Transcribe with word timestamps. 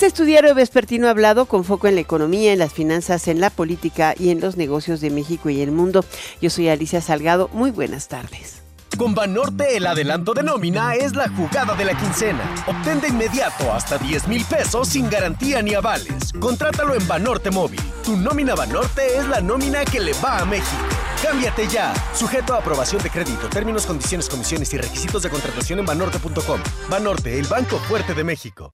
Este 0.00 0.06
estudiario 0.06 0.54
vespertino 0.54 1.08
ha 1.08 1.10
hablado 1.10 1.44
con 1.44 1.62
foco 1.62 1.86
en 1.86 1.94
la 1.94 2.00
economía, 2.00 2.54
en 2.54 2.58
las 2.58 2.72
finanzas, 2.72 3.28
en 3.28 3.38
la 3.38 3.50
política 3.50 4.14
y 4.18 4.30
en 4.30 4.40
los 4.40 4.56
negocios 4.56 5.02
de 5.02 5.10
México 5.10 5.50
y 5.50 5.60
el 5.60 5.72
mundo. 5.72 6.06
Yo 6.40 6.48
soy 6.48 6.70
Alicia 6.70 7.02
Salgado. 7.02 7.50
Muy 7.52 7.70
buenas 7.70 8.08
tardes. 8.08 8.62
Con 8.96 9.14
Banorte 9.14 9.76
el 9.76 9.86
adelanto 9.86 10.32
de 10.32 10.42
nómina 10.42 10.94
es 10.94 11.14
la 11.14 11.28
jugada 11.28 11.74
de 11.74 11.84
la 11.84 11.92
quincena. 11.92 12.40
Obtén 12.66 13.02
de 13.02 13.08
inmediato 13.08 13.70
hasta 13.70 13.98
10 13.98 14.26
mil 14.26 14.42
pesos 14.46 14.88
sin 14.88 15.10
garantía 15.10 15.60
ni 15.60 15.74
avales. 15.74 16.32
Contrátalo 16.40 16.94
en 16.94 17.06
Banorte 17.06 17.50
Móvil. 17.50 17.82
Tu 18.02 18.16
nómina 18.16 18.54
Banorte 18.54 19.18
es 19.18 19.28
la 19.28 19.42
nómina 19.42 19.84
que 19.84 20.00
le 20.00 20.14
va 20.24 20.38
a 20.38 20.46
México. 20.46 20.82
Cámbiate 21.22 21.68
ya. 21.68 21.92
Sujeto 22.14 22.54
a 22.54 22.60
aprobación 22.60 23.02
de 23.02 23.10
crédito, 23.10 23.50
términos, 23.50 23.84
condiciones, 23.84 24.30
comisiones 24.30 24.72
y 24.72 24.78
requisitos 24.78 25.24
de 25.24 25.28
contratación 25.28 25.78
en 25.80 25.84
banorte.com. 25.84 26.60
Banorte, 26.88 27.38
el 27.38 27.46
banco 27.46 27.76
fuerte 27.80 28.14
de 28.14 28.24
México. 28.24 28.72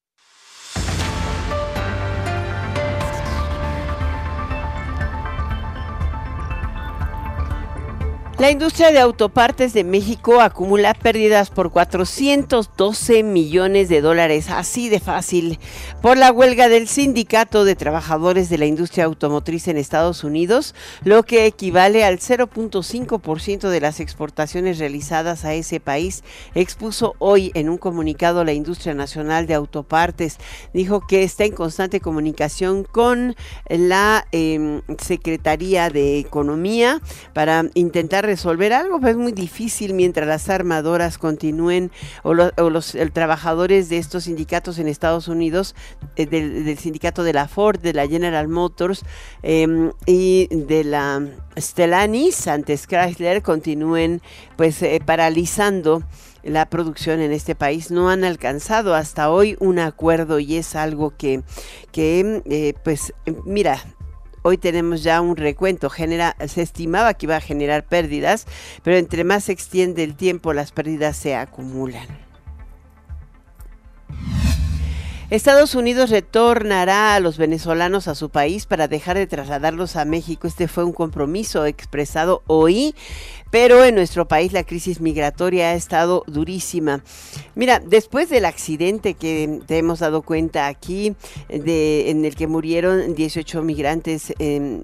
La 8.38 8.50
industria 8.50 8.92
de 8.92 8.98
autopartes 8.98 9.72
de 9.72 9.82
México 9.82 10.42
acumula 10.42 10.92
pérdidas 10.92 11.48
por 11.48 11.70
412 11.70 13.22
millones 13.22 13.88
de 13.88 14.02
dólares, 14.02 14.50
así 14.50 14.90
de 14.90 15.00
fácil, 15.00 15.58
por 16.02 16.18
la 16.18 16.32
huelga 16.32 16.68
del 16.68 16.86
Sindicato 16.86 17.64
de 17.64 17.76
Trabajadores 17.76 18.50
de 18.50 18.58
la 18.58 18.66
Industria 18.66 19.06
Automotriz 19.06 19.68
en 19.68 19.78
Estados 19.78 20.22
Unidos, 20.22 20.74
lo 21.02 21.22
que 21.22 21.46
equivale 21.46 22.04
al 22.04 22.18
0.5% 22.18 23.70
de 23.70 23.80
las 23.80 24.00
exportaciones 24.00 24.78
realizadas 24.78 25.46
a 25.46 25.54
ese 25.54 25.80
país, 25.80 26.22
expuso 26.54 27.14
hoy 27.18 27.52
en 27.54 27.70
un 27.70 27.78
comunicado 27.78 28.44
la 28.44 28.52
Industria 28.52 28.92
Nacional 28.92 29.46
de 29.46 29.54
Autopartes. 29.54 30.36
Dijo 30.74 31.00
que 31.06 31.22
está 31.22 31.44
en 31.44 31.52
constante 31.52 32.00
comunicación 32.00 32.84
con 32.84 33.34
la 33.70 34.26
eh, 34.32 34.82
Secretaría 34.98 35.88
de 35.88 36.18
Economía 36.18 37.00
para 37.32 37.64
intentar 37.72 38.25
resolver 38.26 38.72
algo, 38.72 39.00
pues 39.00 39.12
es 39.12 39.16
muy 39.16 39.32
difícil 39.32 39.94
mientras 39.94 40.28
las 40.28 40.48
armadoras 40.48 41.18
continúen 41.18 41.90
o, 42.22 42.34
los 42.34 42.96
trabajadores 43.12 43.88
de 43.88 43.98
estos 43.98 44.24
sindicatos 44.24 44.78
en 44.78 44.88
Estados 44.88 45.28
Unidos, 45.28 45.74
eh, 46.16 46.26
del, 46.26 46.76
sindicato 46.78 47.22
de 47.22 47.32
la 47.32 47.48
Ford, 47.48 47.80
de 47.80 47.94
la 47.94 48.06
General 48.06 48.48
Motors 48.48 49.04
em, 49.42 49.92
y 50.06 50.48
de 50.50 50.84
la 50.84 51.22
Stellantis, 51.56 52.46
antes 52.48 52.86
Chrysler, 52.86 53.42
continúen 53.42 54.20
pues 54.56 54.82
eh, 54.82 55.00
paralizando 55.04 56.02
la 56.42 56.68
producción 56.68 57.20
en 57.20 57.32
este 57.32 57.54
país. 57.54 57.90
No 57.90 58.08
han 58.08 58.24
alcanzado 58.24 58.94
hasta 58.94 59.30
hoy 59.30 59.56
un 59.58 59.78
acuerdo 59.78 60.38
y 60.38 60.56
es 60.56 60.76
algo 60.76 61.16
que, 61.16 61.42
que 61.92 62.42
eh, 62.46 62.74
pues 62.84 63.12
mira, 63.44 63.82
Hoy 64.48 64.58
tenemos 64.58 65.02
ya 65.02 65.20
un 65.20 65.34
recuento, 65.34 65.90
genera, 65.90 66.36
se 66.46 66.62
estimaba 66.62 67.14
que 67.14 67.26
iba 67.26 67.34
a 67.34 67.40
generar 67.40 67.82
pérdidas, 67.82 68.46
pero 68.84 68.96
entre 68.96 69.24
más 69.24 69.42
se 69.42 69.50
extiende 69.50 70.04
el 70.04 70.14
tiempo, 70.14 70.52
las 70.52 70.70
pérdidas 70.70 71.16
se 71.16 71.34
acumulan. 71.34 72.25
Estados 75.30 75.74
Unidos 75.74 76.10
retornará 76.10 77.14
a 77.14 77.20
los 77.20 77.36
venezolanos 77.36 78.06
a 78.06 78.14
su 78.14 78.30
país 78.30 78.66
para 78.66 78.86
dejar 78.86 79.16
de 79.16 79.26
trasladarlos 79.26 79.96
a 79.96 80.04
México. 80.04 80.46
Este 80.46 80.68
fue 80.68 80.84
un 80.84 80.92
compromiso 80.92 81.66
expresado 81.66 82.42
hoy 82.46 82.94
pero 83.50 83.84
en 83.84 83.94
nuestro 83.94 84.26
país 84.26 84.52
la 84.52 84.64
crisis 84.64 85.00
migratoria 85.00 85.70
ha 85.70 85.74
estado 85.74 86.24
durísima. 86.26 87.02
Mira, 87.54 87.80
después 87.80 88.28
del 88.28 88.44
accidente 88.44 89.14
que 89.14 89.60
te 89.66 89.78
hemos 89.78 90.00
dado 90.00 90.22
cuenta 90.22 90.66
aquí, 90.66 91.14
de, 91.48 92.10
en 92.10 92.24
el 92.24 92.34
que 92.34 92.48
murieron 92.48 93.14
18 93.14 93.62
migrantes, 93.62 94.34
eh, 94.38 94.82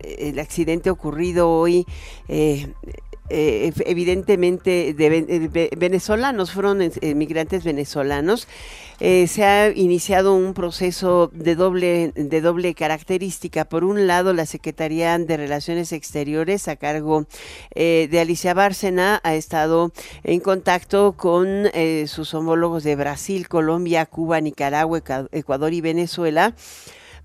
el 0.00 0.38
accidente 0.38 0.90
ocurrido 0.90 1.50
hoy 1.50 1.86
eh, 2.28 2.72
eh, 3.30 3.72
evidentemente 3.84 4.94
de, 4.94 5.70
venezolanos, 5.76 6.50
fueron 6.50 6.80
eh, 6.80 7.14
migrantes 7.14 7.62
venezolanos. 7.62 8.48
Eh, 9.00 9.26
se 9.28 9.44
ha 9.44 9.70
iniciado 9.70 10.34
un 10.34 10.54
proceso 10.54 11.30
de 11.32 11.54
doble, 11.54 12.12
de 12.14 12.40
doble 12.40 12.74
característica. 12.74 13.66
Por 13.66 13.84
un 13.84 14.06
lado, 14.06 14.32
la 14.32 14.46
Secretaría 14.46 15.16
de 15.18 15.36
Relaciones 15.36 15.92
Exteriores, 15.92 16.66
a 16.68 16.76
cargo 16.76 17.26
de 17.74 18.20
Alicia 18.20 18.54
Bárcena, 18.54 19.20
ha 19.22 19.34
estado 19.34 19.92
en 20.24 20.40
contacto 20.40 21.12
con 21.12 21.70
sus 22.06 22.34
homólogos 22.34 22.82
de 22.82 22.96
Brasil, 22.96 23.46
Colombia, 23.46 24.04
Cuba, 24.06 24.40
Nicaragua, 24.40 25.00
Ecuador 25.30 25.72
y 25.72 25.80
Venezuela 25.80 26.54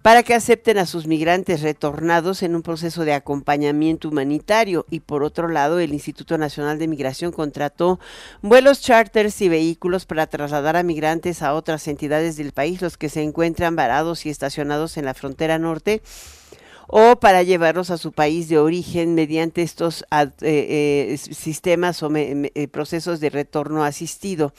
para 0.03 0.21
que 0.21 0.33
acepten 0.33 0.77
a 0.77 0.85
sus 0.85 1.07
migrantes 1.07 1.61
retornados 1.61 2.43
en 2.43 2.55
un 2.55 2.61
proceso 2.61 3.05
de 3.05 3.13
acompañamiento 3.13 4.09
humanitario. 4.09 4.85
Y 4.91 4.99
por 4.99 5.23
otro 5.23 5.47
lado, 5.47 5.79
el 5.79 5.93
Instituto 5.93 6.37
Nacional 6.37 6.77
de 6.77 6.89
Migración 6.89 7.31
contrató 7.31 8.01
vuelos 8.41 8.81
charters 8.81 9.41
y 9.41 9.47
vehículos 9.47 10.05
para 10.05 10.27
trasladar 10.27 10.75
a 10.75 10.83
migrantes 10.83 11.41
a 11.41 11.53
otras 11.53 11.87
entidades 11.87 12.35
del 12.35 12.51
país, 12.51 12.81
los 12.81 12.97
que 12.97 13.07
se 13.07 13.23
encuentran 13.23 13.77
varados 13.77 14.25
y 14.25 14.29
estacionados 14.29 14.97
en 14.97 15.05
la 15.05 15.13
frontera 15.13 15.57
norte 15.57 16.01
o 16.87 17.15
para 17.15 17.41
llevarlos 17.41 17.89
a 17.89 17.97
su 17.97 18.11
país 18.11 18.49
de 18.49 18.59
origen 18.59 19.15
mediante 19.15 19.61
estos 19.61 20.03
eh, 20.11 20.27
eh, 20.41 21.17
sistemas 21.17 22.03
o 22.03 22.11
eh, 22.13 22.67
procesos 22.67 23.21
de 23.21 23.29
retorno 23.29 23.85
asistido. 23.85 24.53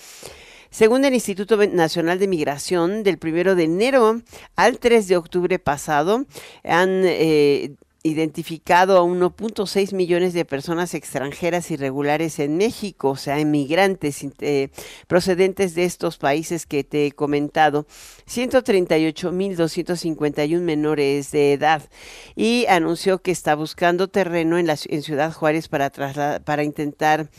Según 0.74 1.04
el 1.04 1.14
Instituto 1.14 1.56
Nacional 1.68 2.18
de 2.18 2.26
Migración, 2.26 3.04
del 3.04 3.16
primero 3.16 3.54
de 3.54 3.62
enero 3.62 4.20
al 4.56 4.80
3 4.80 5.06
de 5.06 5.16
octubre 5.16 5.60
pasado, 5.60 6.26
han 6.64 7.02
eh, 7.04 7.76
identificado 8.02 8.98
a 8.98 9.04
1.6 9.04 9.94
millones 9.94 10.32
de 10.32 10.44
personas 10.44 10.94
extranjeras 10.94 11.70
irregulares 11.70 12.40
en 12.40 12.56
México, 12.56 13.10
o 13.10 13.16
sea, 13.16 13.38
inmigrantes 13.38 14.26
eh, 14.40 14.70
procedentes 15.06 15.76
de 15.76 15.84
estos 15.84 16.18
países 16.18 16.66
que 16.66 16.82
te 16.82 17.06
he 17.06 17.12
comentado, 17.12 17.86
138.251 18.28 20.58
menores 20.58 21.30
de 21.30 21.52
edad, 21.52 21.88
y 22.34 22.66
anunció 22.68 23.22
que 23.22 23.30
está 23.30 23.54
buscando 23.54 24.08
terreno 24.08 24.58
en, 24.58 24.66
la, 24.66 24.76
en 24.88 25.02
Ciudad 25.02 25.32
Juárez 25.32 25.68
para, 25.68 25.92
para 26.44 26.64
intentar 26.64 27.30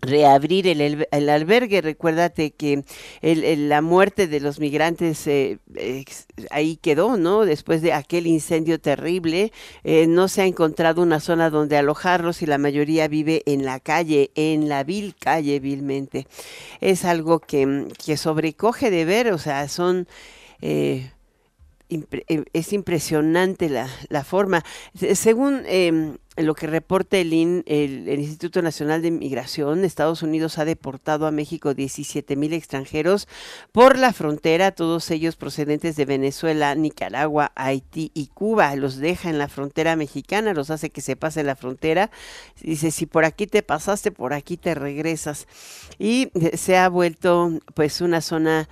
reabrir 0.00 0.66
el, 0.66 1.28
albergue. 1.28 1.80
Recuérdate 1.80 2.52
que 2.52 2.84
la 3.22 3.82
muerte 3.82 4.26
de 4.26 4.40
los 4.40 4.60
migrantes 4.60 5.26
eh, 5.26 5.58
ahí 6.50 6.76
quedó, 6.76 7.16
¿no? 7.16 7.44
Después 7.44 7.82
de 7.82 7.92
aquel 7.92 8.26
incendio 8.26 8.80
terrible, 8.80 9.52
eh, 9.84 10.06
no 10.06 10.28
se 10.28 10.42
ha 10.42 10.46
encontrado 10.46 11.02
una 11.02 11.20
zona 11.20 11.50
donde 11.50 11.76
alojarlos 11.76 12.42
y 12.42 12.46
la 12.46 12.58
mayoría 12.58 13.08
vive 13.08 13.42
en 13.46 13.64
la 13.64 13.80
calle, 13.80 14.30
en 14.34 14.68
la 14.68 14.84
vil 14.84 15.14
calle 15.18 15.60
vilmente. 15.60 16.26
Es 16.80 17.04
algo 17.04 17.40
que, 17.40 17.88
que 18.04 18.16
sobrecoge 18.16 18.90
de 18.90 19.04
ver, 19.04 19.32
o 19.32 19.38
sea, 19.38 19.68
son... 19.68 20.08
Eh, 20.62 21.10
es 22.52 22.72
impresionante 22.72 23.68
la, 23.68 23.88
la 24.08 24.24
forma. 24.24 24.64
Según 25.14 25.62
eh, 25.66 26.16
lo 26.36 26.54
que 26.54 26.66
reporta 26.66 27.18
el, 27.18 27.32
el, 27.66 28.08
Instituto 28.20 28.62
Nacional 28.62 29.02
de 29.02 29.10
Migración, 29.10 29.84
Estados 29.84 30.22
Unidos 30.22 30.58
ha 30.58 30.64
deportado 30.64 31.26
a 31.26 31.30
México 31.30 31.74
17 31.74 32.36
mil 32.36 32.52
extranjeros 32.52 33.28
por 33.72 33.98
la 33.98 34.12
frontera, 34.12 34.72
todos 34.72 35.10
ellos 35.10 35.36
procedentes 35.36 35.96
de 35.96 36.04
Venezuela, 36.04 36.74
Nicaragua, 36.74 37.52
Haití 37.54 38.10
y 38.14 38.28
Cuba. 38.28 38.74
Los 38.76 38.96
deja 38.96 39.28
en 39.28 39.38
la 39.38 39.48
frontera 39.48 39.96
mexicana, 39.96 40.54
los 40.54 40.70
hace 40.70 40.90
que 40.90 41.00
se 41.00 41.16
pasen 41.16 41.46
la 41.46 41.56
frontera. 41.56 42.10
Dice, 42.62 42.90
si 42.90 43.06
por 43.06 43.24
aquí 43.24 43.46
te 43.46 43.62
pasaste, 43.62 44.12
por 44.12 44.32
aquí 44.32 44.56
te 44.56 44.74
regresas. 44.74 45.46
Y 45.98 46.30
se 46.54 46.76
ha 46.76 46.88
vuelto 46.88 47.58
pues 47.74 48.00
una 48.00 48.20
zona 48.20 48.68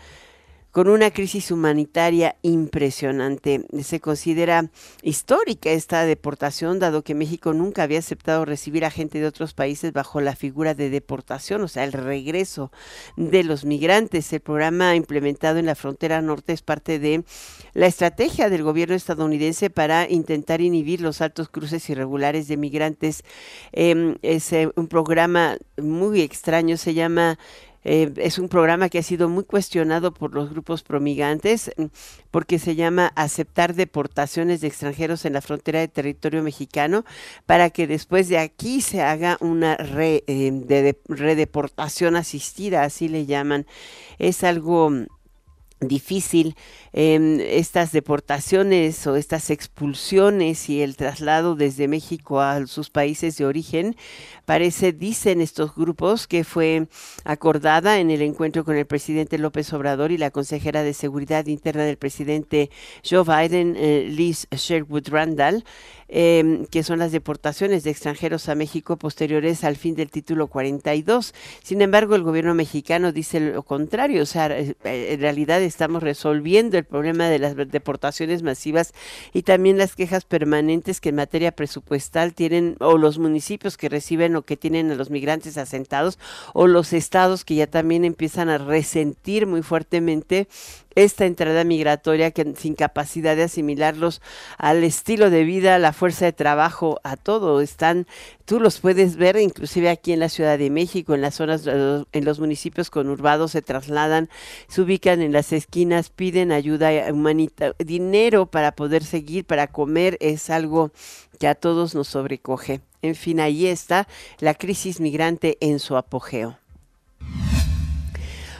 con 0.70 0.88
una 0.88 1.10
crisis 1.10 1.50
humanitaria 1.50 2.36
impresionante. 2.42 3.64
Se 3.82 4.00
considera 4.00 4.70
histórica 5.02 5.70
esta 5.70 6.04
deportación, 6.04 6.78
dado 6.78 7.02
que 7.02 7.14
México 7.14 7.54
nunca 7.54 7.82
había 7.82 7.98
aceptado 7.98 8.44
recibir 8.44 8.84
a 8.84 8.90
gente 8.90 9.18
de 9.18 9.26
otros 9.26 9.54
países 9.54 9.92
bajo 9.92 10.20
la 10.20 10.36
figura 10.36 10.74
de 10.74 10.90
deportación, 10.90 11.62
o 11.62 11.68
sea, 11.68 11.84
el 11.84 11.92
regreso 11.92 12.70
de 13.16 13.44
los 13.44 13.64
migrantes. 13.64 14.32
El 14.32 14.40
programa 14.40 14.94
implementado 14.94 15.58
en 15.58 15.66
la 15.66 15.74
frontera 15.74 16.20
norte 16.20 16.52
es 16.52 16.62
parte 16.62 16.98
de 16.98 17.24
la 17.74 17.86
estrategia 17.86 18.50
del 18.50 18.62
gobierno 18.62 18.94
estadounidense 18.94 19.70
para 19.70 20.08
intentar 20.08 20.60
inhibir 20.60 21.00
los 21.00 21.20
altos 21.20 21.48
cruces 21.48 21.88
irregulares 21.88 22.46
de 22.46 22.56
migrantes. 22.56 23.24
Em, 23.72 24.16
es 24.22 24.52
un 24.76 24.88
programa 24.88 25.56
muy 25.80 26.20
extraño, 26.20 26.76
se 26.76 26.94
llama 26.94 27.38
eh, 27.90 28.12
es 28.18 28.38
un 28.38 28.50
programa 28.50 28.90
que 28.90 28.98
ha 28.98 29.02
sido 29.02 29.30
muy 29.30 29.44
cuestionado 29.44 30.12
por 30.12 30.34
los 30.34 30.50
grupos 30.50 30.82
promigrantes 30.82 31.70
mm, 31.78 31.86
porque 32.30 32.58
se 32.58 32.74
llama 32.74 33.10
aceptar 33.16 33.74
deportaciones 33.74 34.60
de 34.60 34.66
extranjeros 34.66 35.24
en 35.24 35.32
la 35.32 35.40
frontera 35.40 35.80
de 35.80 35.88
territorio 35.88 36.42
mexicano 36.42 37.06
para 37.46 37.70
que 37.70 37.86
después 37.86 38.28
de 38.28 38.36
aquí 38.36 38.82
se 38.82 39.00
haga 39.00 39.38
una 39.40 39.74
re, 39.76 40.22
eh, 40.26 40.50
de, 40.52 40.98
redeportación 41.08 42.16
asistida, 42.16 42.82
así 42.82 43.08
le 43.08 43.24
llaman. 43.24 43.64
Es 44.18 44.44
algo 44.44 44.90
difícil 45.80 46.56
eh, 46.92 47.46
estas 47.52 47.92
deportaciones 47.92 49.06
o 49.06 49.16
estas 49.16 49.50
expulsiones 49.50 50.68
y 50.68 50.82
el 50.82 50.96
traslado 50.96 51.54
desde 51.54 51.88
México 51.88 52.40
a 52.40 52.66
sus 52.66 52.90
países 52.90 53.36
de 53.36 53.46
origen. 53.46 53.96
Parece, 54.44 54.92
dicen 54.92 55.40
estos 55.40 55.74
grupos, 55.74 56.26
que 56.26 56.44
fue 56.44 56.88
acordada 57.24 57.98
en 58.00 58.10
el 58.10 58.22
encuentro 58.22 58.64
con 58.64 58.76
el 58.76 58.86
presidente 58.86 59.38
López 59.38 59.72
Obrador 59.72 60.10
y 60.10 60.18
la 60.18 60.30
consejera 60.30 60.82
de 60.82 60.94
Seguridad 60.94 61.46
Interna 61.46 61.84
del 61.84 61.96
presidente 61.96 62.70
Joe 63.08 63.24
Biden, 63.24 63.76
eh, 63.76 64.08
Liz 64.08 64.46
Sherwood 64.50 65.08
Randall. 65.08 65.64
Em, 66.10 66.64
que 66.64 66.82
son 66.84 67.00
las 67.00 67.12
deportaciones 67.12 67.84
de 67.84 67.90
extranjeros 67.90 68.48
a 68.48 68.54
México 68.54 68.96
posteriores 68.96 69.62
al 69.62 69.76
fin 69.76 69.94
del 69.94 70.10
título 70.10 70.46
42. 70.46 71.34
Sin 71.62 71.82
embargo, 71.82 72.14
el 72.14 72.22
gobierno 72.22 72.54
mexicano 72.54 73.12
dice 73.12 73.40
lo 73.40 73.62
contrario, 73.62 74.22
o 74.22 74.26
sea, 74.26 74.46
eh, 74.46 74.74
en 74.84 75.20
realidad 75.20 75.60
estamos 75.60 76.02
resolviendo 76.02 76.78
el 76.78 76.84
problema 76.84 77.28
de 77.28 77.38
las 77.38 77.56
deportaciones 77.56 78.42
masivas 78.42 78.94
y 79.34 79.42
también 79.42 79.76
las 79.76 79.94
quejas 79.96 80.24
permanentes 80.24 81.02
que 81.02 81.10
en 81.10 81.16
materia 81.16 81.52
presupuestal 81.52 82.32
tienen 82.32 82.76
o 82.80 82.96
los 82.96 83.18
municipios 83.18 83.76
que 83.76 83.90
reciben 83.90 84.34
o 84.34 84.42
que 84.42 84.56
tienen 84.56 84.90
a 84.90 84.94
los 84.94 85.10
migrantes 85.10 85.58
asentados 85.58 86.18
o 86.54 86.68
los 86.68 86.94
estados 86.94 87.44
que 87.44 87.56
ya 87.56 87.66
también 87.66 88.06
empiezan 88.06 88.48
a 88.48 88.56
resentir 88.56 89.46
muy 89.46 89.60
fuertemente 89.60 90.48
esta 90.98 91.26
entrada 91.26 91.62
migratoria 91.62 92.32
que 92.32 92.54
sin 92.56 92.74
capacidad 92.74 93.36
de 93.36 93.44
asimilarlos 93.44 94.20
al 94.56 94.82
estilo 94.82 95.30
de 95.30 95.44
vida, 95.44 95.76
a 95.76 95.78
la 95.78 95.92
fuerza 95.92 96.24
de 96.24 96.32
trabajo, 96.32 96.98
a 97.04 97.16
todo. 97.16 97.60
Están, 97.60 98.08
tú 98.44 98.58
los 98.58 98.80
puedes 98.80 99.14
ver 99.14 99.36
inclusive 99.36 99.90
aquí 99.90 100.12
en 100.12 100.18
la 100.18 100.28
Ciudad 100.28 100.58
de 100.58 100.70
México, 100.70 101.14
en 101.14 101.20
las 101.20 101.36
zonas, 101.36 101.68
en 101.68 102.24
los 102.24 102.40
municipios 102.40 102.90
conurbados 102.90 103.52
se 103.52 103.62
trasladan, 103.62 104.28
se 104.66 104.80
ubican 104.80 105.22
en 105.22 105.32
las 105.32 105.52
esquinas, 105.52 106.10
piden 106.10 106.50
ayuda 106.50 107.12
humanitaria, 107.12 107.76
dinero 107.78 108.46
para 108.46 108.72
poder 108.72 109.04
seguir, 109.04 109.44
para 109.44 109.68
comer, 109.68 110.16
es 110.20 110.50
algo 110.50 110.90
que 111.38 111.46
a 111.46 111.54
todos 111.54 111.94
nos 111.94 112.08
sobrecoge. 112.08 112.80
En 113.02 113.14
fin, 113.14 113.38
ahí 113.38 113.66
está 113.66 114.08
la 114.40 114.54
crisis 114.54 114.98
migrante 114.98 115.58
en 115.60 115.78
su 115.78 115.96
apogeo. 115.96 116.58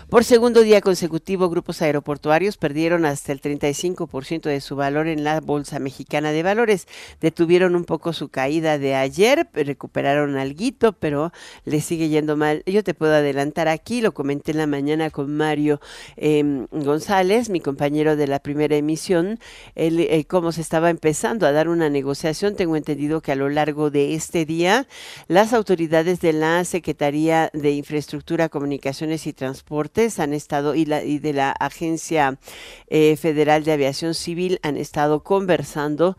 Por 0.09 0.25
segundo 0.25 0.63
día 0.63 0.81
consecutivo, 0.81 1.51
grupos 1.51 1.83
aeroportuarios 1.83 2.57
perdieron 2.57 3.05
hasta 3.05 3.31
el 3.31 3.43
35% 3.43 4.45
de 4.45 4.63
su 4.63 4.75
valor 4.75 5.07
en 5.07 5.23
la 5.23 5.39
Bolsa 5.43 5.81
Mexicana 5.81 6.33
de 6.33 6.43
Valores. 6.43 6.89
Detuvieron 7.21 7.77
un 7.77 7.85
poco 7.85 8.15
su 8.15 8.31
caída 8.31 8.79
de 8.79 8.95
ayer, 8.95 9.51
recuperaron 9.53 10.39
algo, 10.39 10.93
pero 10.99 11.31
le 11.67 11.83
sigue 11.83 12.09
yendo 12.09 12.39
mal. 12.39 12.63
Yo 12.65 12.83
te 12.83 12.95
puedo 12.95 13.13
adelantar 13.13 13.69
aquí, 13.69 14.01
lo 14.01 14.15
comenté 14.15 14.53
en 14.53 14.57
la 14.57 14.67
mañana 14.67 15.11
con 15.11 15.37
Mario 15.37 15.79
em, 16.17 16.69
González, 16.71 17.51
mi 17.51 17.61
compañero 17.61 18.17
de 18.17 18.29
la 18.29 18.39
primera 18.39 18.77
emisión, 18.77 19.39
el, 19.75 20.01
eh, 20.01 20.25
cómo 20.27 20.53
se 20.53 20.63
estaba 20.63 20.89
empezando 20.89 21.47
a 21.47 21.53
dar 21.53 21.69
una 21.69 21.91
negociación. 21.91 22.57
Tengo 22.57 22.77
entendido 22.77 23.21
que 23.21 23.33
a 23.33 23.37
lo 23.37 23.51
largo 23.51 23.91
de 23.91 24.15
este 24.15 24.47
día, 24.47 24.87
las 25.27 25.53
autoridades 25.53 26.21
de 26.21 26.33
la 26.33 26.65
Secretaría 26.65 27.51
de 27.53 27.73
Infraestructura, 27.73 28.49
Comunicaciones 28.49 29.27
y 29.27 29.35
Transporte 29.35 29.98
han 29.99 30.33
estado 30.33 30.75
y, 30.75 30.85
la, 30.85 31.03
y 31.03 31.19
de 31.19 31.33
la 31.33 31.51
Agencia 31.51 32.39
eh, 32.87 33.17
Federal 33.17 33.65
de 33.65 33.73
Aviación 33.73 34.15
Civil 34.15 34.61
han 34.63 34.77
estado 34.77 35.25
conversando 35.25 36.17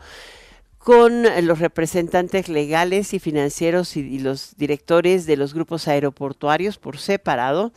con 0.80 1.24
los 1.46 1.60
representantes 1.60 2.50
legales 2.50 3.14
y 3.14 3.20
financieros 3.20 3.96
y, 3.96 4.20
los 4.20 4.56
directores 4.58 5.26
de 5.26 5.38
los 5.38 5.54
grupos 5.54 5.88
aeroportuarios 5.88 6.78
por 6.78 6.98
separado 6.98 7.72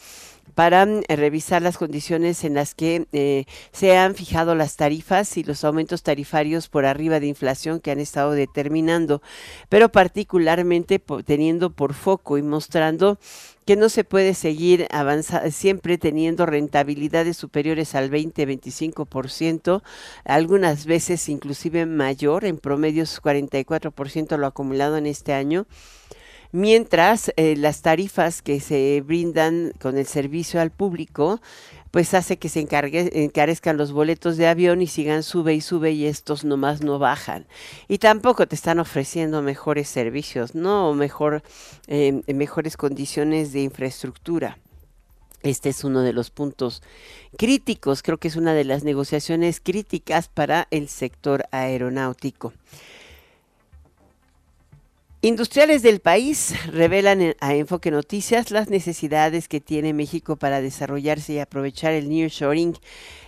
para 0.55 0.87
mm, 0.87 1.03
revisar 1.09 1.63
las 1.63 1.79
condiciones 1.79 2.45
en 2.45 2.55
las 2.55 2.75
que 2.75 3.07
eh, 3.13 3.45
se 3.73 3.97
han 3.97 4.15
fijado 4.15 4.55
las 4.55 4.77
tarifas 4.77 5.37
y 5.37 5.45
los 5.45 5.65
aumentos 5.65 6.03
tarifarios 6.03 6.69
por 6.69 6.85
arriba 6.85 7.21
de 7.21 7.27
inflación 7.27 7.81
que 7.81 7.91
han 7.91 8.01
estado 8.01 8.33
determinando, 8.33 9.23
pero 9.69 9.91
particularmente 9.91 10.99
teniendo 11.25 11.71
por 11.71 11.95
foco 11.95 12.39
y 12.39 12.43
mostrando 12.43 13.19
que 13.65 13.77
no 13.77 13.89
se 13.89 14.03
puede 14.03 14.35
seguir 14.35 14.87
avanzando, 14.91 15.51
siempre 15.51 15.97
teniendo 15.97 16.47
rentabilidades 16.47 17.37
superiores 17.37 17.95
al 17.95 18.11
20-25%, 18.11 19.83
algunas 20.25 20.87
veces 20.87 21.29
inclusive 21.29 21.87
mayor, 21.87 22.45
en 22.45 22.59
promedio 22.59 23.05
44% 23.05 24.37
lo 24.37 24.47
acumulado 24.47 24.97
en 24.97 25.07
este 25.07 25.33
año 25.33 25.67
mientras 26.53 27.33
eh, 27.37 27.57
las 27.57 27.83
tarifas 27.83 28.43
que 28.43 28.61
se 28.61 29.03
brindan 29.05 29.73
con 29.81 29.99
el 29.99 30.07
servicio 30.07 30.61
al 30.61 30.71
público 30.71 31.41
pues 31.93 32.15
hace 32.15 32.39
que 32.39 32.49
se 32.49 32.61
encarezcan 32.61 33.77
los 33.77 33.93
boletos 33.93 34.39
de 34.39 34.49
avión 34.49 34.81
y 34.81 34.87
sigan 34.87 35.23
sube 35.23 35.55
y 35.55 35.61
sube 35.61 35.93
y 35.93 36.07
estos 36.07 36.43
nomás 36.43 36.81
no 36.81 36.99
bajan. 36.99 37.47
Y 37.87 37.99
tampoco 37.99 38.49
te 38.49 38.55
están 38.55 38.79
ofreciendo 38.79 39.43
mejores 39.43 39.91
servicios, 39.91 40.55
¿no? 40.55 40.89
O 40.89 40.95
mejor, 40.95 41.43
em, 41.89 42.23
mejores 42.29 42.79
condiciones 42.79 43.53
de 43.53 43.61
infraestructura. 43.61 44.57
Este 45.43 45.69
es 45.69 45.85
uno 45.85 46.01
de 46.01 46.15
los 46.15 46.31
puntos 46.31 46.83
críticos, 47.37 48.03
creo 48.03 48.17
que 48.17 48.29
es 48.29 48.37
una 48.37 48.55
de 48.55 48.65
las 48.65 48.85
negociaciones 48.85 49.61
críticas 49.61 50.29
para 50.29 50.69
el 50.71 50.89
sector 50.89 51.45
aeronáutico. 51.51 52.55
Industriales 55.25 55.83
del 55.83 56.01
país 56.01 56.53
revelan 56.67 57.37
a 57.39 57.55
Enfoque 57.55 57.93
Noticias 57.93 58.51
las 58.51 58.69
necesidades 58.71 59.47
que 59.47 59.61
tiene 59.61 59.95
México 59.95 60.35
para 60.35 60.61
desarrollarse 60.61 61.35
y 61.35 61.39
aprovechar 61.39 61.93
el 61.93 62.09
nearshoring. 62.09 62.77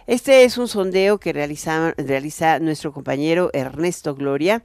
Este 0.09 0.43
es 0.43 0.59
un 0.59 0.67
sondeo 0.67 1.21
que 1.21 1.33
realiza, 1.33 2.59
nuestro 2.59 2.93
compañero 2.93 3.51
Ernesto 3.53 4.17
Gloria, 4.17 4.65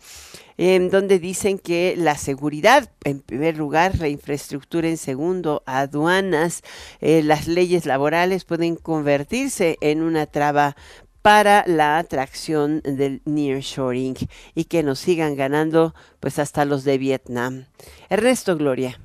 en 0.57 0.89
donde 0.89 1.19
dicen 1.19 1.59
que 1.59 1.93
la 1.95 2.17
seguridad, 2.17 2.91
en 3.03 3.21
primer 3.21 3.57
lugar, 3.57 3.99
la 3.99 4.07
infraestructura 4.07 4.89
en 4.89 4.97
segundo, 4.97 5.61
aduanas, 5.67 6.63
eh, 6.99 7.21
las 7.21 7.47
leyes 7.47 7.85
laborales 7.85 8.43
pueden 8.43 8.75
convertirse 8.75 9.77
en 9.81 10.01
una 10.01 10.25
traba 10.25 10.75
para 11.21 11.63
la 11.67 11.97
atracción 11.97 12.81
del 12.81 13.21
nearshoring 13.25 14.15
y 14.55 14.65
que 14.65 14.83
nos 14.83 14.99
sigan 14.99 15.35
ganando 15.35 15.93
pues 16.19 16.39
hasta 16.39 16.65
los 16.65 16.83
de 16.83 16.97
Vietnam. 16.97 17.65
Ernesto 18.09 18.57
Gloria. 18.57 18.97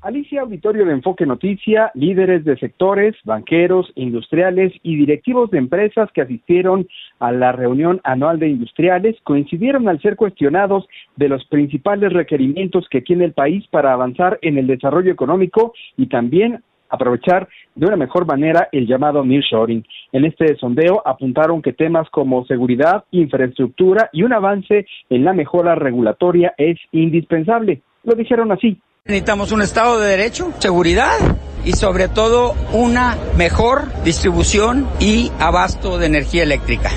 Alicia 0.00 0.42
Auditorio 0.42 0.84
de 0.84 0.92
Enfoque 0.92 1.26
Noticia, 1.26 1.90
líderes 1.94 2.44
de 2.44 2.56
sectores, 2.56 3.16
banqueros, 3.24 3.90
industriales 3.96 4.72
y 4.84 4.94
directivos 4.94 5.50
de 5.50 5.58
empresas 5.58 6.08
que 6.12 6.22
asistieron 6.22 6.86
a 7.18 7.32
la 7.32 7.50
reunión 7.50 8.00
anual 8.04 8.38
de 8.38 8.48
industriales 8.48 9.16
coincidieron 9.24 9.88
al 9.88 10.00
ser 10.00 10.14
cuestionados 10.14 10.86
de 11.16 11.28
los 11.28 11.44
principales 11.46 12.12
requerimientos 12.12 12.86
que 12.88 13.00
tiene 13.00 13.24
el 13.24 13.32
país 13.32 13.66
para 13.72 13.92
avanzar 13.92 14.38
en 14.42 14.56
el 14.56 14.68
desarrollo 14.68 15.10
económico 15.10 15.72
y 15.96 16.06
también 16.06 16.62
aprovechar 16.88 17.48
de 17.74 17.86
una 17.86 17.96
mejor 17.96 18.26
manera 18.26 18.68
el 18.72 18.86
llamado 18.86 19.24
nearshoring. 19.24 19.84
En 20.12 20.24
este 20.24 20.56
sondeo 20.56 21.02
apuntaron 21.06 21.62
que 21.62 21.72
temas 21.72 22.08
como 22.10 22.44
seguridad, 22.46 23.04
infraestructura 23.10 24.10
y 24.12 24.22
un 24.22 24.32
avance 24.32 24.86
en 25.10 25.24
la 25.24 25.32
mejora 25.32 25.74
regulatoria 25.74 26.54
es 26.56 26.78
indispensable. 26.92 27.82
Lo 28.04 28.14
dijeron 28.14 28.52
así. 28.52 28.80
Necesitamos 29.04 29.52
un 29.52 29.62
Estado 29.62 29.98
de 30.00 30.10
Derecho, 30.10 30.52
seguridad 30.58 31.16
y 31.64 31.72
sobre 31.72 32.08
todo 32.08 32.54
una 32.72 33.16
mejor 33.36 34.02
distribución 34.04 34.86
y 35.00 35.30
abasto 35.38 35.98
de 35.98 36.06
energía 36.06 36.42
eléctrica. 36.42 36.90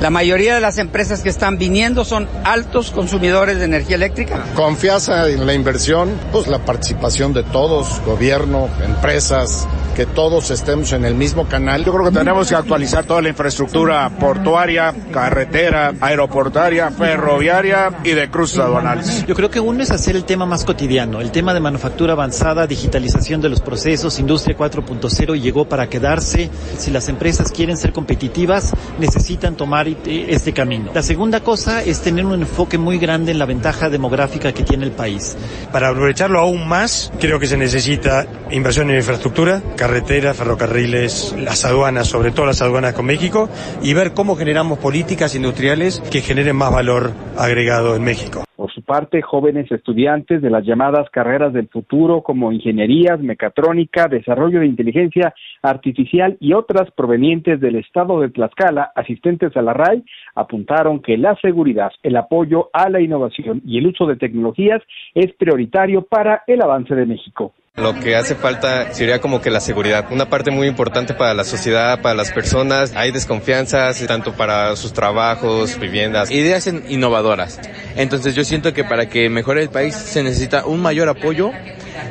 La 0.00 0.10
mayoría 0.10 0.54
de 0.54 0.60
las 0.60 0.78
empresas 0.78 1.22
que 1.22 1.28
están 1.28 1.56
viniendo 1.56 2.04
son 2.04 2.28
altos 2.44 2.90
consumidores 2.90 3.58
de 3.58 3.64
energía 3.64 3.96
eléctrica. 3.96 4.44
Confianza 4.54 5.28
en 5.28 5.46
la 5.46 5.54
inversión, 5.54 6.10
pues 6.32 6.46
la 6.46 6.58
participación 6.58 7.32
de 7.32 7.42
todos, 7.42 8.00
gobierno, 8.04 8.68
empresas, 8.84 9.66
que 9.94 10.06
todos 10.06 10.50
estemos 10.50 10.92
en 10.92 11.04
el 11.04 11.14
mismo 11.14 11.48
canal. 11.48 11.84
Yo 11.84 11.92
creo 11.92 12.04
que 12.06 12.18
tenemos 12.18 12.48
que 12.48 12.56
actualizar 12.56 13.04
toda 13.04 13.22
la 13.22 13.28
infraestructura 13.28 14.10
portuaria, 14.18 14.92
carretera, 15.12 15.94
aeroportaria, 16.00 16.90
ferroviaria 16.90 17.92
y 18.02 18.10
de 18.10 18.28
cruces 18.28 18.58
aduanales. 18.58 19.24
Yo 19.26 19.34
creo 19.34 19.50
que 19.50 19.60
uno 19.60 19.82
es 19.82 19.92
hacer 19.92 20.16
el 20.16 20.24
tema 20.24 20.46
más 20.46 20.64
cotidiano, 20.64 21.20
el 21.20 21.30
tema 21.30 21.54
de 21.54 21.60
manufactura 21.60 22.14
avanzada, 22.14 22.66
digitalización 22.66 23.40
de 23.40 23.48
los 23.48 23.60
procesos, 23.60 24.18
industria 24.18 24.56
4.0 24.56 25.40
llegó 25.40 25.68
para 25.68 25.88
quedarse. 25.88 26.50
Si 26.76 26.90
las 26.90 27.08
empresas 27.08 27.52
quieren 27.52 27.76
ser 27.76 27.92
competitivas, 27.92 28.72
necesitan 28.98 29.56
tomar 29.56 29.86
este 30.06 30.52
camino. 30.52 30.90
La 30.94 31.02
segunda 31.02 31.40
cosa 31.40 31.82
es 31.82 32.00
tener 32.00 32.24
un 32.24 32.40
enfoque 32.40 32.78
muy 32.78 32.98
grande 32.98 33.32
en 33.32 33.38
la 33.38 33.46
ventaja 33.46 33.90
demográfica 33.90 34.52
que 34.52 34.62
tiene 34.62 34.84
el 34.84 34.92
país. 34.92 35.36
Para 35.72 35.88
aprovecharlo 35.88 36.40
aún 36.40 36.68
más, 36.68 37.12
creo 37.20 37.38
que 37.38 37.46
se 37.46 37.56
necesita 37.56 38.26
inversión 38.50 38.90
en 38.90 38.96
infraestructura, 38.96 39.62
carreteras, 39.76 40.36
ferrocarriles, 40.36 41.34
las 41.38 41.64
aduanas, 41.64 42.08
sobre 42.08 42.30
todo 42.30 42.46
las 42.46 42.62
aduanas 42.62 42.94
con 42.94 43.06
México, 43.06 43.48
y 43.82 43.94
ver 43.94 44.12
cómo 44.12 44.36
generamos 44.36 44.78
políticas 44.78 45.34
industriales 45.34 46.02
que 46.10 46.20
generen 46.20 46.56
más 46.56 46.72
valor 46.72 47.12
agregado 47.36 47.96
en 47.96 48.04
México. 48.04 48.44
Parte, 48.86 49.22
jóvenes 49.22 49.70
estudiantes 49.72 50.42
de 50.42 50.50
las 50.50 50.64
llamadas 50.64 51.08
carreras 51.10 51.52
del 51.52 51.68
futuro 51.68 52.22
como 52.22 52.52
ingenierías, 52.52 53.18
mecatrónica, 53.18 54.08
desarrollo 54.08 54.60
de 54.60 54.66
inteligencia 54.66 55.34
artificial 55.62 56.36
y 56.38 56.52
otras 56.52 56.90
provenientes 56.90 57.60
del 57.60 57.76
estado 57.76 58.20
de 58.20 58.28
Tlaxcala, 58.28 58.92
asistentes 58.94 59.56
a 59.56 59.62
la 59.62 59.72
RAI, 59.72 60.04
apuntaron 60.34 61.00
que 61.00 61.16
la 61.16 61.34
seguridad, 61.36 61.92
el 62.02 62.16
apoyo 62.16 62.68
a 62.72 62.90
la 62.90 63.00
innovación 63.00 63.62
y 63.64 63.78
el 63.78 63.86
uso 63.86 64.06
de 64.06 64.16
tecnologías 64.16 64.82
es 65.14 65.32
prioritario 65.32 66.02
para 66.02 66.42
el 66.46 66.60
avance 66.62 66.94
de 66.94 67.06
México. 67.06 67.54
Lo 67.76 67.92
que 67.98 68.14
hace 68.14 68.36
falta 68.36 68.94
sería 68.94 69.20
como 69.20 69.40
que 69.40 69.50
la 69.50 69.58
seguridad, 69.58 70.06
una 70.12 70.30
parte 70.30 70.52
muy 70.52 70.68
importante 70.68 71.12
para 71.12 71.34
la 71.34 71.42
sociedad, 71.42 72.00
para 72.00 72.14
las 72.14 72.30
personas. 72.30 72.92
Hay 72.94 73.10
desconfianzas 73.10 73.98
tanto 74.06 74.32
para 74.32 74.76
sus 74.76 74.92
trabajos, 74.92 75.76
viviendas. 75.80 76.30
Ideas 76.30 76.68
innovadoras. 76.68 77.58
Entonces 77.96 78.36
yo 78.36 78.44
siento 78.44 78.72
que 78.72 78.84
para 78.84 79.08
que 79.08 79.28
mejore 79.28 79.60
el 79.60 79.70
país 79.70 79.96
se 79.96 80.22
necesita 80.22 80.66
un 80.66 80.82
mayor 80.82 81.08
apoyo 81.08 81.50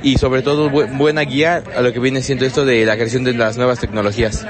y 0.02 0.18
sobre 0.18 0.42
todo 0.42 0.70
buena 0.70 1.22
guía 1.22 1.64
a 1.74 1.80
lo 1.80 1.94
que 1.94 2.00
viene 2.00 2.22
siendo 2.22 2.46
esto 2.46 2.66
de 2.66 2.86
la 2.86 2.96
creación 2.96 3.24
de 3.24 3.32
las 3.32 3.56
nuevas 3.56 3.80
tecnologías. 3.80 4.46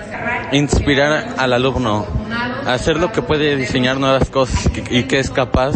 Inspirar 0.51 1.35
al 1.37 1.53
alumno 1.53 2.07
a 2.65 2.73
hacer 2.73 2.97
lo 2.97 3.11
que 3.11 3.21
puede 3.21 3.55
diseñar 3.55 3.99
nuevas 3.99 4.31
cosas 4.31 4.67
y 4.89 5.03
que 5.03 5.19
es 5.19 5.29
capaz 5.29 5.75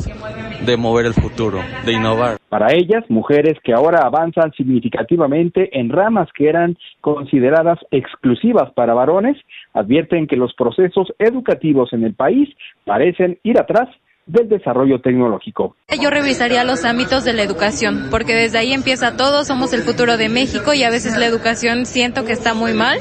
de 0.66 0.78
mover 0.78 1.06
el 1.06 1.14
futuro, 1.14 1.60
de 1.86 1.94
innovar. 1.94 2.38
Para 2.50 2.74
ellas, 2.74 3.04
mujeres 3.10 3.58
que 3.64 3.74
ahora 3.74 4.02
avanzan 4.04 4.52
significativamente 4.54 5.78
en 5.80 5.90
ramas 5.90 6.30
que 6.34 6.50
eran 6.50 6.78
consideradas 7.02 7.80
exclusivas 7.92 8.72
para 8.74 8.94
varones, 8.94 9.38
advierten 9.74 10.28
que 10.28 10.36
los 10.36 10.54
procesos 10.54 11.14
educativos 11.20 11.94
en 11.94 12.04
el 12.04 12.14
país 12.14 12.50
parecen 12.86 13.40
ir 13.44 13.60
atrás 13.60 13.90
del 14.28 14.50
desarrollo 14.50 15.00
tecnológico. 15.02 15.76
Yo 16.02 16.10
revisaría 16.10 16.64
los 16.66 16.84
ámbitos 16.84 17.24
de 17.24 17.34
la 17.34 17.44
educación, 17.44 18.08
porque 18.12 18.36
desde 18.36 18.58
ahí 18.58 18.74
empieza 18.74 19.16
todo, 19.16 19.46
somos 19.46 19.74
el 19.74 19.82
futuro 19.82 20.18
de 20.18 20.30
México 20.30 20.74
y 20.74 20.84
a 20.84 20.90
veces 20.90 21.18
la 21.18 21.26
educación 21.26 21.86
siento 21.86 22.26
que 22.26 22.34
está 22.34 22.54
muy 22.54 22.74
mal 22.74 23.00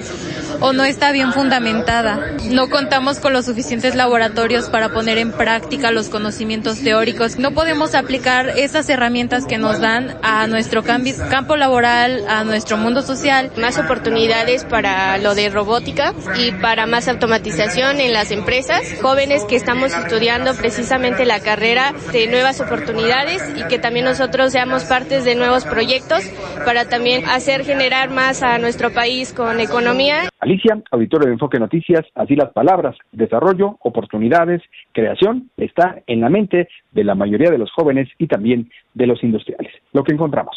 o 0.60 0.72
no 0.72 0.84
está 0.84 1.12
bien 1.12 1.32
fundamentada. 1.32 2.36
No 2.50 2.68
contamos 2.68 3.18
con 3.18 3.32
los 3.32 3.46
suficientes 3.46 3.94
laboratorios 3.94 4.68
para 4.68 4.90
poner 4.90 5.18
en 5.18 5.32
práctica 5.32 5.90
los 5.90 6.08
conocimientos 6.08 6.80
teóricos. 6.80 7.38
No 7.38 7.50
podemos 7.52 7.94
aplicar 7.94 8.50
esas 8.50 8.88
herramientas 8.88 9.46
que 9.46 9.58
nos 9.58 9.80
dan 9.80 10.16
a 10.22 10.46
nuestro 10.46 10.82
campo 10.82 11.56
laboral, 11.56 12.24
a 12.28 12.44
nuestro 12.44 12.76
mundo 12.76 13.02
social. 13.02 13.50
Más 13.58 13.78
oportunidades 13.78 14.64
para 14.64 15.18
lo 15.18 15.34
de 15.34 15.50
robótica 15.50 16.14
y 16.38 16.52
para 16.52 16.86
más 16.86 17.08
automatización 17.08 18.00
en 18.00 18.12
las 18.12 18.30
empresas. 18.30 18.82
Jóvenes 19.02 19.44
que 19.44 19.56
estamos 19.56 19.92
estudiando 19.92 20.54
precisamente 20.54 21.15
la 21.24 21.40
carrera 21.40 21.92
de 22.12 22.26
nuevas 22.28 22.60
oportunidades 22.60 23.42
y 23.56 23.66
que 23.68 23.78
también 23.78 24.04
nosotros 24.04 24.52
seamos 24.52 24.84
partes 24.84 25.24
de 25.24 25.34
nuevos 25.34 25.64
proyectos 25.64 26.20
para 26.64 26.88
también 26.88 27.24
hacer 27.26 27.64
generar 27.64 28.10
más 28.10 28.42
a 28.42 28.58
nuestro 28.58 28.92
país 28.92 29.32
con 29.32 29.60
economía. 29.60 30.28
Alicia, 30.40 30.82
auditorio 30.90 31.26
de 31.28 31.32
Enfoque 31.34 31.58
Noticias, 31.58 32.04
así 32.14 32.36
las 32.36 32.52
palabras, 32.52 32.96
desarrollo, 33.12 33.78
oportunidades, 33.80 34.62
creación, 34.92 35.50
está 35.56 36.02
en 36.06 36.20
la 36.20 36.28
mente 36.28 36.68
de 36.92 37.04
la 37.04 37.14
mayoría 37.14 37.50
de 37.50 37.58
los 37.58 37.70
jóvenes 37.72 38.08
y 38.18 38.26
también 38.26 38.70
de 38.94 39.06
los 39.06 39.22
industriales. 39.22 39.72
Lo 39.92 40.04
que 40.04 40.12
encontramos. 40.12 40.54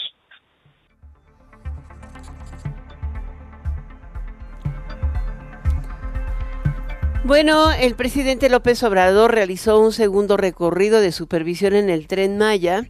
Bueno, 7.25 7.73
el 7.73 7.95
presidente 7.95 8.49
López 8.49 8.81
Obrador 8.81 9.33
realizó 9.33 9.79
un 9.79 9.91
segundo 9.91 10.37
recorrido 10.37 11.01
de 11.01 11.11
supervisión 11.11 11.73
en 11.73 11.89
el 11.89 12.07
tren 12.07 12.37
Maya. 12.37 12.87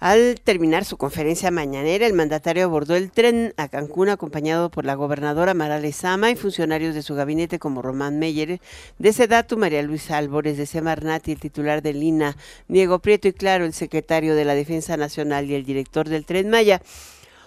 Al 0.00 0.40
terminar 0.42 0.84
su 0.84 0.96
conferencia 0.96 1.52
mañanera, 1.52 2.06
el 2.06 2.12
mandatario 2.12 2.64
abordó 2.64 2.96
el 2.96 3.12
tren 3.12 3.54
a 3.56 3.68
Cancún 3.68 4.08
acompañado 4.08 4.68
por 4.68 4.84
la 4.84 4.96
gobernadora 4.96 5.54
Mara 5.54 5.78
Lezama 5.78 6.32
y 6.32 6.34
funcionarios 6.34 6.96
de 6.96 7.02
su 7.02 7.14
gabinete 7.14 7.60
como 7.60 7.82
Román 7.82 8.18
Meyer, 8.18 8.60
de 8.98 9.12
Sedatu, 9.12 9.56
María 9.56 9.80
Luisa 9.82 10.18
Álvarez, 10.18 10.56
de 10.56 10.66
Semarnat 10.66 11.28
y 11.28 11.32
el 11.32 11.38
titular 11.38 11.82
del 11.82 12.02
INA, 12.02 12.36
Diego 12.66 12.98
Prieto 12.98 13.28
y 13.28 13.32
Claro, 13.32 13.64
el 13.64 13.74
secretario 13.74 14.34
de 14.34 14.44
la 14.44 14.56
Defensa 14.56 14.96
Nacional 14.96 15.48
y 15.48 15.54
el 15.54 15.64
director 15.64 16.08
del 16.08 16.26
tren 16.26 16.50
Maya. 16.50 16.82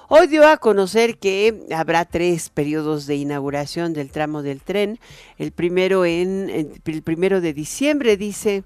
Hoy 0.07 0.27
dio 0.27 0.47
a 0.47 0.57
conocer 0.57 1.17
que 1.17 1.65
habrá 1.75 2.05
tres 2.05 2.49
periodos 2.49 3.07
de 3.07 3.15
inauguración 3.15 3.93
del 3.93 4.11
tramo 4.11 4.43
del 4.43 4.61
tren. 4.61 4.99
El 5.39 5.51
primero 5.51 6.05
en 6.05 6.51
el 6.51 7.01
primero 7.01 7.41
de 7.41 7.53
diciembre, 7.53 8.15
dice 8.15 8.63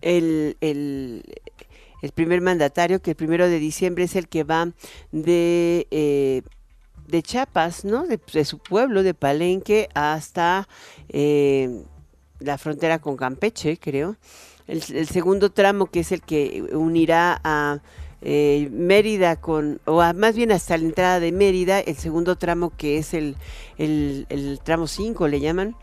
el, 0.00 0.56
el, 0.60 1.22
primer 2.12 2.40
mandatario, 2.40 3.00
que 3.00 3.10
el 3.10 3.16
primero 3.16 3.48
de 3.48 3.60
diciembre 3.60 4.04
es 4.04 4.16
el 4.16 4.26
que 4.26 4.42
va 4.42 4.72
de 5.12 5.86
eh, 5.92 6.42
de 7.06 7.22
Chiapas, 7.22 7.84
¿no? 7.84 8.06
De, 8.06 8.44
su 8.44 8.58
pueblo, 8.58 9.04
de 9.04 9.14
Palenque, 9.14 9.88
hasta 9.94 10.68
eh, 11.08 11.84
la 12.40 12.58
frontera 12.58 12.98
con 12.98 13.16
Campeche, 13.16 13.78
creo. 13.78 14.16
el, 14.66 14.82
segundo 15.06 15.50
tramo, 15.52 15.86
que 15.86 16.00
es 16.00 16.10
el 16.10 16.22
que 16.22 16.62
unirá 16.72 17.40
a 17.44 17.80
eh, 18.22 18.68
Mérida 18.70 19.36
con, 19.36 19.80
o 19.84 20.02
más 20.14 20.36
bien 20.36 20.52
hasta 20.52 20.76
la 20.76 20.84
entrada 20.84 21.20
de 21.20 21.32
Mérida, 21.32 21.80
el 21.80 21.96
segundo 21.96 22.36
tramo 22.36 22.72
que 22.76 22.98
es 22.98 23.14
el, 23.14 23.36
el, 23.78 24.26
el 24.28 24.60
tramo 24.62 24.86
5 24.86 25.28
le 25.28 25.40
llaman, 25.40 25.76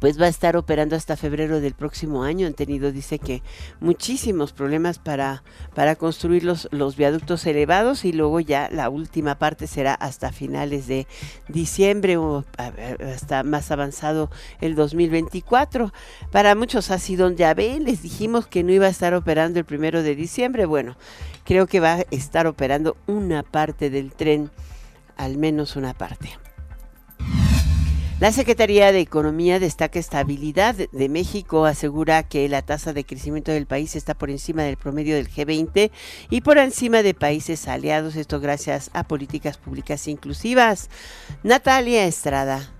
pues 0.00 0.20
va 0.20 0.26
a 0.26 0.28
estar 0.28 0.56
operando 0.56 0.96
hasta 0.96 1.16
febrero 1.16 1.60
del 1.60 1.74
próximo 1.74 2.24
año. 2.24 2.46
Han 2.46 2.54
tenido, 2.54 2.92
dice 2.92 3.18
que, 3.18 3.42
muchísimos 3.80 4.52
problemas 4.52 4.98
para, 4.98 5.42
para 5.74 5.96
construir 5.96 6.44
los, 6.44 6.68
los 6.70 6.96
viaductos 6.96 7.46
elevados 7.46 8.04
y 8.04 8.12
luego 8.12 8.40
ya 8.40 8.68
la 8.70 8.88
última 8.88 9.36
parte 9.36 9.66
será 9.66 9.94
hasta 9.94 10.32
finales 10.32 10.86
de 10.86 11.06
diciembre 11.48 12.16
o 12.16 12.44
hasta 13.14 13.42
más 13.42 13.70
avanzado 13.70 14.30
el 14.60 14.74
2024. 14.74 15.92
Para 16.30 16.54
muchos 16.54 16.90
ha 16.90 16.98
sido 16.98 17.26
un 17.26 17.36
llave, 17.36 17.78
les 17.80 18.02
dijimos 18.02 18.46
que 18.46 18.62
no 18.62 18.72
iba 18.72 18.86
a 18.86 18.90
estar 18.90 19.14
operando 19.14 19.58
el 19.58 19.64
primero 19.64 20.02
de 20.02 20.14
diciembre. 20.14 20.66
Bueno, 20.66 20.96
creo 21.44 21.66
que 21.66 21.80
va 21.80 21.94
a 21.94 22.04
estar 22.10 22.46
operando 22.46 22.96
una 23.06 23.42
parte 23.42 23.90
del 23.90 24.12
tren, 24.12 24.50
al 25.16 25.36
menos 25.36 25.76
una 25.76 25.94
parte. 25.94 26.30
La 28.24 28.32
Secretaría 28.32 28.90
de 28.90 29.00
Economía 29.00 29.60
destaca 29.60 29.98
estabilidad 29.98 30.74
de 30.74 31.08
México, 31.10 31.66
asegura 31.66 32.22
que 32.22 32.48
la 32.48 32.62
tasa 32.62 32.94
de 32.94 33.04
crecimiento 33.04 33.52
del 33.52 33.66
país 33.66 33.96
está 33.96 34.14
por 34.14 34.30
encima 34.30 34.62
del 34.62 34.78
promedio 34.78 35.14
del 35.14 35.28
G20 35.28 35.90
y 36.30 36.40
por 36.40 36.56
encima 36.56 37.02
de 37.02 37.12
países 37.12 37.68
aliados, 37.68 38.16
esto 38.16 38.40
gracias 38.40 38.88
a 38.94 39.04
políticas 39.04 39.58
públicas 39.58 40.08
inclusivas. 40.08 40.88
Natalia 41.42 42.06
Estrada. 42.06 42.72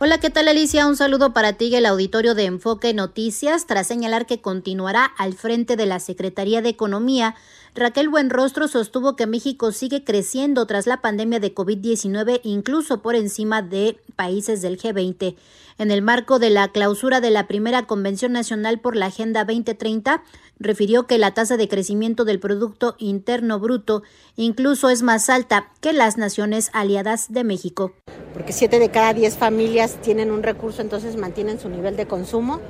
Hola, 0.00 0.18
¿qué 0.18 0.30
tal 0.30 0.48
Alicia? 0.48 0.86
Un 0.86 0.96
saludo 0.96 1.34
para 1.34 1.52
ti 1.52 1.66
y 1.66 1.76
el 1.76 1.84
auditorio 1.84 2.34
de 2.34 2.46
Enfoque 2.46 2.94
Noticias, 2.94 3.66
tras 3.66 3.86
señalar 3.86 4.24
que 4.24 4.40
continuará 4.40 5.04
al 5.04 5.34
frente 5.34 5.76
de 5.76 5.84
la 5.84 6.00
Secretaría 6.00 6.62
de 6.62 6.70
Economía 6.70 7.36
Raquel 7.76 8.08
Buenrostro 8.08 8.68
sostuvo 8.68 9.16
que 9.16 9.26
México 9.26 9.72
sigue 9.72 10.04
creciendo 10.04 10.64
tras 10.64 10.86
la 10.86 11.00
pandemia 11.00 11.40
de 11.40 11.52
COVID-19, 11.52 12.40
incluso 12.44 13.02
por 13.02 13.16
encima 13.16 13.62
de 13.62 13.98
países 14.14 14.62
del 14.62 14.78
G20. 14.78 15.34
En 15.78 15.90
el 15.90 16.00
marco 16.02 16.38
de 16.38 16.50
la 16.50 16.68
clausura 16.68 17.20
de 17.20 17.30
la 17.30 17.48
primera 17.48 17.84
Convención 17.88 18.30
Nacional 18.30 18.78
por 18.78 18.94
la 18.94 19.06
Agenda 19.06 19.44
2030, 19.44 20.22
refirió 20.60 21.08
que 21.08 21.18
la 21.18 21.34
tasa 21.34 21.56
de 21.56 21.68
crecimiento 21.68 22.24
del 22.24 22.38
Producto 22.38 22.94
Interno 22.98 23.58
Bruto 23.58 24.04
incluso 24.36 24.88
es 24.88 25.02
más 25.02 25.28
alta 25.28 25.72
que 25.80 25.92
las 25.92 26.16
naciones 26.16 26.70
aliadas 26.74 27.32
de 27.32 27.42
México. 27.42 27.92
Porque 28.32 28.52
siete 28.52 28.78
de 28.78 28.90
cada 28.90 29.14
diez 29.14 29.36
familias 29.36 29.96
tienen 30.02 30.30
un 30.30 30.42
recurso, 30.42 30.82
entonces 30.82 31.16
mantienen 31.16 31.60
su 31.60 31.68
nivel 31.68 31.96
de 31.96 32.06
consumo. 32.06 32.60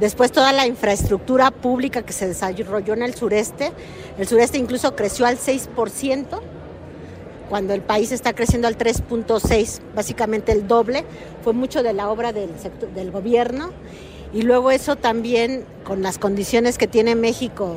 Después 0.00 0.32
toda 0.32 0.52
la 0.52 0.66
infraestructura 0.66 1.50
pública 1.50 2.02
que 2.02 2.12
se 2.12 2.26
desarrolló 2.26 2.94
en 2.94 3.02
el 3.02 3.14
sureste, 3.14 3.72
el 4.16 4.26
sureste 4.26 4.47
incluso 4.56 4.96
creció 4.96 5.26
al 5.26 5.36
6% 5.36 6.40
cuando 7.48 7.72
el 7.72 7.80
país 7.80 8.12
está 8.12 8.34
creciendo 8.34 8.68
al 8.68 8.76
3.6, 8.76 9.80
básicamente 9.94 10.52
el 10.52 10.68
doble, 10.68 11.04
fue 11.42 11.52
mucho 11.52 11.82
de 11.82 11.94
la 11.94 12.10
obra 12.10 12.32
del, 12.32 13.10
gobierno. 13.10 13.70
Y 14.34 14.42
luego 14.42 14.70
eso 14.70 14.96
también, 14.96 15.64
con 15.84 16.02
las 16.02 16.18
condiciones 16.18 16.76
que 16.76 16.86
tiene 16.86 17.14
México 17.14 17.76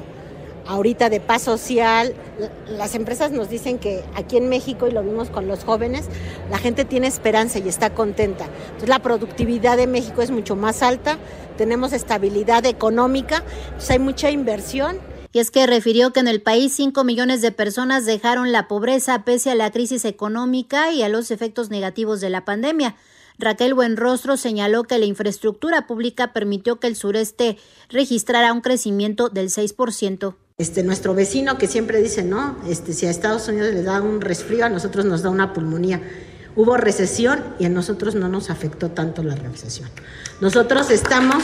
ahorita 0.68 1.10
de 1.10 1.20
paz 1.22 1.42
social, 1.42 2.14
las 2.68 2.94
empresas 2.94 3.32
nos 3.32 3.50
dicen 3.50 3.80
que 3.80 4.04
aquí 4.16 4.38
en 4.38 4.50
México, 4.50 4.88
y 4.88 4.92
lo 4.92 5.02
vimos 5.02 5.30
con 5.30 5.48
los 5.48 5.64
jóvenes, 5.64 6.06
la 6.50 6.58
gente 6.58 6.86
tiene 6.86 7.08
esperanza 7.08 7.60
y 7.60 7.68
está 7.68 7.90
contenta. 7.92 8.46
Entonces 8.66 8.90
la 8.90 9.00
productividad 9.00 9.78
de 9.78 9.88
México 9.88 10.22
es 10.22 10.30
mucho 10.30 10.56
más 10.56 10.84
alta, 10.84 11.18
tenemos 11.58 11.94
estabilidad 11.94 12.66
económica, 12.66 13.44
hay 13.90 14.00
mucha 14.00 14.30
inversión 14.30 14.98
y 15.34 15.40
es 15.40 15.52
que 15.52 15.66
refirió 15.68 16.12
que 16.12 16.20
en 16.20 16.28
el 16.28 16.42
país 16.42 16.74
5 16.74 17.04
millones 17.04 17.42
de 17.42 17.52
personas 17.52 18.06
dejaron 18.06 18.52
la 18.52 18.68
pobreza 18.68 19.24
pese 19.24 19.52
a 19.52 19.56
la 19.56 19.72
crisis 19.72 20.06
económica 20.06 20.92
y 20.92 21.04
a 21.04 21.10
los 21.10 21.32
efectos 21.32 21.70
negativos 21.70 22.20
de 22.22 22.30
la 22.30 22.46
pandemia. 22.46 22.96
Raquel 23.38 23.74
Buenrostro 23.74 24.38
señaló 24.38 24.84
que 24.84 25.00
la 25.00 25.06
infraestructura 25.06 25.88
pública 25.88 26.34
permitió 26.34 26.80
que 26.80 26.88
el 26.88 26.96
sureste 26.96 27.58
registrara 27.90 28.54
un 28.54 28.62
crecimiento 28.62 29.30
del 29.30 29.50
6%. 29.50 30.36
Este, 30.58 30.84
nuestro 30.84 31.16
vecino 31.16 31.58
que 31.58 31.68
siempre 31.68 32.02
dice, 32.02 32.24
no, 32.24 32.58
este, 32.68 32.94
si 32.94 33.08
a 33.08 33.10
Estados 33.10 33.48
Unidos 33.48 33.74
le 33.74 33.82
da 33.82 34.02
un 34.02 34.22
resfrío, 34.22 34.66
a 34.66 34.70
nosotros 34.70 35.06
nos 35.06 35.24
da 35.24 35.30
una 35.30 35.54
pulmonía. 35.54 36.02
Hubo 36.56 36.78
recesión 36.78 37.44
y 37.58 37.66
a 37.66 37.70
nosotros 37.70 38.14
no 38.14 38.28
nos 38.28 38.50
afectó 38.50 38.92
tanto 38.92 39.24
la 39.24 39.36
recesión. 39.36 39.90
Nosotros 40.42 40.92
estamos 40.92 41.44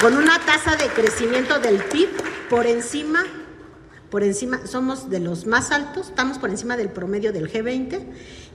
con 0.00 0.14
una 0.14 0.38
tasa 0.44 0.76
de 0.76 0.88
crecimiento 0.88 1.58
del 1.58 1.82
PIB 1.82 2.08
por 2.50 2.66
encima, 2.66 3.24
por 4.10 4.22
encima, 4.22 4.66
somos 4.66 5.08
de 5.10 5.20
los 5.20 5.46
más 5.46 5.70
altos, 5.70 6.08
estamos 6.08 6.38
por 6.38 6.50
encima 6.50 6.76
del 6.76 6.90
promedio 6.90 7.32
del 7.32 7.50
G20 7.50 8.00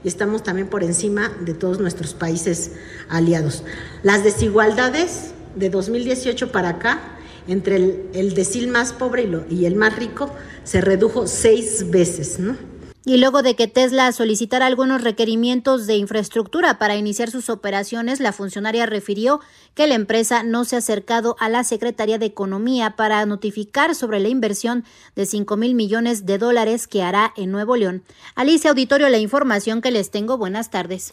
y 0.04 0.08
estamos 0.08 0.42
también 0.42 0.68
por 0.68 0.84
encima 0.84 1.30
de 1.40 1.54
todos 1.54 1.80
nuestros 1.80 2.14
países 2.14 2.72
aliados. 3.08 3.64
Las 4.02 4.24
desigualdades 4.24 5.32
de 5.56 5.68
2018 5.68 6.52
para 6.52 6.70
acá 6.70 7.00
entre 7.48 7.76
el, 7.76 8.08
el 8.14 8.34
decil 8.34 8.68
más 8.68 8.92
pobre 8.92 9.24
y, 9.50 9.54
y 9.54 9.66
el 9.66 9.74
más 9.74 9.96
rico 9.96 10.32
se 10.62 10.80
redujo 10.80 11.26
seis 11.26 11.90
veces, 11.90 12.38
¿no? 12.38 12.56
Y 13.04 13.16
luego 13.16 13.42
de 13.42 13.56
que 13.56 13.66
Tesla 13.66 14.12
solicitara 14.12 14.66
algunos 14.66 15.02
requerimientos 15.02 15.88
de 15.88 15.96
infraestructura 15.96 16.78
para 16.78 16.94
iniciar 16.94 17.32
sus 17.32 17.50
operaciones, 17.50 18.20
la 18.20 18.32
funcionaria 18.32 18.86
refirió 18.86 19.40
que 19.74 19.88
la 19.88 19.96
empresa 19.96 20.44
no 20.44 20.64
se 20.64 20.76
ha 20.76 20.78
acercado 20.78 21.34
a 21.40 21.48
la 21.48 21.64
Secretaría 21.64 22.18
de 22.18 22.26
Economía 22.26 22.94
para 22.94 23.26
notificar 23.26 23.96
sobre 23.96 24.20
la 24.20 24.28
inversión 24.28 24.84
de 25.16 25.26
5 25.26 25.56
mil 25.56 25.74
millones 25.74 26.26
de 26.26 26.38
dólares 26.38 26.86
que 26.86 27.02
hará 27.02 27.32
en 27.36 27.50
Nuevo 27.50 27.74
León. 27.74 28.04
Alicia 28.36 28.70
Auditorio, 28.70 29.08
la 29.08 29.18
información 29.18 29.80
que 29.82 29.90
les 29.90 30.12
tengo. 30.12 30.38
Buenas 30.38 30.70
tardes. 30.70 31.12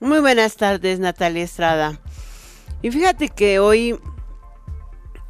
Muy 0.00 0.18
buenas 0.18 0.56
tardes, 0.56 0.98
Natalia 0.98 1.44
Estrada. 1.44 2.00
Y 2.82 2.90
fíjate 2.90 3.28
que 3.28 3.60
hoy, 3.60 3.96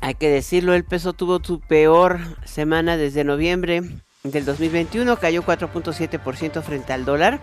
hay 0.00 0.14
que 0.14 0.30
decirlo, 0.30 0.72
el 0.72 0.84
peso 0.84 1.12
tuvo 1.12 1.38
su 1.44 1.60
peor 1.60 2.18
semana 2.46 2.96
desde 2.96 3.24
noviembre 3.24 3.82
del 4.30 4.44
2021, 4.44 5.16
cayó 5.18 5.42
4.7% 5.42 6.62
frente 6.62 6.92
al 6.92 7.04
dólar. 7.04 7.40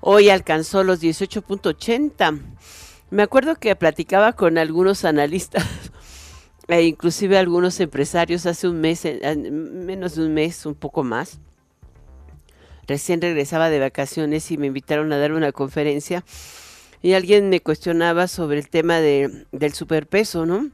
Hoy 0.00 0.30
alcanzó 0.30 0.82
los 0.82 1.00
18.80. 1.02 2.40
Me 3.10 3.22
acuerdo 3.22 3.56
que 3.56 3.76
platicaba 3.76 4.32
con 4.32 4.58
algunos 4.58 5.04
analistas 5.04 5.64
e 6.68 6.82
inclusive 6.82 7.38
algunos 7.38 7.78
empresarios 7.80 8.46
hace 8.46 8.68
un 8.68 8.80
mes, 8.80 9.06
menos 9.40 10.16
de 10.16 10.26
un 10.26 10.34
mes, 10.34 10.66
un 10.66 10.74
poco 10.74 11.04
más. 11.04 11.38
Recién 12.86 13.20
regresaba 13.20 13.70
de 13.70 13.78
vacaciones 13.78 14.50
y 14.50 14.58
me 14.58 14.66
invitaron 14.66 15.12
a 15.12 15.18
dar 15.18 15.32
una 15.32 15.52
conferencia 15.52 16.24
y 17.00 17.14
alguien 17.14 17.48
me 17.48 17.60
cuestionaba 17.60 18.28
sobre 18.28 18.58
el 18.58 18.68
tema 18.68 18.98
de, 18.98 19.46
del 19.52 19.72
superpeso, 19.72 20.46
¿no? 20.46 20.70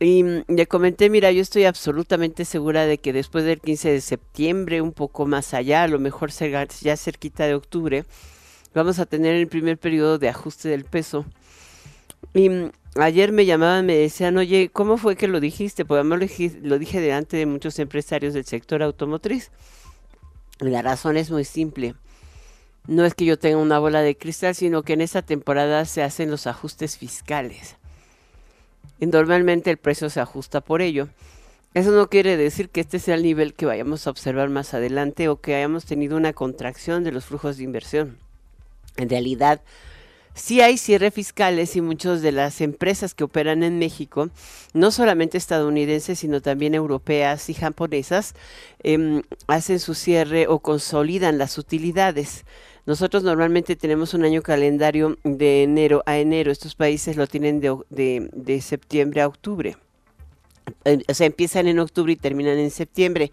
Y 0.00 0.24
le 0.48 0.66
comenté, 0.66 1.08
mira, 1.08 1.30
yo 1.30 1.40
estoy 1.40 1.64
absolutamente 1.64 2.44
segura 2.44 2.84
de 2.84 2.98
que 2.98 3.12
después 3.12 3.44
del 3.44 3.60
15 3.60 3.90
de 3.90 4.00
septiembre, 4.00 4.80
un 4.80 4.92
poco 4.92 5.24
más 5.24 5.54
allá, 5.54 5.84
a 5.84 5.88
lo 5.88 6.00
mejor 6.00 6.30
ya 6.30 6.96
cerquita 6.96 7.46
de 7.46 7.54
octubre, 7.54 8.04
vamos 8.74 8.98
a 8.98 9.06
tener 9.06 9.36
el 9.36 9.46
primer 9.46 9.78
periodo 9.78 10.18
de 10.18 10.28
ajuste 10.28 10.68
del 10.68 10.84
peso. 10.84 11.24
Y 12.34 12.50
ayer 12.96 13.30
me 13.30 13.46
llamaban, 13.46 13.86
me 13.86 13.96
decían, 13.96 14.36
oye, 14.36 14.68
¿cómo 14.72 14.96
fue 14.96 15.14
que 15.14 15.28
lo 15.28 15.38
dijiste? 15.38 15.84
Pues 15.84 16.04
dije, 16.20 16.58
lo 16.62 16.78
dije 16.78 17.00
delante 17.00 17.36
de 17.36 17.46
muchos 17.46 17.78
empresarios 17.78 18.34
del 18.34 18.44
sector 18.44 18.82
automotriz. 18.82 19.52
la 20.58 20.82
razón 20.82 21.16
es 21.16 21.30
muy 21.30 21.44
simple. 21.44 21.94
No 22.86 23.04
es 23.04 23.14
que 23.14 23.24
yo 23.24 23.38
tenga 23.38 23.58
una 23.58 23.78
bola 23.78 24.02
de 24.02 24.16
cristal, 24.16 24.54
sino 24.54 24.82
que 24.82 24.94
en 24.94 25.00
esta 25.00 25.22
temporada 25.22 25.84
se 25.84 26.02
hacen 26.02 26.30
los 26.30 26.46
ajustes 26.46 26.98
fiscales. 26.98 27.76
Y 29.00 29.06
normalmente 29.06 29.70
el 29.70 29.76
precio 29.76 30.10
se 30.10 30.20
ajusta 30.20 30.60
por 30.60 30.82
ello. 30.82 31.08
Eso 31.74 31.90
no 31.90 32.08
quiere 32.08 32.36
decir 32.36 32.68
que 32.68 32.80
este 32.80 33.00
sea 33.00 33.16
el 33.16 33.24
nivel 33.24 33.54
que 33.54 33.66
vayamos 33.66 34.06
a 34.06 34.10
observar 34.10 34.48
más 34.48 34.74
adelante 34.74 35.28
o 35.28 35.40
que 35.40 35.56
hayamos 35.56 35.84
tenido 35.84 36.16
una 36.16 36.32
contracción 36.32 37.02
de 37.02 37.10
los 37.10 37.24
flujos 37.24 37.56
de 37.56 37.64
inversión. 37.64 38.16
En 38.96 39.10
realidad, 39.10 39.60
sí 40.34 40.60
hay 40.60 40.78
cierre 40.78 41.10
fiscales 41.10 41.74
y 41.74 41.80
muchas 41.80 42.22
de 42.22 42.30
las 42.30 42.60
empresas 42.60 43.12
que 43.12 43.24
operan 43.24 43.64
en 43.64 43.80
México, 43.80 44.30
no 44.72 44.92
solamente 44.92 45.36
estadounidenses, 45.36 46.20
sino 46.20 46.40
también 46.40 46.76
europeas 46.76 47.50
y 47.50 47.54
japonesas, 47.54 48.34
em, 48.84 49.22
hacen 49.48 49.80
su 49.80 49.94
cierre 49.94 50.46
o 50.46 50.60
consolidan 50.60 51.38
las 51.38 51.58
utilidades. 51.58 52.44
Nosotros 52.86 53.22
normalmente 53.22 53.76
tenemos 53.76 54.12
un 54.12 54.24
año 54.24 54.42
calendario 54.42 55.16
de 55.24 55.62
enero 55.62 56.02
a 56.04 56.18
enero. 56.18 56.52
Estos 56.52 56.74
países 56.74 57.16
lo 57.16 57.26
tienen 57.26 57.60
de, 57.60 58.28
de, 58.32 58.60
septiembre 58.60 59.22
a 59.22 59.26
octubre. 59.26 59.76
O 61.08 61.14
sea, 61.14 61.26
empiezan 61.26 61.66
en 61.66 61.78
octubre 61.78 62.12
y 62.12 62.16
terminan 62.16 62.58
en 62.58 62.70
septiembre. 62.70 63.32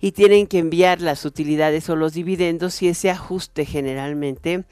Y 0.00 0.12
tienen 0.12 0.46
que 0.46 0.58
enviar 0.58 1.00
las 1.00 1.24
utilidades 1.24 1.88
o 1.88 1.96
los 1.96 2.12
dividendos 2.12 2.82
y 2.82 2.88
ese 2.88 3.10
ajuste 3.10 3.64
generalmente 3.64 4.64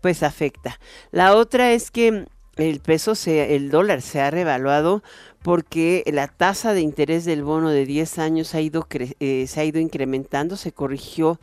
pues 0.00 0.22
afecta. 0.22 0.80
La 1.12 1.34
otra 1.34 1.72
es 1.72 1.90
que 1.90 2.26
el 2.56 2.80
peso, 2.80 3.14
se, 3.14 3.54
el 3.54 3.70
dólar 3.70 4.02
se 4.02 4.20
ha 4.20 4.30
revaluado 4.30 5.02
porque 5.42 6.04
la 6.06 6.28
tasa 6.28 6.72
de 6.72 6.80
interés 6.80 7.24
del 7.24 7.42
bono 7.42 7.70
de 7.70 7.84
10 7.84 8.18
años 8.18 8.54
ha 8.54 8.60
ido, 8.60 8.86
eh, 9.20 9.46
se 9.46 9.60
ha 9.60 9.64
ido 9.64 9.80
incrementando, 9.80 10.56
se 10.56 10.72
corrigió 10.72 11.38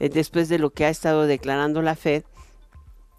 eh, 0.00 0.08
después 0.08 0.48
de 0.48 0.58
lo 0.58 0.70
que 0.70 0.86
ha 0.86 0.88
estado 0.88 1.26
declarando 1.26 1.82
la 1.82 1.94
Fed, 1.94 2.24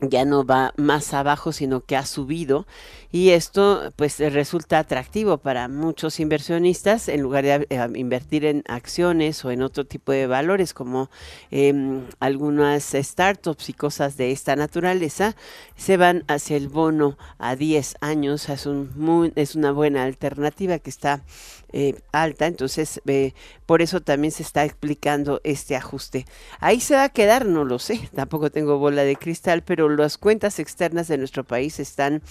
ya 0.01 0.25
no 0.25 0.43
va 0.43 0.73
más 0.77 1.13
abajo, 1.13 1.51
sino 1.51 1.81
que 1.81 1.95
ha 1.95 2.05
subido. 2.05 2.65
Y 3.11 3.29
esto 3.29 3.91
pues 3.95 4.19
resulta 4.19 4.79
atractivo 4.79 5.37
para 5.37 5.67
muchos 5.67 6.19
inversionistas 6.19 7.07
en 7.07 7.21
lugar 7.21 7.43
de 7.43 7.67
eh, 7.69 7.87
invertir 7.95 8.45
en 8.45 8.63
acciones 8.67 9.43
o 9.45 9.51
en 9.51 9.61
otro 9.61 9.85
tipo 9.85 10.11
de 10.11 10.27
valores 10.27 10.73
como 10.73 11.09
em, 11.51 12.05
algunas 12.19 12.93
startups 12.93 13.69
y 13.69 13.73
cosas 13.73 14.17
de 14.17 14.31
esta 14.31 14.55
naturaleza 14.55 15.35
se 15.75 15.97
van 15.97 16.23
hacia 16.27 16.57
el 16.57 16.69
bono 16.69 17.17
a 17.37 17.55
10 17.55 17.97
años. 18.01 18.49
Es 18.49 18.65
un 18.65 19.31
es 19.35 19.55
una 19.55 19.71
buena 19.71 20.03
alternativa 20.03 20.79
que 20.79 20.89
está 20.89 21.23
eh, 21.73 21.95
alta, 22.11 22.47
entonces 22.47 23.01
eh, 23.05 23.33
por 23.65 23.81
eso 23.81 24.01
también 24.01 24.31
se 24.31 24.43
está 24.43 24.65
explicando 24.65 25.41
este 25.43 25.75
ajuste. 25.75 26.25
Ahí 26.59 26.79
se 26.79 26.95
va 26.95 27.03
a 27.03 27.09
quedar, 27.09 27.45
no 27.45 27.65
lo 27.65 27.79
sé, 27.79 28.09
tampoco 28.15 28.51
tengo 28.51 28.77
bola 28.77 29.03
de 29.03 29.15
cristal, 29.15 29.63
pero 29.63 29.89
las 29.89 30.17
cuentas 30.17 30.59
externas 30.59 31.07
de 31.07 31.17
nuestro 31.17 31.43
país 31.43 31.79
están 31.79 32.21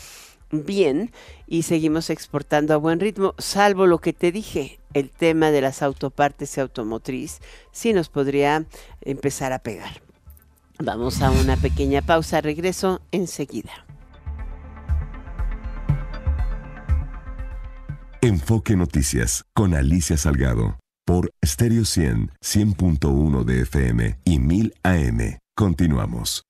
bien 0.50 1.12
y 1.46 1.62
seguimos 1.62 2.11
exportando 2.11 2.74
a 2.74 2.79
buen 2.79 3.00
ritmo, 3.00 3.35
salvo 3.38 3.87
lo 3.87 3.98
que 3.98 4.12
te 4.12 4.33
dije, 4.33 4.81
el 4.94 5.11
tema 5.11 5.50
de 5.50 5.61
las 5.61 5.83
autopartes 5.83 6.57
y 6.57 6.61
automotriz, 6.61 7.38
sí 7.70 7.92
nos 7.92 8.09
podría 8.09 8.66
empezar 9.00 9.53
a 9.53 9.61
pegar. 9.61 10.03
Vamos 10.79 11.20
a 11.22 11.31
una 11.31 11.57
pequeña 11.57 12.03
pausa, 12.03 12.40
regreso 12.40 13.00
enseguida. 13.12 13.89
Enfoque 18.22 18.76
Noticias 18.76 19.46
con 19.54 19.74
Alicia 19.74 20.18
Salgado 20.18 20.78
por 21.06 21.33
Stereo 21.42 21.87
100, 21.87 22.33
100.1 22.44 23.44
de 23.44 23.62
FM 23.62 24.18
y 24.24 24.38
1000 24.38 24.74
AM. 24.83 25.38
Continuamos. 25.56 26.49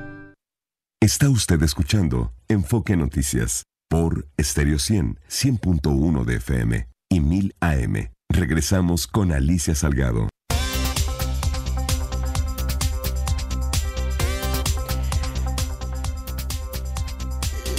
Está 1.03 1.31
usted 1.31 1.59
escuchando 1.63 2.31
Enfoque 2.47 2.95
Noticias 2.95 3.63
por 3.89 4.27
Stereo 4.39 4.77
100, 4.77 5.17
100.1 5.27 6.25
de 6.25 6.35
FM 6.35 6.87
y 7.09 7.19
1000 7.19 7.55
AM. 7.59 8.11
Regresamos 8.29 9.07
con 9.07 9.31
Alicia 9.31 9.73
Salgado. 9.73 10.29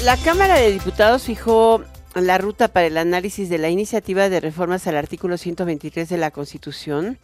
La 0.05 0.17
Cámara 0.17 0.57
de 0.57 0.73
Diputados 0.73 1.23
fijó 1.23 1.85
la 2.15 2.37
ruta 2.37 2.69
para 2.69 2.87
el 2.87 2.99
análisis 2.99 3.49
de 3.49 3.57
la 3.57 3.71
iniciativa 3.71 4.29
de 4.29 4.41
reformas 4.41 4.87
al 4.87 4.97
artículo 4.97 5.39
123 5.39 6.09
de 6.09 6.19
la 6.19 6.31
Constitución 6.31 7.19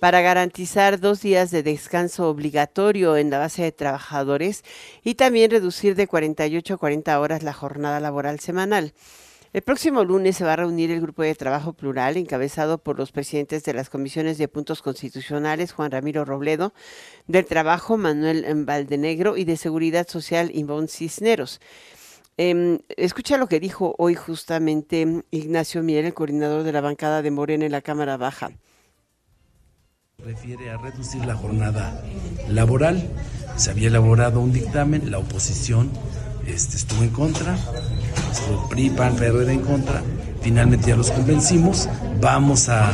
para 0.00 0.20
garantizar 0.20 0.98
dos 0.98 1.22
días 1.22 1.52
de 1.52 1.62
descanso 1.62 2.28
obligatorio 2.28 3.16
en 3.16 3.30
la 3.30 3.38
base 3.38 3.62
de 3.62 3.70
trabajadores 3.70 4.64
y 5.04 5.14
también 5.14 5.50
reducir 5.50 5.94
de 5.94 6.08
48 6.08 6.74
a 6.74 6.76
40 6.76 7.20
horas 7.20 7.42
la 7.44 7.52
jornada 7.52 8.00
laboral 8.00 8.40
semanal. 8.40 8.94
El 9.52 9.62
próximo 9.62 10.02
lunes 10.02 10.38
se 10.38 10.44
va 10.44 10.54
a 10.54 10.56
reunir 10.56 10.90
el 10.90 11.02
grupo 11.02 11.22
de 11.22 11.34
trabajo 11.34 11.74
plural 11.74 12.16
encabezado 12.16 12.78
por 12.78 12.98
los 12.98 13.12
presidentes 13.12 13.62
de 13.64 13.74
las 13.74 13.90
comisiones 13.90 14.38
de 14.38 14.48
puntos 14.48 14.82
constitucionales, 14.82 15.72
Juan 15.72 15.90
Ramiro 15.90 16.24
Robledo, 16.24 16.72
del 17.26 17.44
Trabajo, 17.44 17.98
Manuel 17.98 18.46
Valdenegro, 18.64 19.36
y 19.36 19.44
de 19.44 19.58
Seguridad 19.58 20.08
Social, 20.08 20.50
Ivonne 20.54 20.88
Cisneros. 20.88 21.60
Eh, 22.38 22.80
escucha 22.96 23.36
lo 23.36 23.46
que 23.46 23.60
dijo 23.60 23.94
hoy 23.98 24.14
justamente 24.14 25.22
Ignacio 25.30 25.82
Mier, 25.82 26.04
el 26.04 26.14
coordinador 26.14 26.62
de 26.62 26.72
la 26.72 26.80
bancada 26.80 27.22
de 27.22 27.30
Morena 27.30 27.66
en 27.66 27.72
la 27.72 27.82
Cámara 27.82 28.16
Baja. 28.16 28.50
Refiere 30.18 30.70
a 30.70 30.76
reducir 30.76 31.24
la 31.26 31.34
jornada 31.34 32.02
laboral. 32.48 33.10
Se 33.56 33.70
había 33.70 33.88
elaborado 33.88 34.40
un 34.40 34.52
dictamen, 34.52 35.10
la 35.10 35.18
oposición 35.18 35.90
este, 36.46 36.76
estuvo 36.76 37.02
en 37.02 37.10
contra, 37.10 37.56
estuvo 38.32 38.68
PRI, 38.68 38.90
PAN, 38.90 39.16
PRD 39.16 39.52
en 39.52 39.60
contra. 39.60 40.02
Finalmente 40.42 40.88
ya 40.88 40.96
los 40.96 41.10
convencimos. 41.10 41.88
Vamos 42.20 42.68
a 42.68 42.92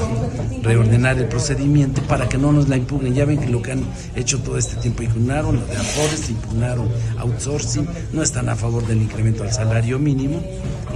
reordenar 0.63 1.19
el 1.19 1.27
procedimiento 1.27 2.03
para 2.03 2.29
que 2.29 2.37
no 2.37 2.53
nos 2.53 2.69
la 2.69 2.77
impugnen. 2.77 3.15
Ya 3.15 3.25
ven 3.25 3.39
que 3.39 3.49
lo 3.49 3.63
que 3.63 3.73
han 3.73 3.85
hecho 4.15 4.41
todo 4.41 4.59
este 4.59 4.77
tiempo 4.77 5.03
impugnaron, 5.03 5.57
lo 5.57 5.67
de 5.67 5.77
Afores, 5.77 6.29
impugnaron 6.29 6.89
outsourcing, 7.19 7.89
no 8.13 8.23
están 8.23 8.49
a 8.49 8.57
favor 8.57 8.87
del 8.87 9.01
incremento 9.01 9.45
al 9.45 9.53
salario 9.53 9.99
mínimo 9.99 10.43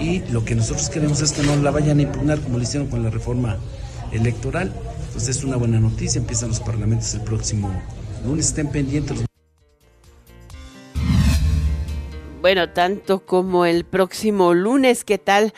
y 0.00 0.20
lo 0.30 0.44
que 0.44 0.54
nosotros 0.54 0.88
queremos 0.90 1.20
es 1.22 1.32
que 1.32 1.42
no 1.42 1.56
la 1.56 1.70
vayan 1.70 1.98
a 1.98 2.02
impugnar 2.02 2.40
como 2.40 2.58
lo 2.58 2.62
hicieron 2.62 2.88
con 2.88 3.02
la 3.02 3.10
reforma 3.10 3.56
electoral. 4.12 4.72
Entonces 5.06 5.36
es 5.36 5.44
una 5.44 5.56
buena 5.56 5.80
noticia, 5.80 6.18
empiezan 6.18 6.50
los 6.50 6.60
parlamentos 6.60 7.14
el 7.14 7.22
próximo 7.22 7.70
lunes, 8.24 8.48
estén 8.48 8.68
pendientes. 8.68 9.24
Bueno, 12.42 12.70
tanto 12.70 13.24
como 13.24 13.66
el 13.66 13.84
próximo 13.84 14.52
lunes, 14.52 15.04
¿qué 15.04 15.16
tal? 15.16 15.54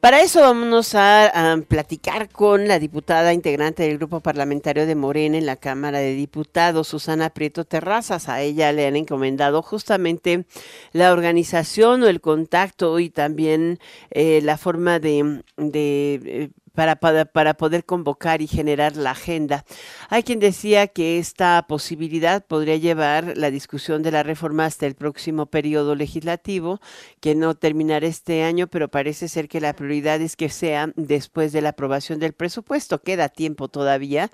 Para 0.00 0.22
eso 0.22 0.42
vámonos 0.42 0.94
a, 0.94 1.58
platicar 1.66 2.28
con 2.28 2.68
la 2.68 2.78
diputada 2.78 3.32
integrante 3.32 3.82
del 3.82 3.98
grupo 3.98 4.20
parlamentario 4.20 4.86
de 4.86 4.94
Morena 4.94 5.38
en 5.38 5.44
la 5.44 5.56
Cámara 5.56 5.98
de 5.98 6.14
Diputados, 6.14 6.86
Susana 6.86 7.30
Prieto 7.30 7.64
Terrazas. 7.64 8.28
A 8.28 8.40
ella 8.40 8.72
le 8.72 8.86
han 8.86 8.94
encomendado 8.94 9.60
justamente 9.60 10.44
la 10.92 11.12
organización 11.12 12.04
o 12.04 12.06
el 12.06 12.20
contacto 12.20 13.00
y 13.00 13.10
también 13.10 13.80
eh, 14.10 14.40
la 14.40 14.56
forma 14.56 15.00
de, 15.00 15.42
de 15.56 16.20
eh, 16.24 16.50
para, 16.74 16.96
para, 16.96 17.24
para, 17.24 17.54
poder 17.54 17.84
convocar 17.84 18.42
y 18.42 18.46
generar 18.46 18.96
la 18.96 19.12
agenda. 19.12 19.64
Hay 20.08 20.22
quien 20.22 20.38
decía 20.38 20.86
que 20.86 21.18
esta 21.18 21.64
posibilidad 21.68 22.44
podría 22.44 22.76
llevar 22.76 23.36
la 23.36 23.50
discusión 23.50 24.02
de 24.02 24.10
la 24.10 24.22
reforma 24.22 24.64
hasta 24.64 24.86
el 24.86 24.94
próximo 24.94 25.46
periodo 25.46 25.94
legislativo, 25.94 26.80
que 27.20 27.34
no 27.34 27.54
terminará 27.54 28.06
este 28.06 28.44
año, 28.44 28.66
pero 28.66 28.88
parece 28.88 29.28
ser 29.28 29.48
que 29.48 29.60
la 29.60 29.74
prioridad 29.74 30.20
es 30.20 30.36
que 30.36 30.48
sea 30.48 30.92
después 30.96 31.52
de 31.52 31.62
la 31.62 31.70
aprobación 31.70 32.18
del 32.18 32.32
presupuesto. 32.32 33.00
Queda 33.02 33.28
tiempo 33.28 33.68
todavía, 33.68 34.30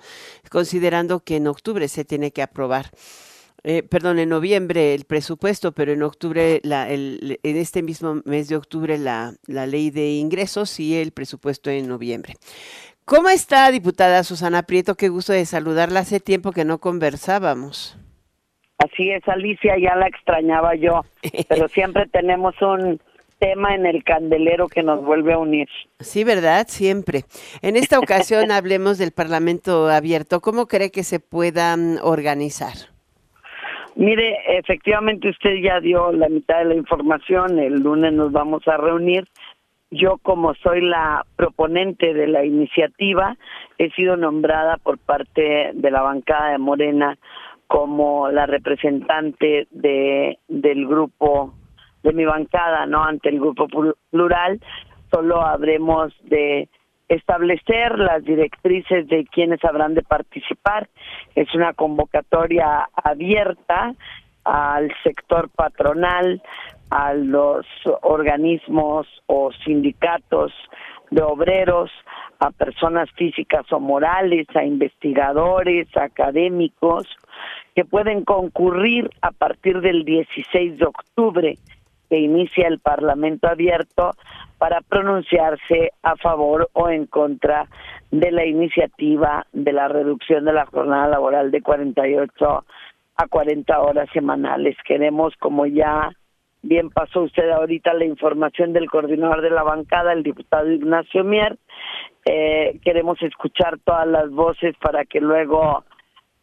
considerando 0.49 1.21
que 1.21 1.37
en 1.37 1.47
octubre 1.47 1.87
se 1.87 2.05
tiene 2.05 2.31
que 2.31 2.41
aprobar. 2.41 2.91
Eh, 3.67 3.81
perdón, 3.81 4.19
en 4.19 4.29
noviembre 4.29 4.93
el 4.93 5.05
presupuesto, 5.05 5.71
pero 5.71 5.91
en 5.91 6.03
octubre, 6.03 6.59
la, 6.61 6.87
el, 6.87 7.39
en 7.41 7.57
este 7.57 7.81
mismo 7.81 8.21
mes 8.23 8.47
de 8.47 8.57
octubre, 8.57 8.99
la, 8.99 9.33
la 9.47 9.65
ley 9.65 9.89
de 9.89 10.11
ingresos 10.11 10.79
y 10.79 10.95
el 10.95 11.11
presupuesto 11.11 11.71
en 11.71 11.87
noviembre. 11.87 12.35
¿Cómo 13.05 13.27
está, 13.29 13.71
diputada 13.71 14.23
Susana 14.23 14.61
Prieto? 14.63 14.93
Qué 14.93 15.09
gusto 15.09 15.33
de 15.33 15.45
saludarla. 15.45 16.01
Hace 16.01 16.19
tiempo 16.19 16.51
que 16.51 16.63
no 16.63 16.77
conversábamos. 16.77 17.97
Así 18.77 19.09
es, 19.09 19.27
Alicia, 19.27 19.79
ya 19.79 19.95
la 19.95 20.09
extrañaba 20.09 20.75
yo, 20.75 21.03
pero 21.49 21.67
siempre 21.67 22.05
tenemos 22.11 22.53
un 22.61 23.01
tema 23.39 23.73
en 23.73 23.87
el 23.87 24.03
candelero 24.03 24.67
que 24.67 24.83
nos 24.83 25.03
vuelve 25.03 25.33
a 25.33 25.39
unir. 25.39 25.67
Sí, 25.99 26.23
¿verdad? 26.23 26.67
Siempre. 26.69 27.23
En 27.63 27.77
esta 27.77 27.97
ocasión 27.97 28.51
hablemos 28.51 28.99
del 28.99 29.11
Parlamento 29.11 29.89
abierto. 29.89 30.39
¿Cómo 30.39 30.67
cree 30.67 30.91
que 30.91 31.03
se 31.03 31.19
puedan 31.19 31.97
organizar? 32.03 32.94
Mire, 33.95 34.37
efectivamente 34.57 35.29
usted 35.29 35.55
ya 35.63 35.79
dio 35.79 36.11
la 36.11 36.27
mitad 36.27 36.59
de 36.59 36.65
la 36.65 36.75
información, 36.75 37.59
el 37.59 37.75
lunes 37.75 38.11
nos 38.11 38.31
vamos 38.31 38.67
a 38.67 38.75
reunir. 38.75 39.25
Yo 39.89 40.17
como 40.17 40.53
soy 40.55 40.81
la 40.81 41.25
proponente 41.37 42.13
de 42.13 42.27
la 42.27 42.43
iniciativa, 42.43 43.37
he 43.77 43.89
sido 43.91 44.17
nombrada 44.17 44.77
por 44.77 44.97
parte 44.97 45.71
de 45.73 45.91
la 45.91 46.01
bancada 46.01 46.51
de 46.51 46.57
Morena 46.57 47.17
como 47.67 48.29
la 48.29 48.45
representante 48.45 49.67
de 49.71 50.39
del 50.49 50.87
grupo 50.87 51.53
de 52.03 52.11
mi 52.11 52.25
bancada, 52.25 52.85
¿no? 52.85 53.03
Ante 53.03 53.29
el 53.29 53.39
grupo 53.39 53.67
plural, 54.11 54.59
solo 55.09 55.41
habremos 55.41 56.13
de 56.23 56.67
establecer 57.07 57.97
las 57.99 58.23
directrices 58.23 59.07
de 59.07 59.25
quienes 59.25 59.63
habrán 59.63 59.93
de 59.93 60.03
participar. 60.03 60.89
Es 61.35 61.53
una 61.53 61.73
convocatoria 61.73 62.89
abierta 62.95 63.93
al 64.43 64.91
sector 65.03 65.49
patronal, 65.49 66.41
a 66.89 67.13
los 67.13 67.65
organismos 68.01 69.07
o 69.25 69.51
sindicatos 69.65 70.53
de 71.11 71.21
obreros, 71.21 71.91
a 72.39 72.51
personas 72.51 73.09
físicas 73.11 73.65
o 73.71 73.79
morales, 73.79 74.47
a 74.55 74.63
investigadores, 74.63 75.87
académicos, 75.95 77.07
que 77.75 77.85
pueden 77.85 78.23
concurrir 78.23 79.09
a 79.21 79.31
partir 79.31 79.81
del 79.81 80.05
16 80.05 80.77
de 80.77 80.85
octubre 80.85 81.57
que 82.09 82.19
inicia 82.19 82.67
el 82.67 82.79
Parlamento 82.79 83.47
abierto 83.47 84.15
para 84.57 84.81
pronunciarse 84.81 85.91
a 86.03 86.15
favor 86.15 86.69
o 86.73 86.89
en 86.89 87.05
contra 87.05 87.67
de 88.11 88.31
la 88.31 88.45
iniciativa 88.45 89.45
de 89.51 89.73
la 89.73 89.87
reducción 89.87 90.45
de 90.45 90.53
la 90.53 90.65
jornada 90.65 91.07
laboral 91.07 91.51
de 91.51 91.61
48 91.61 92.65
a 93.17 93.27
40 93.27 93.79
horas 93.79 94.09
semanales. 94.13 94.75
Queremos, 94.85 95.33
como 95.37 95.65
ya 95.65 96.11
bien 96.61 96.89
pasó 96.89 97.21
usted 97.21 97.49
ahorita 97.49 97.93
la 97.93 98.05
información 98.05 98.73
del 98.73 98.89
coordinador 98.89 99.41
de 99.41 99.51
la 99.51 99.63
bancada, 99.63 100.13
el 100.13 100.23
diputado 100.23 100.71
Ignacio 100.71 101.23
Mier, 101.23 101.57
eh, 102.25 102.79
queremos 102.83 103.21
escuchar 103.21 103.77
todas 103.83 104.07
las 104.07 104.31
voces 104.31 104.75
para 104.81 105.05
que 105.05 105.21
luego, 105.21 105.83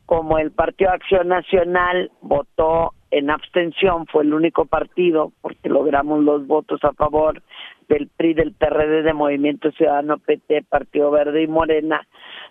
como 0.06 0.38
el 0.38 0.52
Partido 0.52 0.90
Acción 0.90 1.28
Nacional 1.28 2.10
votó 2.20 2.94
en 3.12 3.30
abstención, 3.30 4.06
fue 4.06 4.24
el 4.24 4.34
único 4.34 4.64
partido, 4.64 5.32
porque 5.40 5.68
logramos 5.68 6.24
los 6.24 6.46
votos 6.46 6.82
a 6.82 6.92
favor 6.92 7.42
del 7.88 8.08
PRI, 8.08 8.34
del 8.34 8.52
PRD, 8.52 9.02
de 9.02 9.12
Movimiento 9.12 9.70
Ciudadano, 9.72 10.18
PT, 10.18 10.64
Partido 10.68 11.10
Verde 11.10 11.42
y 11.42 11.46
Morena, 11.46 12.06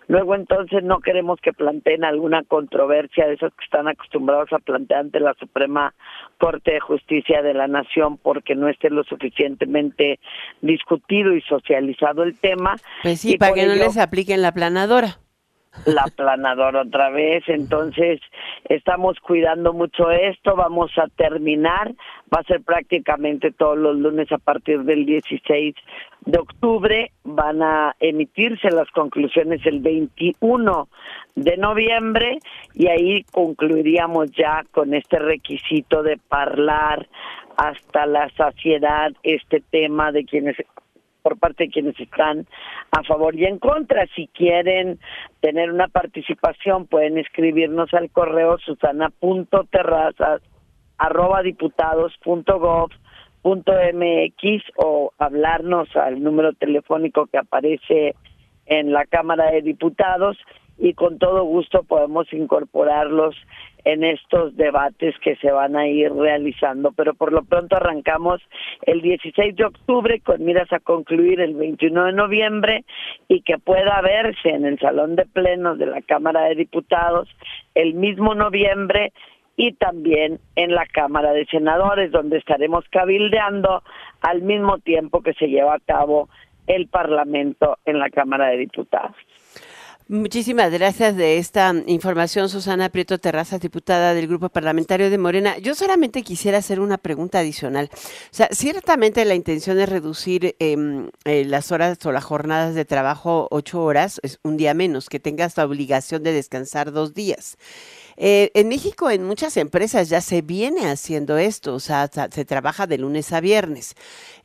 Luego 0.08 0.34
entonces 0.34 0.82
no 0.82 1.00
queremos 1.00 1.40
que 1.40 1.52
planteen 1.52 2.04
alguna 2.04 2.42
controversia 2.42 3.26
de 3.26 3.34
esas 3.34 3.52
que 3.54 3.64
están 3.64 3.88
acostumbrados 3.88 4.52
a 4.52 4.58
plantear 4.58 5.00
ante 5.00 5.20
la 5.20 5.34
Suprema 5.34 5.94
Corte 6.38 6.72
de 6.72 6.80
Justicia 6.80 7.42
de 7.42 7.54
la 7.54 7.68
Nación 7.68 8.18
porque 8.18 8.54
no 8.54 8.68
esté 8.68 8.90
lo 8.90 9.04
suficientemente 9.04 10.18
discutido 10.60 11.34
y 11.34 11.40
socializado 11.42 12.24
el 12.24 12.38
tema. 12.38 12.76
Pues 13.02 13.20
sí, 13.20 13.36
para 13.36 13.54
que 13.54 13.66
no 13.66 13.74
les 13.74 13.96
apliquen 13.96 14.42
la 14.42 14.52
planadora. 14.52 15.18
La 15.86 16.04
planadora 16.14 16.82
otra 16.82 17.10
vez, 17.10 17.44
entonces 17.46 18.20
estamos 18.74 19.18
cuidando 19.20 19.72
mucho 19.72 20.10
esto, 20.10 20.56
vamos 20.56 20.90
a 20.96 21.08
terminar, 21.08 21.94
va 22.32 22.40
a 22.40 22.44
ser 22.44 22.62
prácticamente 22.62 23.50
todos 23.50 23.76
los 23.76 23.96
lunes 23.96 24.30
a 24.32 24.38
partir 24.38 24.80
del 24.84 25.04
16 25.04 25.74
de 26.24 26.38
octubre, 26.38 27.10
van 27.24 27.62
a 27.62 27.94
emitirse 28.00 28.70
las 28.70 28.90
conclusiones 28.90 29.64
el 29.66 29.80
21 29.80 30.88
de 31.34 31.56
noviembre 31.56 32.38
y 32.74 32.88
ahí 32.88 33.24
concluiríamos 33.32 34.30
ya 34.32 34.64
con 34.70 34.94
este 34.94 35.18
requisito 35.18 36.02
de 36.02 36.18
hablar 36.30 37.08
hasta 37.56 38.06
la 38.06 38.30
saciedad 38.30 39.12
este 39.22 39.60
tema 39.60 40.12
de 40.12 40.24
quienes 40.24 40.56
por 41.22 41.38
parte 41.38 41.64
de 41.64 41.70
quienes 41.70 41.98
están 41.98 42.46
a 42.90 43.02
favor 43.04 43.34
y 43.34 43.44
en 43.44 43.58
contra. 43.58 44.06
Si 44.14 44.28
quieren 44.28 44.98
tener 45.40 45.70
una 45.70 45.88
participación, 45.88 46.86
pueden 46.86 47.18
escribirnos 47.18 47.92
al 47.94 48.10
correo 48.10 48.58
susana.terrazas 48.58 50.42
o 54.76 55.12
hablarnos 55.18 55.94
al 55.96 56.22
número 56.22 56.52
telefónico 56.52 57.26
que 57.26 57.38
aparece 57.38 58.14
en 58.66 58.92
la 58.92 59.04
Cámara 59.06 59.50
de 59.50 59.62
Diputados 59.62 60.36
y 60.78 60.94
con 60.94 61.18
todo 61.18 61.44
gusto 61.44 61.82
podemos 61.82 62.32
incorporarlos 62.32 63.36
en 63.84 64.04
estos 64.04 64.56
debates 64.56 65.14
que 65.20 65.36
se 65.36 65.50
van 65.50 65.76
a 65.76 65.86
ir 65.86 66.12
realizando. 66.12 66.92
Pero 66.92 67.14
por 67.14 67.32
lo 67.32 67.42
pronto 67.44 67.76
arrancamos 67.76 68.40
el 68.82 69.00
16 69.00 69.56
de 69.56 69.64
octubre 69.64 70.20
con 70.20 70.44
miras 70.44 70.72
a 70.72 70.80
concluir 70.80 71.40
el 71.40 71.54
21 71.54 72.04
de 72.04 72.12
noviembre 72.12 72.84
y 73.28 73.42
que 73.42 73.58
pueda 73.58 74.00
verse 74.00 74.50
en 74.50 74.64
el 74.64 74.78
Salón 74.78 75.16
de 75.16 75.26
Plenos 75.26 75.78
de 75.78 75.86
la 75.86 76.02
Cámara 76.02 76.44
de 76.44 76.54
Diputados 76.54 77.28
el 77.74 77.94
mismo 77.94 78.34
noviembre 78.34 79.12
y 79.56 79.72
también 79.74 80.38
en 80.56 80.74
la 80.74 80.86
Cámara 80.86 81.32
de 81.32 81.44
Senadores, 81.46 82.10
donde 82.10 82.38
estaremos 82.38 82.84
cabildeando 82.90 83.82
al 84.22 84.42
mismo 84.42 84.78
tiempo 84.78 85.22
que 85.22 85.34
se 85.34 85.48
lleva 85.48 85.74
a 85.74 85.80
cabo 85.80 86.28
el 86.66 86.88
Parlamento 86.88 87.78
en 87.84 87.98
la 87.98 88.08
Cámara 88.10 88.48
de 88.48 88.58
Diputados. 88.58 89.16
Muchísimas 90.08 90.70
gracias 90.72 91.16
de 91.16 91.38
esta 91.38 91.72
información, 91.86 92.48
Susana 92.48 92.88
Prieto 92.88 93.18
Terrazas, 93.18 93.60
diputada 93.60 94.14
del 94.14 94.26
Grupo 94.26 94.48
Parlamentario 94.48 95.10
de 95.10 95.16
Morena. 95.16 95.56
Yo 95.58 95.74
solamente 95.74 96.22
quisiera 96.22 96.58
hacer 96.58 96.80
una 96.80 96.98
pregunta 96.98 97.38
adicional. 97.38 97.88
O 97.94 97.98
sea, 98.34 98.48
ciertamente 98.50 99.24
la 99.24 99.36
intención 99.36 99.78
es 99.78 99.88
reducir 99.88 100.56
em, 100.58 101.08
eh, 101.24 101.44
las 101.44 101.70
horas 101.70 102.04
o 102.04 102.12
las 102.12 102.24
jornadas 102.24 102.74
de 102.74 102.84
trabajo 102.84 103.46
ocho 103.50 103.82
horas, 103.82 104.20
es 104.24 104.40
un 104.42 104.56
día 104.56 104.74
menos, 104.74 105.08
que 105.08 105.20
tengas 105.20 105.56
la 105.56 105.64
obligación 105.64 106.22
de 106.24 106.32
descansar 106.32 106.90
dos 106.90 107.14
días. 107.14 107.56
Eh, 108.24 108.52
en 108.54 108.68
México, 108.68 109.10
en 109.10 109.24
muchas 109.24 109.56
empresas 109.56 110.08
ya 110.08 110.20
se 110.20 110.42
viene 110.42 110.88
haciendo 110.88 111.38
esto, 111.38 111.74
o 111.74 111.80
sea, 111.80 112.08
se 112.08 112.44
trabaja 112.44 112.86
de 112.86 112.96
lunes 112.96 113.32
a 113.32 113.40
viernes 113.40 113.96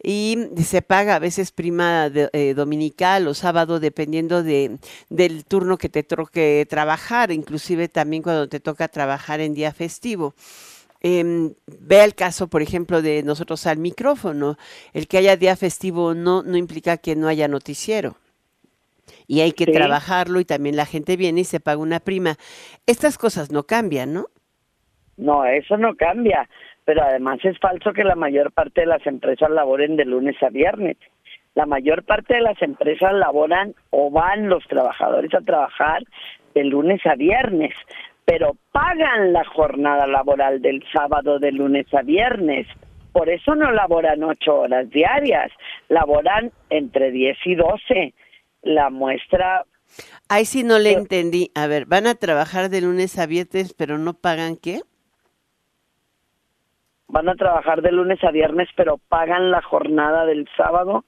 y 0.01 0.35
se 0.65 0.81
paga 0.81 1.13
a 1.13 1.19
veces 1.19 1.51
prima 1.51 2.09
eh, 2.11 2.55
dominical 2.55 3.27
o 3.27 3.35
sábado 3.35 3.79
dependiendo 3.79 4.41
de, 4.41 4.79
del 5.11 5.45
turno 5.45 5.77
que 5.77 5.89
te 5.89 6.01
toque 6.01 6.65
trabajar, 6.67 7.31
inclusive 7.31 7.87
también 7.87 8.23
cuando 8.23 8.49
te 8.49 8.59
toca 8.59 8.87
trabajar 8.87 9.41
en 9.41 9.53
día 9.53 9.71
festivo. 9.71 10.33
Eh, 11.01 11.53
vea 11.67 12.03
el 12.03 12.15
caso, 12.15 12.47
por 12.47 12.63
ejemplo, 12.63 13.03
de 13.03 13.21
nosotros 13.21 13.67
al 13.67 13.77
micrófono. 13.77 14.57
El 14.93 15.07
que 15.07 15.19
haya 15.19 15.37
día 15.37 15.55
festivo 15.55 16.15
no, 16.15 16.41
no 16.41 16.57
implica 16.57 16.97
que 16.97 17.15
no 17.15 17.27
haya 17.27 17.47
noticiero 17.47 18.17
y 19.27 19.41
hay 19.41 19.51
que 19.51 19.65
trabajarlo 19.65 20.39
y 20.39 20.45
también 20.45 20.75
la 20.75 20.85
gente 20.85 21.17
viene 21.17 21.41
y 21.41 21.45
se 21.45 21.59
paga 21.59 21.81
una 21.81 21.99
prima. 21.99 22.35
Estas 22.85 23.17
cosas 23.17 23.51
no 23.51 23.63
cambian, 23.63 24.13
¿no? 24.13 24.27
No, 25.17 25.45
eso 25.45 25.77
no 25.77 25.95
cambia, 25.95 26.47
pero 26.85 27.03
además 27.03 27.39
es 27.43 27.57
falso 27.59 27.91
que 27.91 28.03
la 28.03 28.15
mayor 28.15 28.51
parte 28.51 28.81
de 28.81 28.87
las 28.87 29.05
empresas 29.07 29.49
laboren 29.49 29.95
de 29.95 30.05
lunes 30.05 30.35
a 30.43 30.49
viernes. 30.49 30.97
La 31.55 31.65
mayor 31.65 32.03
parte 32.03 32.35
de 32.35 32.41
las 32.41 32.61
empresas 32.61 33.13
laboran 33.13 33.73
o 33.89 34.11
van 34.11 34.47
los 34.47 34.63
trabajadores 34.67 35.33
a 35.33 35.41
trabajar 35.41 36.03
de 36.53 36.63
lunes 36.63 37.03
a 37.05 37.15
viernes, 37.15 37.73
pero 38.25 38.55
pagan 38.71 39.33
la 39.33 39.43
jornada 39.43 40.05
laboral 40.05 40.61
del 40.61 40.83
sábado 40.93 41.39
de 41.39 41.51
lunes 41.51 41.91
a 41.95 42.03
viernes. 42.03 42.67
Por 43.11 43.29
eso 43.29 43.55
no 43.55 43.71
laboran 43.71 44.23
ocho 44.23 44.59
horas 44.59 44.87
diarias, 44.91 45.51
laboran 45.89 46.51
entre 46.69 47.09
diez 47.09 47.37
y 47.45 47.55
doce 47.55 48.13
la 48.61 48.89
muestra... 48.89 49.65
Ahí 50.29 50.45
sí 50.45 50.63
no 50.63 50.79
le 50.79 50.91
entendí. 50.91 51.51
A 51.55 51.67
ver, 51.67 51.85
¿van 51.85 52.07
a 52.07 52.15
trabajar 52.15 52.69
de 52.69 52.81
lunes 52.81 53.17
a 53.17 53.25
viernes 53.25 53.73
pero 53.73 53.97
no 53.97 54.13
pagan 54.13 54.57
qué? 54.57 54.81
Van 57.07 57.29
a 57.29 57.35
trabajar 57.35 57.81
de 57.81 57.93
lunes 57.93 58.21
a 58.23 58.31
viernes 58.31 58.67
pero 58.75 58.97
pagan 58.97 59.49
la 59.49 59.61
jornada 59.61 60.25
del 60.25 60.47
sábado 60.57 61.05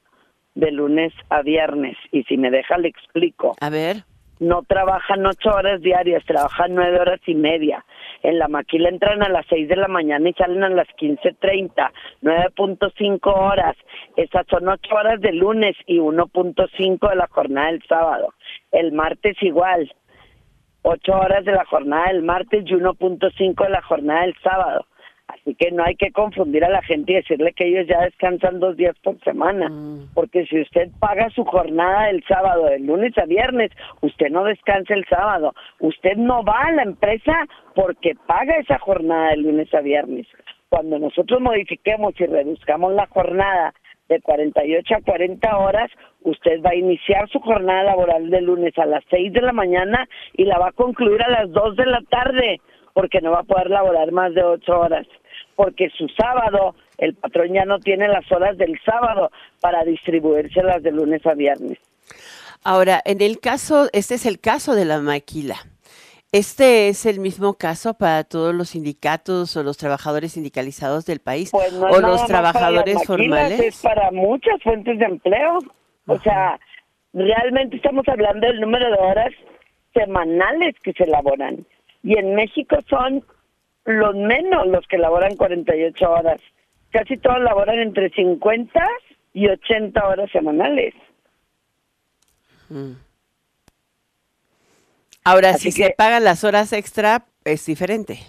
de 0.55 0.71
lunes 0.71 1.13
a 1.29 1.41
viernes. 1.41 1.97
Y 2.11 2.23
si 2.23 2.37
me 2.37 2.49
deja 2.49 2.77
le 2.77 2.87
explico. 2.87 3.55
A 3.59 3.69
ver 3.69 4.05
no 4.39 4.63
trabajan 4.63 5.25
ocho 5.25 5.49
horas 5.53 5.81
diarias, 5.81 6.23
trabajan 6.25 6.73
nueve 6.73 6.99
horas 6.99 7.19
y 7.27 7.35
media. 7.35 7.85
En 8.21 8.37
la 8.37 8.47
maquila 8.47 8.89
entran 8.89 9.23
a 9.23 9.29
las 9.29 9.45
seis 9.47 9.69
de 9.69 9.75
la 9.75 9.87
mañana 9.87 10.29
y 10.29 10.33
salen 10.33 10.63
a 10.63 10.69
las 10.69 10.87
quince 10.97 11.33
treinta, 11.39 11.91
nueve 12.21 12.47
punto 12.55 12.89
cinco 12.97 13.31
horas. 13.31 13.75
Esas 14.15 14.45
son 14.47 14.67
ocho 14.67 14.93
horas 14.95 15.21
de 15.21 15.31
lunes 15.31 15.75
y 15.85 15.99
uno 15.99 16.27
punto 16.27 16.67
cinco 16.75 17.09
de 17.09 17.15
la 17.15 17.27
jornada 17.27 17.71
del 17.71 17.83
sábado. 17.87 18.33
El 18.71 18.91
martes 18.91 19.41
igual, 19.41 19.91
ocho 20.81 21.13
horas 21.13 21.45
de 21.45 21.53
la 21.53 21.65
jornada 21.65 22.07
del 22.07 22.23
martes 22.23 22.63
y 22.65 22.73
uno 22.73 22.93
punto 22.93 23.29
cinco 23.37 23.63
de 23.63 23.69
la 23.69 23.81
jornada 23.81 24.21
del 24.21 24.35
sábado. 24.43 24.85
Así 25.49 25.55
que 25.55 25.71
no 25.71 25.83
hay 25.83 25.95
que 25.95 26.11
confundir 26.11 26.63
a 26.63 26.69
la 26.69 26.83
gente 26.83 27.11
y 27.11 27.15
decirle 27.15 27.53
que 27.53 27.65
ellos 27.65 27.87
ya 27.87 28.01
descansan 28.01 28.59
dos 28.59 28.77
días 28.77 28.95
por 29.01 29.19
semana, 29.23 29.67
mm. 29.67 30.13
porque 30.13 30.45
si 30.45 30.61
usted 30.61 30.91
paga 30.99 31.27
su 31.31 31.43
jornada 31.43 32.11
el 32.11 32.23
sábado, 32.25 32.65
de 32.65 32.77
lunes 32.77 33.17
a 33.17 33.25
viernes, 33.25 33.71
usted 34.01 34.29
no 34.29 34.43
descansa 34.43 34.93
el 34.93 35.05
sábado, 35.05 35.55
usted 35.79 36.17
no 36.17 36.43
va 36.43 36.65
a 36.65 36.71
la 36.73 36.83
empresa 36.83 37.47
porque 37.73 38.13
paga 38.27 38.57
esa 38.57 38.77
jornada 38.77 39.31
de 39.31 39.37
lunes 39.37 39.73
a 39.73 39.81
viernes. 39.81 40.27
Cuando 40.69 40.99
nosotros 40.99 41.41
modifiquemos 41.41 42.13
y 42.19 42.27
reduzcamos 42.27 42.93
la 42.93 43.07
jornada 43.07 43.73
de 44.07 44.21
48 44.21 44.97
a 44.97 45.01
40 45.01 45.57
horas, 45.57 45.89
usted 46.21 46.61
va 46.63 46.71
a 46.71 46.75
iniciar 46.75 47.27
su 47.29 47.39
jornada 47.39 47.85
laboral 47.85 48.29
de 48.29 48.41
lunes 48.41 48.77
a 48.77 48.85
las 48.85 49.03
6 49.09 49.33
de 49.33 49.41
la 49.41 49.53
mañana 49.53 50.07
y 50.33 50.45
la 50.45 50.59
va 50.59 50.67
a 50.67 50.73
concluir 50.73 51.23
a 51.23 51.31
las 51.31 51.51
2 51.51 51.75
de 51.75 51.85
la 51.87 52.01
tarde 52.07 52.61
porque 52.93 53.21
no 53.21 53.31
va 53.31 53.39
a 53.39 53.43
poder 53.43 53.69
laborar 53.69 54.11
más 54.11 54.33
de 54.33 54.43
ocho 54.43 54.77
horas, 54.77 55.07
porque 55.55 55.89
su 55.89 56.07
sábado, 56.09 56.75
el 56.97 57.15
patrón 57.15 57.53
ya 57.53 57.65
no 57.65 57.79
tiene 57.79 58.07
las 58.07 58.29
horas 58.31 58.57
del 58.57 58.79
sábado 58.85 59.31
para 59.61 59.83
distribuírselas 59.83 60.83
de 60.83 60.91
lunes 60.91 61.25
a 61.25 61.33
viernes. 61.33 61.77
Ahora, 62.63 63.01
en 63.05 63.21
el 63.21 63.39
caso, 63.39 63.87
este 63.93 64.15
es 64.15 64.25
el 64.25 64.39
caso 64.39 64.75
de 64.75 64.85
la 64.85 64.99
maquila. 64.99 65.55
¿Este 66.31 66.89
es 66.89 67.07
el 67.07 67.19
mismo 67.19 67.55
caso 67.55 67.95
para 67.95 68.23
todos 68.23 68.53
los 68.53 68.69
sindicatos 68.69 69.57
o 69.57 69.63
los 69.63 69.77
trabajadores 69.77 70.33
sindicalizados 70.33 71.05
del 71.05 71.19
país 71.19 71.49
pues 71.51 71.73
o 71.73 71.99
los 71.99 72.23
trabajadores 72.27 73.03
formales? 73.03 73.59
Es 73.59 73.81
para 73.81 74.11
muchas 74.11 74.61
fuentes 74.61 74.99
de 74.99 75.05
empleo. 75.05 75.57
O 76.05 76.19
sea, 76.19 76.59
realmente 77.13 77.77
estamos 77.77 78.07
hablando 78.07 78.45
del 78.45 78.61
número 78.61 78.91
de 78.91 78.97
horas 78.99 79.31
semanales 79.95 80.75
que 80.83 80.93
se 80.93 81.05
elaboran 81.05 81.65
y 82.03 82.17
en 82.17 82.35
México 82.35 82.77
son 82.87 83.23
los 83.93 84.15
menos 84.15 84.67
los 84.67 84.85
que 84.87 84.97
laboran 84.97 85.35
48 85.35 86.11
horas 86.11 86.41
casi 86.91 87.17
todos 87.17 87.39
laboran 87.41 87.79
entre 87.79 88.09
50 88.09 88.79
y 89.33 89.47
80 89.47 90.07
horas 90.07 90.31
semanales. 90.31 90.93
Mm. 92.69 92.93
Ahora, 95.23 95.53
si 95.53 95.71
se 95.71 95.93
pagan 95.95 96.23
las 96.23 96.43
horas 96.43 96.73
extra, 96.73 97.25
es 97.43 97.65
diferente. 97.65 98.19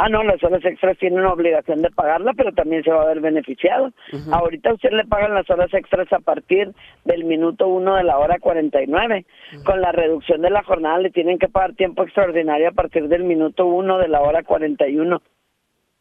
Ah, 0.00 0.08
no, 0.08 0.22
las 0.22 0.42
horas 0.44 0.64
extras 0.64 0.96
tienen 0.98 1.18
una 1.18 1.32
obligación 1.32 1.82
de 1.82 1.90
pagarla, 1.90 2.32
pero 2.36 2.52
también 2.52 2.84
se 2.84 2.90
va 2.92 3.02
a 3.02 3.06
ver 3.06 3.20
beneficiado. 3.20 3.90
Ahorita 4.30 4.72
usted 4.72 4.92
le 4.92 5.04
pagan 5.04 5.34
las 5.34 5.50
horas 5.50 5.74
extras 5.74 6.06
a 6.12 6.20
partir 6.20 6.72
del 7.04 7.24
minuto 7.24 7.66
uno 7.66 7.96
de 7.96 8.04
la 8.04 8.16
hora 8.16 8.38
49. 8.38 9.26
Con 9.64 9.80
la 9.80 9.90
reducción 9.90 10.40
de 10.40 10.50
la 10.50 10.62
jornada 10.62 10.98
le 10.98 11.10
tienen 11.10 11.40
que 11.40 11.48
pagar 11.48 11.74
tiempo 11.74 12.04
extraordinario 12.04 12.68
a 12.68 12.72
partir 12.72 13.08
del 13.08 13.24
minuto 13.24 13.66
uno 13.66 13.98
de 13.98 14.06
la 14.06 14.20
hora 14.20 14.44
41. 14.44 15.20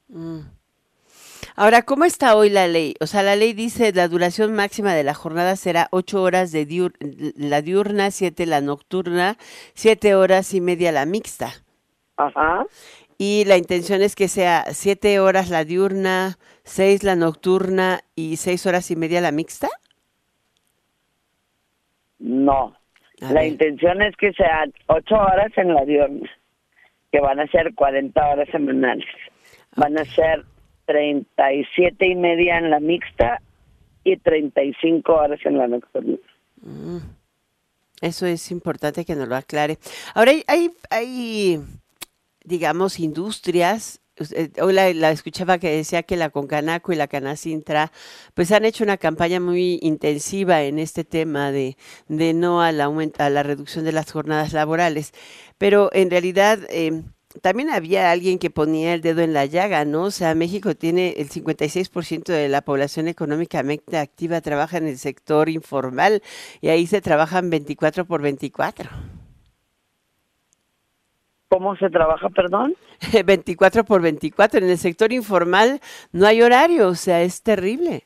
Mm. 0.09 0.41
Ahora, 1.55 1.81
¿cómo 1.81 2.05
está 2.05 2.35
hoy 2.35 2.51
la 2.51 2.67
ley? 2.67 2.93
O 3.01 3.07
sea, 3.07 3.23
la 3.23 3.35
ley 3.35 3.53
dice 3.53 3.91
la 3.93 4.07
duración 4.07 4.53
máxima 4.53 4.93
de 4.93 5.03
la 5.03 5.15
jornada 5.15 5.55
será 5.55 5.87
ocho 5.89 6.21
horas 6.21 6.51
de 6.51 6.67
la 7.35 7.63
diurna, 7.63 8.11
siete 8.11 8.45
la 8.45 8.61
nocturna, 8.61 9.37
siete 9.73 10.13
horas 10.13 10.53
y 10.53 10.61
media 10.61 10.91
la 10.91 11.07
mixta. 11.07 11.49
Ajá 12.17 12.63
y 13.17 13.45
la 13.45 13.57
intención 13.57 14.01
es 14.01 14.15
que 14.15 14.27
sea 14.27 14.65
siete 14.73 15.19
horas 15.19 15.49
la 15.49 15.65
diurna, 15.65 16.37
seis 16.63 17.03
la 17.03 17.15
nocturna 17.15 18.01
y 18.15 18.37
seis 18.37 18.65
horas 18.65 18.91
y 18.91 18.95
media 18.95 19.21
la 19.21 19.31
mixta. 19.31 19.69
No, 22.19 22.75
la 23.19 23.45
intención 23.45 24.01
es 24.01 24.15
que 24.17 24.33
sean 24.33 24.73
ocho 24.87 25.15
horas 25.15 25.51
en 25.55 25.73
la 25.73 25.85
diurna, 25.85 26.29
que 27.11 27.19
van 27.19 27.39
a 27.39 27.47
ser 27.47 27.73
40 27.73 28.27
horas 28.27 28.49
semanales. 28.51 29.07
Van 29.75 29.97
a 29.97 30.05
ser 30.05 30.45
37 30.85 32.07
y 32.07 32.15
media 32.15 32.57
en 32.57 32.69
la 32.69 32.79
mixta 32.79 33.41
y 34.03 34.17
35 34.17 35.13
horas 35.13 35.39
en 35.43 35.57
la 35.57 35.67
nocturna. 35.67 36.17
Mm. 36.61 36.97
Eso 38.01 38.27
es 38.27 38.51
importante 38.51 39.05
que 39.05 39.15
nos 39.15 39.27
lo 39.27 39.35
aclare. 39.35 39.77
Ahora 40.13 40.31
hay, 40.31 40.43
hay, 40.47 40.71
hay 40.91 41.59
digamos, 42.47 42.99
industrias. 42.99 44.01
Hoy 44.61 44.73
la, 44.73 45.11
escuchaba 45.11 45.59
que 45.59 45.69
decía 45.69 46.01
que 46.01 46.15
la 46.15 46.31
Concanaco 46.31 46.91
y 46.91 46.95
la 46.95 47.07
Canacintra 47.07 47.91
pues 48.33 48.51
han 48.51 48.65
hecho 48.65 48.83
una 48.83 48.97
campaña 48.97 49.39
muy 49.39 49.77
intensiva 49.83 50.63
en 50.63 50.79
este 50.79 51.03
tema 51.03 51.51
de, 51.51 51.77
de 52.07 52.33
no 52.33 52.63
al 52.63 52.81
aumento, 52.81 53.21
a 53.21 53.29
la 53.29 53.43
reducción 53.43 53.85
de 53.85 53.91
las 53.91 54.11
jornadas 54.11 54.53
laborales. 54.53 55.11
Pero 55.59 55.91
en 55.93 56.09
realidad 56.09 56.59
em, 56.69 57.03
también 57.41 57.69
había 57.69 58.09
alguien 58.11 58.39
que 58.39 58.49
ponía 58.49 58.93
el 58.93 59.01
dedo 59.01 59.21
en 59.21 59.33
la 59.33 59.45
llaga, 59.45 59.85
¿no? 59.85 60.03
O 60.05 60.11
sea, 60.11 60.33
México 60.33 60.75
tiene 60.75 61.13
el 61.17 61.29
56% 61.29 62.25
de 62.33 62.49
la 62.49 62.61
población 62.61 63.07
económicamente 63.07 63.97
activa 63.97 64.41
trabaja 64.41 64.77
en 64.77 64.87
el 64.87 64.97
sector 64.97 65.49
informal 65.49 66.23
y 66.61 66.69
ahí 66.69 66.87
se 66.87 67.01
trabajan 67.01 67.49
24 67.49 68.05
por 68.05 68.21
24. 68.21 69.16
¿Cómo 71.49 71.75
se 71.77 71.89
trabaja, 71.89 72.29
perdón? 72.29 72.75
24 73.25 73.83
por 73.85 74.01
24. 74.01 74.59
En 74.59 74.69
el 74.69 74.77
sector 74.77 75.13
informal 75.13 75.79
no 76.11 76.25
hay 76.25 76.41
horario, 76.41 76.89
o 76.89 76.95
sea, 76.95 77.21
es 77.21 77.41
terrible. 77.41 78.03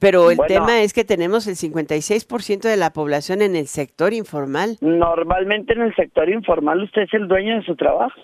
Pero 0.00 0.30
el 0.30 0.38
tema 0.46 0.82
es 0.82 0.92
que 0.92 1.04
tenemos 1.04 1.46
el 1.46 1.54
56% 1.54 2.62
de 2.62 2.76
la 2.76 2.92
población 2.92 3.40
en 3.40 3.56
el 3.56 3.66
sector 3.66 4.12
informal. 4.12 4.76
Normalmente 4.80 5.72
en 5.72 5.82
el 5.82 5.94
sector 5.94 6.28
informal 6.28 6.82
usted 6.82 7.02
es 7.02 7.14
el 7.14 7.28
dueño 7.28 7.56
de 7.56 7.62
su 7.62 7.76
trabajo. 7.76 8.20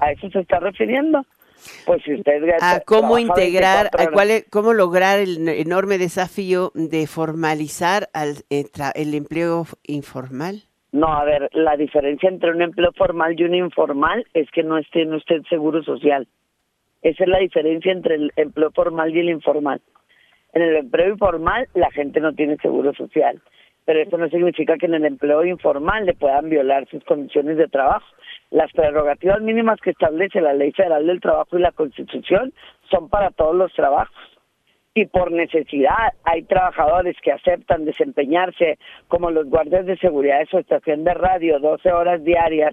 A 0.00 0.12
eso 0.12 0.30
se 0.30 0.40
está 0.40 0.58
refiriendo. 0.58 1.24
Pues 1.84 2.02
si 2.04 2.14
usted 2.14 2.42
a 2.62 2.80
cómo 2.80 3.18
integrar, 3.18 3.90
a 3.98 4.06
cuál, 4.06 4.44
cómo 4.50 4.72
lograr 4.72 5.18
el 5.18 5.46
enorme 5.46 5.98
desafío 5.98 6.72
de 6.74 7.06
formalizar 7.06 8.08
al, 8.14 8.44
eh, 8.48 8.64
el 8.94 9.14
empleo 9.14 9.66
informal. 9.82 10.62
No, 10.92 11.06
a 11.06 11.24
ver, 11.24 11.48
la 11.52 11.76
diferencia 11.76 12.28
entre 12.28 12.50
un 12.50 12.62
empleo 12.62 12.92
formal 12.92 13.38
y 13.38 13.44
un 13.44 13.54
informal 13.54 14.26
es 14.34 14.50
que 14.50 14.64
no 14.64 14.76
esté 14.76 15.02
en 15.02 15.14
usted 15.14 15.42
seguro 15.48 15.82
social. 15.84 16.26
Esa 17.02 17.24
es 17.24 17.30
la 17.30 17.38
diferencia 17.38 17.92
entre 17.92 18.16
el 18.16 18.32
empleo 18.36 18.72
formal 18.72 19.14
y 19.14 19.20
el 19.20 19.30
informal. 19.30 19.80
En 20.52 20.62
el 20.62 20.76
empleo 20.76 21.10
informal 21.10 21.68
la 21.74 21.90
gente 21.92 22.20
no 22.20 22.32
tiene 22.32 22.56
seguro 22.56 22.92
social, 22.94 23.40
pero 23.84 24.00
eso 24.00 24.18
no 24.18 24.28
significa 24.28 24.76
que 24.76 24.86
en 24.86 24.94
el 24.94 25.04
empleo 25.04 25.44
informal 25.44 26.06
le 26.06 26.14
puedan 26.14 26.50
violar 26.50 26.88
sus 26.88 27.04
condiciones 27.04 27.56
de 27.56 27.68
trabajo. 27.68 28.06
Las 28.50 28.72
prerrogativas 28.72 29.40
mínimas 29.40 29.80
que 29.80 29.90
establece 29.90 30.40
la 30.40 30.54
Ley 30.54 30.72
Federal 30.72 31.06
del 31.06 31.20
Trabajo 31.20 31.56
y 31.56 31.62
la 31.62 31.70
Constitución 31.70 32.52
son 32.90 33.08
para 33.08 33.30
todos 33.30 33.54
los 33.54 33.72
trabajos 33.74 34.29
y 34.94 35.06
por 35.06 35.30
necesidad 35.30 36.12
hay 36.24 36.42
trabajadores 36.42 37.16
que 37.22 37.32
aceptan 37.32 37.84
desempeñarse 37.84 38.78
como 39.06 39.30
los 39.30 39.48
guardias 39.48 39.86
de 39.86 39.96
seguridad 39.98 40.40
de 40.40 40.46
su 40.46 40.58
estación 40.58 41.04
de 41.04 41.14
radio 41.14 41.60
12 41.60 41.92
horas 41.92 42.24
diarias 42.24 42.72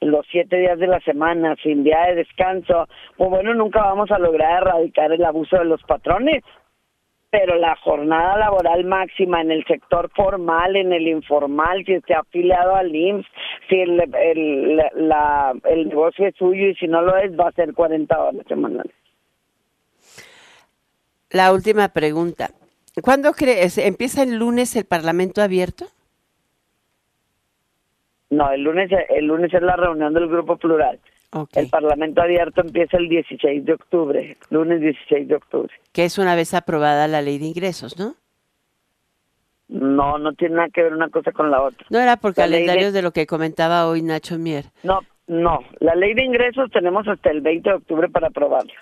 los 0.00 0.24
siete 0.30 0.58
días 0.58 0.78
de 0.78 0.86
la 0.86 1.00
semana 1.00 1.56
sin 1.62 1.82
día 1.82 2.06
de 2.08 2.16
descanso 2.16 2.86
pues 3.16 3.30
bueno 3.30 3.52
nunca 3.54 3.82
vamos 3.82 4.10
a 4.12 4.18
lograr 4.18 4.62
erradicar 4.62 5.10
el 5.10 5.24
abuso 5.24 5.58
de 5.58 5.64
los 5.64 5.82
patrones 5.82 6.44
pero 7.30 7.56
la 7.56 7.74
jornada 7.76 8.38
laboral 8.38 8.84
máxima 8.84 9.42
en 9.42 9.50
el 9.50 9.64
sector 9.66 10.10
formal, 10.14 10.76
en 10.76 10.92
el 10.92 11.08
informal, 11.08 11.84
si 11.84 11.94
esté 11.94 12.14
afiliado 12.14 12.76
al 12.76 12.94
IMSS, 12.94 13.26
si 13.68 13.80
el, 13.80 14.00
el, 14.14 14.76
la, 14.94 15.52
el 15.64 15.88
negocio 15.88 16.28
es 16.28 16.36
suyo 16.36 16.68
y 16.68 16.74
si 16.76 16.86
no 16.86 17.02
lo 17.02 17.16
es, 17.18 17.38
va 17.38 17.48
a 17.48 17.52
ser 17.52 17.74
40 17.74 18.18
horas 18.18 18.46
semanales. 18.48 18.94
La 21.36 21.52
última 21.52 21.90
pregunta. 21.90 22.50
¿Cuándo 23.02 23.34
crees? 23.34 23.76
¿Empieza 23.76 24.22
el 24.22 24.36
lunes 24.36 24.74
el 24.74 24.86
Parlamento 24.86 25.42
abierto? 25.42 25.84
No, 28.30 28.50
el 28.50 28.62
lunes, 28.62 28.90
el 29.10 29.26
lunes 29.26 29.52
es 29.52 29.60
la 29.60 29.76
reunión 29.76 30.14
del 30.14 30.28
Grupo 30.28 30.56
Plural. 30.56 30.98
El 31.52 31.68
Parlamento 31.68 32.22
abierto 32.22 32.62
empieza 32.62 32.96
el 32.96 33.10
16 33.10 33.66
de 33.66 33.74
octubre, 33.74 34.38
lunes 34.48 34.80
16 34.80 35.28
de 35.28 35.34
octubre. 35.34 35.74
Que 35.92 36.06
es 36.06 36.16
una 36.16 36.34
vez 36.34 36.54
aprobada 36.54 37.06
la 37.06 37.20
ley 37.20 37.36
de 37.36 37.44
ingresos, 37.44 37.98
¿no? 37.98 38.14
No, 39.68 40.16
no 40.16 40.32
tiene 40.32 40.54
nada 40.54 40.68
que 40.72 40.84
ver 40.84 40.94
una 40.94 41.10
cosa 41.10 41.32
con 41.32 41.50
la 41.50 41.60
otra. 41.60 41.86
No 41.90 41.98
era 41.98 42.16
por 42.16 42.32
calendarios 42.32 42.94
de... 42.94 43.00
de... 43.00 43.02
lo 43.02 43.10
que 43.12 43.26
comentaba 43.26 43.86
hoy 43.88 44.00
Nacho 44.00 44.38
Mier. 44.38 44.64
No, 44.84 45.00
no, 45.28 45.58
la 45.80 45.96
ley 45.96 46.14
de 46.14 46.24
ingresos 46.24 46.70
tenemos 46.70 47.06
hasta 47.08 47.30
el 47.30 47.40
20 47.40 47.68
de 47.68 47.76
octubre 47.76 48.08
para 48.08 48.28
aprobarla. 48.28 48.72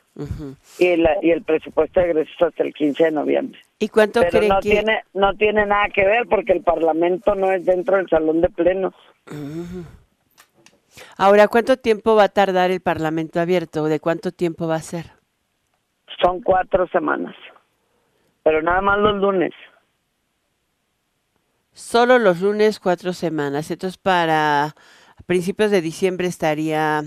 y, 0.78 0.96
la, 0.96 1.16
y 1.22 1.30
el 1.30 1.42
presupuesto 1.42 2.00
de 2.00 2.10
ingresos 2.10 2.42
hasta 2.42 2.62
el 2.62 2.74
15 2.74 3.04
de 3.04 3.10
noviembre. 3.12 3.60
¿Y 3.78 3.88
cuánto 3.88 4.20
Pero 4.20 4.46
no 4.46 4.60
tiene 4.60 5.04
no 5.14 5.34
tiene 5.34 5.64
nada 5.64 5.86
que 5.88 6.04
ver 6.04 6.26
porque 6.28 6.52
el 6.52 6.62
Parlamento 6.62 7.34
no 7.34 7.50
es 7.50 7.64
dentro 7.64 7.96
del 7.96 8.08
salón 8.08 8.42
de 8.42 8.50
plenos. 8.50 8.94
Ahora, 11.16 11.48
¿cuánto 11.48 11.78
tiempo 11.78 12.14
va 12.14 12.24
a 12.24 12.28
tardar 12.28 12.70
el 12.70 12.80
Parlamento 12.80 13.40
abierto? 13.40 13.84
¿De 13.84 14.00
cuánto 14.00 14.30
tiempo 14.30 14.68
va 14.68 14.76
a 14.76 14.82
ser? 14.82 15.06
Son 16.22 16.42
cuatro 16.42 16.86
semanas, 16.88 17.34
pero 18.42 18.62
nada 18.62 18.82
más 18.82 18.98
los 18.98 19.16
lunes. 19.16 19.52
Solo 21.72 22.18
los 22.18 22.40
lunes, 22.40 22.78
cuatro 22.78 23.12
semanas. 23.12 23.70
Entonces, 23.70 23.98
para 23.98 24.74
principios 25.26 25.70
de 25.70 25.80
diciembre 25.80 26.26
estaría... 26.26 27.02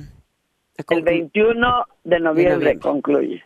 El 0.89 1.01
21 1.01 1.85
de 2.03 2.19
noviembre, 2.19 2.77
concluye. 2.79 3.43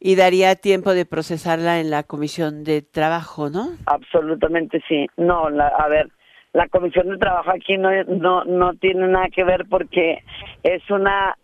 Y 0.00 0.16
daría 0.16 0.56
tiempo 0.56 0.92
de 0.92 1.06
procesarla 1.06 1.80
en 1.80 1.90
la 1.90 2.02
comisión 2.02 2.64
de 2.64 2.82
trabajo, 2.82 3.48
¿no? 3.48 3.68
Absolutamente 3.86 4.82
sí. 4.88 5.06
No, 5.16 5.46
a 5.46 5.88
ver, 5.88 6.10
la 6.52 6.68
comisión 6.68 7.10
de 7.10 7.18
trabajo 7.18 7.50
aquí 7.50 7.76
no, 7.76 7.90
no, 8.04 8.44
no 8.44 8.74
tiene 8.74 9.06
nada 9.08 9.28
que 9.28 9.44
ver 9.44 9.66
porque 9.68 10.24
es 10.62 10.82
una 10.90 11.36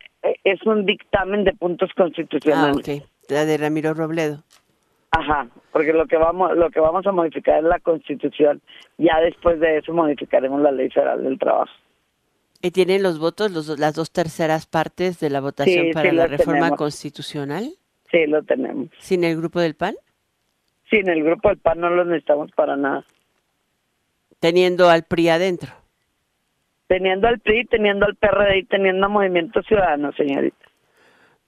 es 0.44 0.62
un 0.66 0.86
dictamen 0.86 1.44
de 1.44 1.52
puntos 1.52 1.90
constitucionales. 1.96 2.88
Ah, 2.88 2.94
ok. 2.94 3.02
La 3.28 3.44
de 3.44 3.56
Ramiro 3.56 3.94
Robledo. 3.94 4.42
Ajá, 5.12 5.48
porque 5.72 5.92
lo 5.92 6.06
que 6.06 6.16
vamos 6.16 6.56
lo 6.56 6.70
que 6.70 6.80
vamos 6.80 7.06
a 7.06 7.12
modificar 7.12 7.58
es 7.58 7.64
la 7.64 7.80
Constitución. 7.80 8.60
Ya 8.98 9.18
después 9.20 9.58
de 9.58 9.78
eso 9.78 9.92
modificaremos 9.92 10.60
la 10.60 10.70
Ley 10.70 10.90
Federal 10.90 11.22
del 11.24 11.38
Trabajo. 11.38 11.72
¿Y 12.62 12.72
tienen 12.72 13.02
los 13.02 13.18
votos, 13.18 13.50
los, 13.52 13.78
las 13.78 13.94
dos 13.94 14.12
terceras 14.12 14.66
partes 14.66 15.18
de 15.18 15.30
la 15.30 15.40
votación 15.40 15.92
para 15.92 16.12
la 16.12 16.26
reforma 16.26 16.70
constitucional? 16.72 17.70
Sí, 18.10 18.26
lo 18.26 18.42
tenemos. 18.42 18.88
¿Sin 18.98 19.24
el 19.24 19.36
grupo 19.36 19.60
del 19.60 19.74
PAN? 19.74 19.94
Sin 20.90 21.08
el 21.08 21.22
grupo 21.24 21.48
del 21.48 21.58
PAN 21.58 21.80
no 21.80 21.88
lo 21.88 22.04
necesitamos 22.04 22.50
para 22.52 22.76
nada. 22.76 23.04
Teniendo 24.40 24.90
al 24.90 25.04
PRI 25.04 25.28
adentro. 25.28 25.72
Teniendo 26.86 27.28
al 27.28 27.38
PRI, 27.38 27.66
teniendo 27.66 28.04
al 28.04 28.16
PRD 28.16 28.58
y 28.58 28.64
teniendo 28.64 29.06
a 29.06 29.08
Movimiento 29.08 29.62
Ciudadano, 29.62 30.12
señorita. 30.12 30.69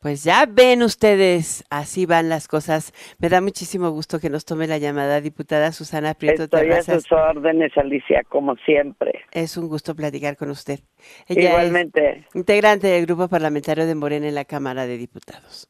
Pues 0.02 0.24
ya 0.24 0.46
ven 0.50 0.82
ustedes, 0.82 1.62
así 1.70 2.06
van 2.06 2.28
las 2.28 2.48
cosas. 2.48 2.92
Me 3.20 3.28
da 3.28 3.40
muchísimo 3.40 3.88
gusto 3.90 4.18
que 4.18 4.30
nos 4.30 4.44
tome 4.44 4.66
la 4.66 4.78
llamada 4.78 5.20
diputada 5.20 5.70
Susana 5.70 6.14
Prieto 6.14 6.42
Estoy 6.42 6.72
a 6.72 6.82
sus 6.82 7.12
órdenes, 7.12 7.70
Alicia, 7.76 8.24
como 8.28 8.56
siempre. 8.66 9.24
Es 9.30 9.56
un 9.56 9.68
gusto 9.68 9.94
platicar 9.94 10.36
con 10.36 10.50
usted. 10.50 10.80
Igualmente. 11.28 12.26
integrante 12.34 12.88
del 12.88 13.06
grupo 13.06 13.28
parlamentario 13.28 13.86
de 13.86 13.94
Morena 13.94 14.26
en 14.26 14.34
la 14.34 14.44
Cámara 14.44 14.88
de 14.88 14.98
Diputados. 14.98 15.68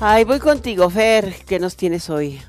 Ay, 0.00 0.24
voy 0.24 0.38
contigo, 0.38 0.88
Fer. 0.88 1.34
¿Qué 1.46 1.58
nos 1.58 1.76
tienes 1.76 2.08
hoy? 2.08 2.40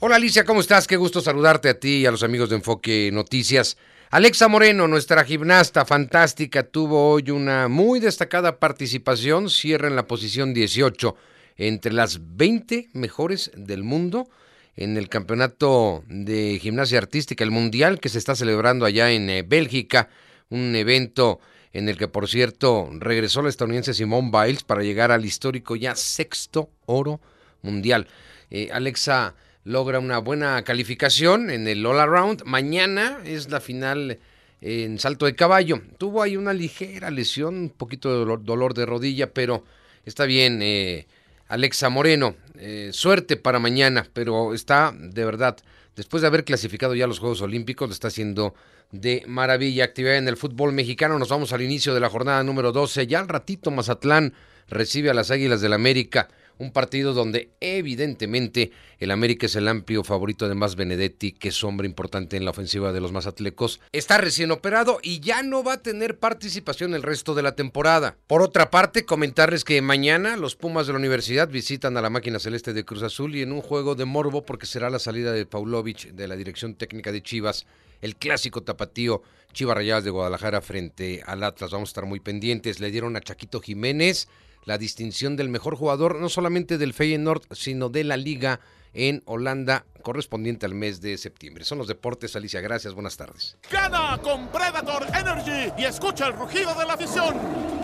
Hola 0.00 0.16
Alicia, 0.16 0.44
¿cómo 0.44 0.60
estás? 0.60 0.86
Qué 0.86 0.96
gusto 0.96 1.20
saludarte 1.20 1.68
a 1.68 1.78
ti 1.78 1.98
y 1.98 2.06
a 2.06 2.10
los 2.10 2.22
amigos 2.22 2.48
de 2.48 2.56
Enfoque 2.56 3.10
Noticias. 3.12 3.76
Alexa 4.10 4.46
Moreno, 4.46 4.86
nuestra 4.86 5.24
gimnasta 5.24 5.84
fantástica, 5.84 6.62
tuvo 6.62 7.10
hoy 7.10 7.32
una 7.32 7.66
muy 7.66 7.98
destacada 7.98 8.60
participación, 8.60 9.50
cierra 9.50 9.88
en 9.88 9.96
la 9.96 10.06
posición 10.06 10.54
18 10.54 11.16
entre 11.56 11.92
las 11.92 12.20
20 12.36 12.90
mejores 12.92 13.50
del 13.56 13.82
mundo 13.82 14.28
en 14.76 14.96
el 14.96 15.08
campeonato 15.08 16.04
de 16.06 16.60
gimnasia 16.62 16.98
artística, 16.98 17.42
el 17.42 17.50
mundial 17.50 17.98
que 17.98 18.08
se 18.08 18.18
está 18.18 18.36
celebrando 18.36 18.86
allá 18.86 19.10
en 19.10 19.28
eh, 19.28 19.42
Bélgica, 19.42 20.08
un 20.50 20.76
evento 20.76 21.40
en 21.72 21.88
el 21.88 21.98
que 21.98 22.06
por 22.06 22.28
cierto 22.28 22.88
regresó 22.92 23.42
la 23.42 23.48
estadounidense 23.48 23.92
Simone 23.92 24.30
Biles 24.30 24.62
para 24.62 24.84
llegar 24.84 25.10
al 25.10 25.24
histórico 25.24 25.74
ya 25.74 25.96
sexto 25.96 26.70
oro 26.86 27.20
mundial. 27.60 28.06
Eh, 28.50 28.68
Alexa 28.72 29.34
logra 29.66 29.98
una 29.98 30.18
buena 30.18 30.62
calificación 30.62 31.50
en 31.50 31.66
el 31.66 31.84
All 31.84 31.98
Around. 31.98 32.44
Mañana 32.44 33.18
es 33.24 33.50
la 33.50 33.60
final 33.60 34.20
en 34.60 34.98
salto 35.00 35.26
de 35.26 35.34
caballo. 35.34 35.82
Tuvo 35.98 36.22
ahí 36.22 36.36
una 36.36 36.52
ligera 36.52 37.10
lesión, 37.10 37.56
un 37.56 37.70
poquito 37.70 38.10
de 38.10 38.38
dolor, 38.44 38.74
de 38.74 38.86
rodilla, 38.86 39.32
pero 39.32 39.64
está 40.04 40.24
bien. 40.24 40.60
Eh, 40.62 41.06
Alexa 41.48 41.88
Moreno, 41.88 42.36
eh, 42.58 42.90
suerte 42.92 43.36
para 43.36 43.58
mañana, 43.58 44.06
pero 44.12 44.54
está 44.54 44.94
de 44.96 45.24
verdad, 45.24 45.56
después 45.96 46.20
de 46.20 46.28
haber 46.28 46.44
clasificado 46.44 46.94
ya 46.94 47.08
los 47.08 47.18
Juegos 47.18 47.40
Olímpicos, 47.42 47.90
está 47.90 48.06
haciendo 48.06 48.54
de 48.92 49.24
maravilla. 49.26 49.84
Actividad 49.84 50.16
en 50.16 50.28
el 50.28 50.36
fútbol 50.36 50.74
mexicano, 50.74 51.18
nos 51.18 51.28
vamos 51.28 51.52
al 51.52 51.62
inicio 51.62 51.92
de 51.92 52.00
la 52.00 52.08
jornada 52.08 52.44
número 52.44 52.70
12. 52.70 53.08
Ya 53.08 53.18
al 53.18 53.28
ratito 53.28 53.72
Mazatlán 53.72 54.32
recibe 54.68 55.10
a 55.10 55.14
las 55.14 55.32
Águilas 55.32 55.60
del 55.60 55.72
América 55.72 56.28
un 56.58 56.72
partido 56.72 57.12
donde 57.12 57.50
evidentemente 57.60 58.72
el 58.98 59.10
América 59.10 59.46
es 59.46 59.56
el 59.56 59.68
amplio 59.68 60.04
favorito 60.04 60.48
de 60.48 60.54
Más 60.54 60.76
Benedetti, 60.76 61.32
que 61.32 61.48
es 61.48 61.64
hombre 61.64 61.86
importante 61.86 62.36
en 62.36 62.44
la 62.44 62.50
ofensiva 62.50 62.92
de 62.92 63.00
los 63.00 63.12
mazatlecos, 63.12 63.80
está 63.92 64.18
recién 64.18 64.50
operado 64.50 64.98
y 65.02 65.20
ya 65.20 65.42
no 65.42 65.62
va 65.62 65.74
a 65.74 65.82
tener 65.82 66.18
participación 66.18 66.94
el 66.94 67.02
resto 67.02 67.34
de 67.34 67.42
la 67.42 67.54
temporada. 67.54 68.16
Por 68.26 68.42
otra 68.42 68.70
parte, 68.70 69.04
comentarles 69.04 69.64
que 69.64 69.82
mañana 69.82 70.36
los 70.36 70.56
Pumas 70.56 70.86
de 70.86 70.92
la 70.92 70.98
universidad 70.98 71.48
visitan 71.48 71.96
a 71.96 72.02
la 72.02 72.10
máquina 72.10 72.38
celeste 72.38 72.72
de 72.72 72.84
Cruz 72.84 73.02
Azul 73.02 73.36
y 73.36 73.42
en 73.42 73.52
un 73.52 73.60
juego 73.60 73.94
de 73.94 74.04
morbo 74.04 74.44
porque 74.44 74.66
será 74.66 74.90
la 74.90 74.98
salida 74.98 75.32
de 75.32 75.46
Paulovich 75.46 76.12
de 76.12 76.28
la 76.28 76.36
dirección 76.36 76.74
técnica 76.74 77.12
de 77.12 77.22
Chivas, 77.22 77.66
el 78.00 78.16
clásico 78.16 78.62
tapatío 78.62 79.22
Chivas 79.52 79.76
Rayadas 79.76 80.04
de 80.04 80.10
Guadalajara 80.10 80.60
frente 80.60 81.22
al 81.26 81.42
Atlas. 81.42 81.70
Vamos 81.70 81.88
a 81.88 81.90
estar 81.90 82.04
muy 82.04 82.20
pendientes. 82.20 82.78
Le 82.78 82.90
dieron 82.90 83.16
a 83.16 83.20
Chaquito 83.20 83.60
Jiménez 83.60 84.28
la 84.66 84.76
distinción 84.76 85.36
del 85.36 85.48
mejor 85.48 85.76
jugador, 85.76 86.16
no 86.16 86.28
solamente 86.28 86.76
del 86.76 86.92
Feyenoord, 86.92 87.42
sino 87.52 87.88
de 87.88 88.04
la 88.04 88.18
liga 88.18 88.60
en 88.96 89.22
Holanda 89.26 89.84
correspondiente 90.02 90.66
al 90.66 90.74
mes 90.74 91.00
de 91.00 91.18
septiembre. 91.18 91.64
Son 91.64 91.78
los 91.78 91.88
deportes, 91.88 92.36
Alicia. 92.36 92.60
Gracias, 92.60 92.94
buenas 92.94 93.16
tardes. 93.16 93.58
Gana 93.70 94.18
con 94.22 94.48
Predator 94.48 95.04
Energy 95.14 95.72
y 95.76 95.84
escucha 95.84 96.28
el 96.28 96.32
rugido 96.32 96.74
de 96.74 96.86
la 96.86 96.94
afición. 96.94 97.34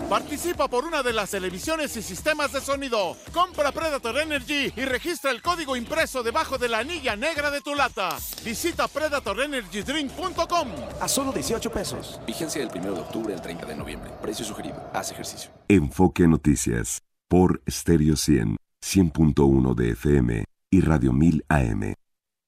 Participa 0.09 0.67
por 0.67 0.85
una 0.85 1.03
de 1.03 1.13
las 1.13 1.31
televisiones 1.31 1.95
y 1.97 2.01
sistemas 2.01 2.53
de 2.53 2.61
sonido. 2.61 3.17
Compra 3.33 3.71
Predator 3.71 4.19
Energy 4.19 4.71
y 4.75 4.85
registra 4.85 5.31
el 5.31 5.41
código 5.41 5.75
impreso 5.75 6.23
debajo 6.23 6.57
de 6.57 6.69
la 6.69 6.79
anilla 6.79 7.15
negra 7.15 7.51
de 7.51 7.61
tu 7.61 7.75
lata. 7.75 8.17
Visita 8.43 8.87
predatorenergydrink.com. 8.87 10.67
A 11.01 11.07
solo 11.07 11.31
18 11.31 11.71
pesos. 11.71 12.19
Vigencia 12.25 12.65
del 12.65 12.71
1 12.73 12.93
de 12.93 13.01
octubre 13.01 13.33
al 13.33 13.41
30 13.41 13.65
de 13.65 13.75
noviembre. 13.75 14.11
Precio 14.21 14.45
sugerido. 14.45 14.89
Haz 14.93 15.11
ejercicio. 15.11 15.51
Enfoque 15.67 16.27
Noticias 16.27 17.01
por 17.27 17.61
Stereo 17.69 18.15
100, 18.15 18.57
100.1 18.81 19.75
de 19.75 19.89
FM 19.89 20.52
y 20.73 20.81
Radio 20.81 21.13
1000 21.13 21.45
AM. 21.49 21.93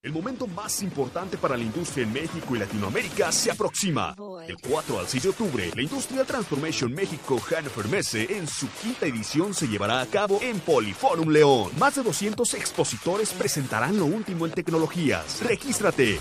El 0.01 0.11
momento 0.11 0.47
más 0.47 0.81
importante 0.83 1.37
para 1.37 1.55
la 1.57 1.63
industria 1.63 2.03
en 2.03 2.13
México 2.13 2.55
y 2.55 2.59
Latinoamérica 2.59 3.31
se 3.31 3.51
aproxima. 3.51 4.15
Del 4.47 4.57
4 4.67 4.99
al 4.99 5.07
6 5.07 5.23
de 5.23 5.29
octubre, 5.29 5.71
la 5.75 5.81
Industrial 5.81 6.25
Transformation 6.25 6.91
México 6.91 7.39
Hannover 7.39 7.87
Messe 7.87 8.37
en 8.37 8.47
su 8.47 8.67
quinta 8.81 9.05
edición 9.05 9.53
se 9.53 9.67
llevará 9.67 10.01
a 10.01 10.05
cabo 10.07 10.39
en 10.41 10.59
Poliforum 10.59 11.29
León. 11.29 11.71
Más 11.79 11.95
de 11.95 12.03
200 12.03 12.51
expositores 12.55 13.31
presentarán 13.33 13.97
lo 13.97 14.05
último 14.05 14.45
en 14.45 14.53
tecnologías. 14.53 15.41
Regístrate. 15.43 16.19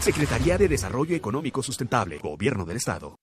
Secretaría 0.00 0.58
de 0.58 0.68
Desarrollo 0.68 1.14
Económico 1.14 1.62
Sustentable, 1.62 2.18
Gobierno 2.18 2.64
del 2.64 2.78
Estado. 2.78 3.16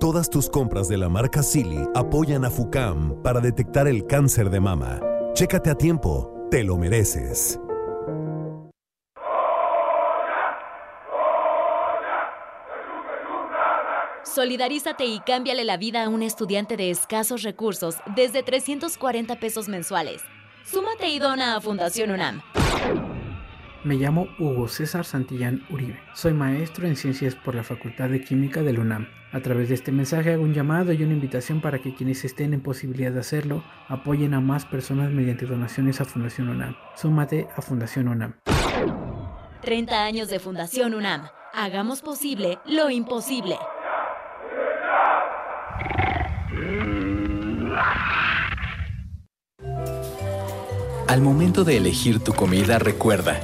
Todas 0.00 0.30
tus 0.30 0.48
compras 0.48 0.88
de 0.88 0.96
la 0.96 1.08
marca 1.08 1.42
Silly 1.42 1.88
apoyan 1.94 2.44
a 2.44 2.50
FUCAM 2.50 3.20
para 3.22 3.40
detectar 3.40 3.88
el 3.88 4.06
cáncer 4.06 4.50
de 4.50 4.60
mama. 4.60 5.00
Chécate 5.34 5.70
a 5.70 5.74
tiempo. 5.74 6.37
Te 6.50 6.64
lo 6.64 6.78
mereces. 6.78 7.60
Solidarízate 14.24 15.04
y 15.04 15.20
cámbiale 15.20 15.64
la 15.64 15.76
vida 15.76 16.04
a 16.04 16.08
un 16.08 16.22
estudiante 16.22 16.78
de 16.78 16.90
escasos 16.90 17.42
recursos 17.42 17.96
desde 18.16 18.42
340 18.42 19.38
pesos 19.38 19.68
mensuales. 19.68 20.22
Súmate 20.64 21.08
y 21.08 21.18
dona 21.18 21.54
a 21.54 21.60
Fundación 21.60 22.12
UNAM. 22.12 22.40
Me 23.84 23.96
llamo 23.96 24.28
Hugo 24.38 24.68
César 24.68 25.04
Santillán 25.04 25.66
Uribe. 25.68 26.00
Soy 26.14 26.32
maestro 26.32 26.86
en 26.86 26.96
ciencias 26.96 27.34
por 27.34 27.54
la 27.54 27.62
Facultad 27.62 28.08
de 28.08 28.22
Química 28.22 28.62
del 28.62 28.78
UNAM. 28.78 29.06
A 29.32 29.40
través 29.40 29.68
de 29.68 29.74
este 29.74 29.92
mensaje 29.92 30.32
hago 30.32 30.42
un 30.42 30.54
llamado 30.54 30.92
y 30.92 31.02
una 31.02 31.12
invitación 31.12 31.60
para 31.60 31.80
que 31.80 31.94
quienes 31.94 32.24
estén 32.24 32.54
en 32.54 32.62
posibilidad 32.62 33.12
de 33.12 33.20
hacerlo 33.20 33.62
apoyen 33.88 34.32
a 34.34 34.40
más 34.40 34.64
personas 34.64 35.10
mediante 35.10 35.44
donaciones 35.46 36.00
a 36.00 36.04
Fundación 36.04 36.48
UNAM. 36.48 36.76
Súmate 36.96 37.48
a 37.54 37.60
Fundación 37.60 38.08
UNAM. 38.08 38.34
30 39.60 40.04
años 40.04 40.28
de 40.28 40.38
Fundación 40.38 40.94
UNAM. 40.94 41.28
Hagamos 41.52 42.00
posible 42.00 42.58
lo 42.66 42.90
imposible. 42.90 43.56
Al 51.06 51.20
momento 51.20 51.64
de 51.64 51.76
elegir 51.76 52.20
tu 52.20 52.32
comida, 52.32 52.78
recuerda 52.78 53.40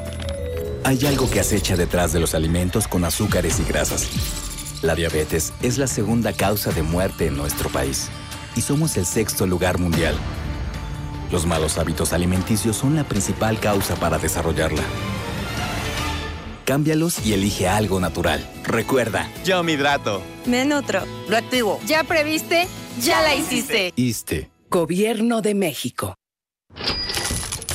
hay 0.84 1.06
algo 1.06 1.30
que 1.30 1.40
acecha 1.40 1.76
detrás 1.76 2.12
de 2.12 2.20
los 2.20 2.34
alimentos 2.34 2.86
con 2.86 3.04
azúcares 3.04 3.58
y 3.58 3.64
grasas. 3.64 4.53
La 4.84 4.94
diabetes 4.94 5.54
es 5.62 5.78
la 5.78 5.86
segunda 5.86 6.34
causa 6.34 6.70
de 6.70 6.82
muerte 6.82 7.28
en 7.28 7.38
nuestro 7.38 7.70
país 7.70 8.10
y 8.54 8.60
somos 8.60 8.98
el 8.98 9.06
sexto 9.06 9.46
lugar 9.46 9.78
mundial. 9.78 10.14
Los 11.32 11.46
malos 11.46 11.78
hábitos 11.78 12.12
alimenticios 12.12 12.76
son 12.76 12.94
la 12.94 13.04
principal 13.04 13.58
causa 13.58 13.96
para 13.96 14.18
desarrollarla. 14.18 14.82
Cámbialos 16.66 17.24
y 17.24 17.32
elige 17.32 17.66
algo 17.66 17.98
natural. 17.98 18.46
Recuerda. 18.62 19.26
Yo 19.42 19.62
me 19.62 19.72
hidrato. 19.72 20.20
Me 20.44 20.66
nutro. 20.66 21.00
Lo 21.30 21.38
activo. 21.38 21.80
¿Ya 21.86 22.04
previste? 22.04 22.68
Ya 23.00 23.22
la 23.22 23.34
hiciste. 23.34 23.94
ISTE. 23.96 24.50
Gobierno 24.68 25.40
de 25.40 25.54
México. 25.54 26.14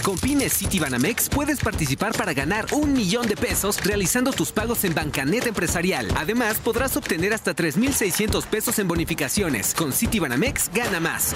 Con 0.04 0.18
Pymes 0.18 0.54
City 0.54 0.80
Banamex 0.80 1.30
puedes 1.30 1.60
participar 1.60 2.14
para 2.14 2.34
ganar 2.34 2.66
un 2.74 2.94
millón 2.94 3.28
de 3.28 3.36
pesos 3.36 3.84
realizando 3.84 4.32
tus 4.32 4.52
pagos 4.52 4.84
en 4.86 4.96
Bancanet 4.96 5.48
Empresarial. 5.48 6.08
Además, 6.16 6.60
podrás 6.60 6.96
obtener 6.98 7.34
hasta 7.34 7.54
3,600 7.54 8.46
pesos 8.46 8.80
en 8.80 8.88
bonificaciones. 8.88 9.76
Con 9.76 9.92
City 9.92 10.20
Banamex, 10.20 10.72
gana 10.74 11.00
más. 11.00 11.36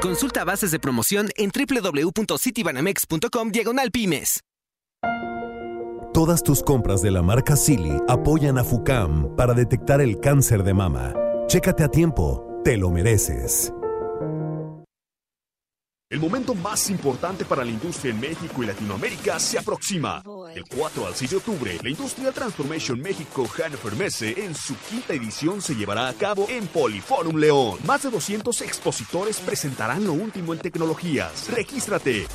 Consulta 0.00 0.44
bases 0.44 0.70
de 0.70 0.78
promoción 0.78 1.30
en 1.36 1.50
www.citibanamex.com 1.50 3.50
diagonal 3.50 3.90
pymes. 3.90 4.40
Todas 6.12 6.44
tus 6.44 6.62
compras 6.62 7.02
de 7.02 7.10
la 7.10 7.22
marca 7.22 7.56
Silly 7.56 7.98
apoyan 8.08 8.58
a 8.58 8.62
FUCAM 8.62 9.34
para 9.34 9.52
detectar 9.52 10.00
el 10.00 10.20
cáncer 10.20 10.62
de 10.62 10.72
mama. 10.72 11.12
Chécate 11.48 11.82
a 11.82 11.88
tiempo, 11.88 12.60
te 12.64 12.76
lo 12.76 12.90
mereces. 12.90 13.72
El 16.14 16.20
momento 16.20 16.54
más 16.54 16.90
importante 16.90 17.44
para 17.44 17.64
la 17.64 17.72
industria 17.72 18.12
en 18.12 18.20
México 18.20 18.62
y 18.62 18.66
Latinoamérica 18.66 19.40
se 19.40 19.58
aproxima. 19.58 20.22
Del 20.54 20.64
4 20.64 21.08
al 21.08 21.12
6 21.12 21.30
de 21.32 21.36
octubre, 21.38 21.78
la 21.82 21.90
Industrial 21.90 22.32
Transformation 22.32 23.00
México 23.00 23.48
Hannover 23.48 23.96
Messe 23.96 24.32
en 24.44 24.54
su 24.54 24.76
quinta 24.76 25.12
edición 25.12 25.60
se 25.60 25.74
llevará 25.74 26.06
a 26.06 26.14
cabo 26.14 26.46
en 26.48 26.68
Poliforum 26.68 27.34
León. 27.36 27.80
Más 27.84 28.04
de 28.04 28.10
200 28.10 28.60
expositores 28.60 29.40
presentarán 29.40 30.04
lo 30.04 30.12
último 30.12 30.52
en 30.52 30.60
tecnologías. 30.60 31.50
Regístrate. 31.50 32.28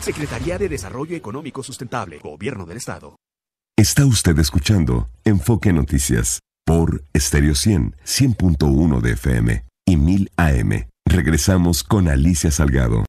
Secretaría 0.00 0.58
de 0.58 0.68
Desarrollo 0.68 1.14
Económico 1.14 1.62
Sustentable, 1.62 2.18
Gobierno 2.18 2.66
del 2.66 2.78
Estado. 2.78 3.14
Está 3.76 4.04
usted 4.04 4.36
escuchando 4.40 5.10
Enfoque 5.22 5.72
Noticias 5.72 6.40
por 6.66 7.04
Stereo 7.16 7.54
100, 7.54 7.94
100.1 8.04 9.00
de 9.00 9.12
FM 9.12 9.64
y 9.86 9.96
1000 9.96 10.32
AM. 10.36 10.88
Regresamos 11.06 11.84
con 11.84 12.08
Alicia 12.08 12.50
Salgado. 12.50 13.04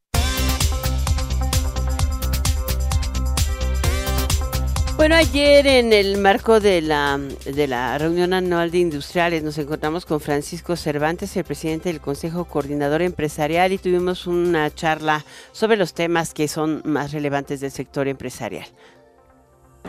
Bueno, 5.03 5.17
ayer 5.17 5.67
en 5.67 5.91
el 5.91 6.17
marco 6.17 6.61
de 6.61 6.81
la, 6.81 7.19
de 7.43 7.67
la 7.67 7.97
reunión 7.97 8.31
anual 8.31 8.71
de 8.71 8.77
industriales 8.77 9.43
nos 9.43 9.57
encontramos 9.57 10.05
con 10.05 10.21
Francisco 10.21 10.77
Cervantes, 10.77 11.35
el 11.35 11.43
presidente 11.43 11.89
del 11.89 11.99
Consejo 11.99 12.45
Coordinador 12.45 13.01
Empresarial, 13.01 13.73
y 13.73 13.77
tuvimos 13.79 14.27
una 14.27 14.73
charla 14.73 15.25
sobre 15.51 15.75
los 15.75 15.93
temas 15.93 16.33
que 16.33 16.47
son 16.47 16.81
más 16.85 17.11
relevantes 17.11 17.59
del 17.59 17.71
sector 17.71 18.07
empresarial. 18.07 18.65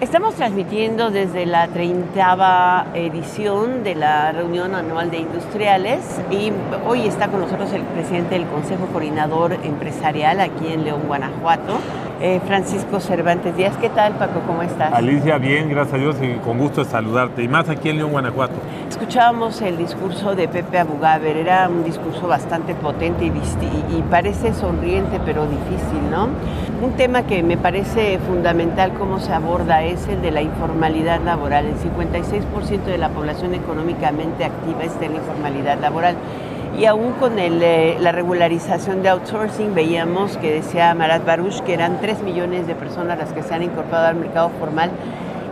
Estamos 0.00 0.34
transmitiendo 0.34 1.12
desde 1.12 1.46
la 1.46 1.68
30 1.68 2.86
edición 2.94 3.84
de 3.84 3.94
la 3.94 4.32
reunión 4.32 4.74
anual 4.74 5.08
de 5.12 5.18
industriales 5.18 6.20
y 6.32 6.50
hoy 6.84 7.06
está 7.06 7.28
con 7.28 7.40
nosotros 7.40 7.72
el 7.72 7.82
presidente 7.82 8.34
del 8.34 8.48
Consejo 8.48 8.86
Coordinador 8.86 9.52
Empresarial 9.62 10.40
aquí 10.40 10.66
en 10.66 10.82
León, 10.82 11.02
Guanajuato. 11.06 11.78
Eh, 12.20 12.40
Francisco 12.46 13.00
Cervantes 13.00 13.56
Díaz. 13.56 13.76
¿Qué 13.76 13.90
tal, 13.90 14.14
Paco? 14.14 14.40
¿Cómo 14.46 14.62
estás? 14.62 14.92
Alicia, 14.92 15.36
bien, 15.36 15.68
gracias 15.68 15.94
a 15.94 15.98
Dios 15.98 16.16
y 16.22 16.38
con 16.38 16.58
gusto 16.58 16.84
de 16.84 16.90
saludarte. 16.90 17.42
Y 17.42 17.48
más 17.48 17.68
aquí 17.68 17.90
en 17.90 17.98
León, 17.98 18.12
Guanajuato. 18.12 18.54
Escuchábamos 18.88 19.60
el 19.60 19.76
discurso 19.76 20.34
de 20.34 20.48
Pepe 20.48 20.78
Abugaber, 20.78 21.36
era 21.36 21.68
un 21.68 21.84
discurso 21.84 22.28
bastante 22.28 22.74
potente 22.74 23.24
y, 23.24 23.28
y, 23.28 24.02
parece 24.08 24.54
sonriente, 24.54 25.20
pero 25.24 25.46
difícil, 25.46 26.10
¿no? 26.10 26.28
Un 26.80 26.92
tema 26.96 27.24
que 27.24 27.42
me 27.42 27.56
parece 27.56 28.18
fundamental 28.20 28.94
cómo 28.94 29.18
se 29.18 29.32
aborda 29.32 29.83
es 29.86 30.06
el 30.08 30.22
de 30.22 30.30
la 30.30 30.42
informalidad 30.42 31.20
laboral. 31.20 31.66
El 31.66 31.76
56% 31.76 32.84
de 32.84 32.98
la 32.98 33.08
población 33.08 33.54
económicamente 33.54 34.44
activa 34.44 34.84
está 34.84 35.06
en 35.06 35.12
la 35.12 35.18
informalidad 35.18 35.78
laboral 35.80 36.16
y 36.78 36.86
aún 36.86 37.12
con 37.12 37.38
eh, 37.38 37.96
la 38.00 38.12
regularización 38.12 39.02
de 39.02 39.08
outsourcing 39.08 39.74
veíamos 39.74 40.36
que 40.38 40.52
decía 40.52 40.92
Marat 40.94 41.24
Baruch 41.24 41.60
que 41.60 41.72
eran 41.72 42.00
3 42.00 42.22
millones 42.22 42.66
de 42.66 42.74
personas 42.74 43.16
las 43.16 43.32
que 43.32 43.42
se 43.42 43.54
han 43.54 43.62
incorporado 43.62 44.08
al 44.08 44.16
mercado 44.16 44.50
formal 44.58 44.90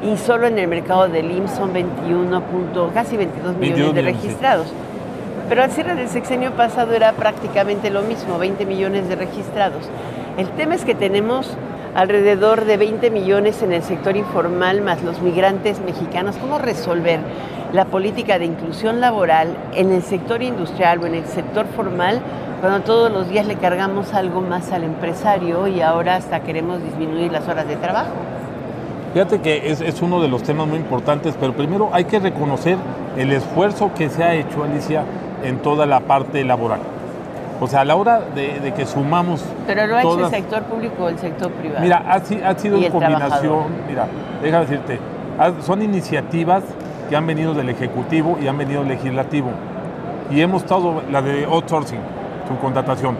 y 0.02 0.16
solo 0.16 0.48
en 0.48 0.58
el 0.58 0.66
mercado 0.66 1.08
del 1.08 1.30
IMSS 1.30 1.56
son 1.56 1.72
21 1.72 2.42
casi 2.92 3.16
22 3.16 3.56
millones 3.56 3.94
de 3.94 4.02
registrados. 4.02 4.66
Pero 5.48 5.62
al 5.62 5.70
cierre 5.70 5.94
del 5.94 6.08
sexenio 6.08 6.52
pasado 6.52 6.94
era 6.94 7.12
prácticamente 7.12 7.90
lo 7.90 8.02
mismo, 8.02 8.38
20 8.38 8.64
millones 8.66 9.08
de 9.08 9.16
registrados. 9.16 9.88
El 10.36 10.48
tema 10.50 10.74
es 10.74 10.84
que 10.84 10.94
tenemos 10.94 11.56
alrededor 11.94 12.64
de 12.64 12.76
20 12.76 13.10
millones 13.10 13.62
en 13.62 13.72
el 13.72 13.82
sector 13.82 14.16
informal 14.16 14.80
más 14.80 15.02
los 15.02 15.20
migrantes 15.20 15.80
mexicanos. 15.80 16.36
¿Cómo 16.36 16.58
resolver 16.58 17.20
la 17.72 17.86
política 17.86 18.38
de 18.38 18.46
inclusión 18.46 19.00
laboral 19.00 19.56
en 19.74 19.92
el 19.92 20.02
sector 20.02 20.42
industrial 20.42 21.00
o 21.00 21.06
en 21.06 21.14
el 21.14 21.26
sector 21.26 21.66
formal 21.66 22.20
cuando 22.60 22.80
todos 22.80 23.10
los 23.10 23.28
días 23.28 23.46
le 23.46 23.56
cargamos 23.56 24.14
algo 24.14 24.40
más 24.40 24.70
al 24.72 24.84
empresario 24.84 25.66
y 25.66 25.80
ahora 25.80 26.16
hasta 26.16 26.42
queremos 26.42 26.82
disminuir 26.82 27.32
las 27.32 27.48
horas 27.48 27.66
de 27.66 27.76
trabajo? 27.76 28.12
Fíjate 29.12 29.40
que 29.40 29.70
es, 29.70 30.00
uno 30.00 30.22
de 30.22 30.28
los 30.28 30.42
temas 30.42 30.66
muy 30.66 30.78
importantes, 30.78 31.34
pero 31.38 31.52
primero 31.52 31.90
hay 31.92 32.04
que 32.04 32.18
reconocer 32.18 32.78
el 33.18 33.32
esfuerzo 33.32 33.90
que 33.94 34.08
se 34.08 34.24
ha 34.24 34.34
hecho, 34.34 34.64
Alicia, 34.64 35.04
en 35.44 35.58
toda 35.58 35.84
la 35.84 36.00
parte 36.00 36.44
laboral. 36.44 36.80
O 37.62 37.68
sea, 37.68 37.82
a 37.82 37.84
la 37.84 37.94
hora 37.94 38.20
de, 38.34 38.72
que 38.74 38.84
sumamos. 38.84 39.44
Pero 39.68 39.86
lo 39.86 39.96
ha 39.96 40.00
hecho 40.00 40.24
el 40.24 40.30
sector 40.30 40.64
público 40.64 41.04
o 41.04 41.08
el 41.08 41.16
sector 41.20 41.48
privado. 41.52 41.80
Mira, 41.80 41.98
ha, 42.08 42.18
sido 42.58 42.76
en 42.76 42.90
combinación. 42.90 43.66
Mira, 43.86 44.08
déjame 44.42 44.66
decirte, 44.66 44.98
son 45.64 45.80
iniciativas 45.80 46.64
que 47.08 47.14
han 47.14 47.24
venido 47.24 47.54
del 47.54 47.68
Ejecutivo 47.68 48.36
y 48.42 48.48
han 48.48 48.58
venido 48.58 48.80
del 48.80 48.88
Legislativo. 48.88 49.50
Y 50.28 50.40
hemos 50.40 50.62
estado, 50.62 51.02
la 51.12 51.22
de 51.22 51.44
outsourcing, 51.44 52.00
su 52.48 52.58
contratación. 52.58 53.16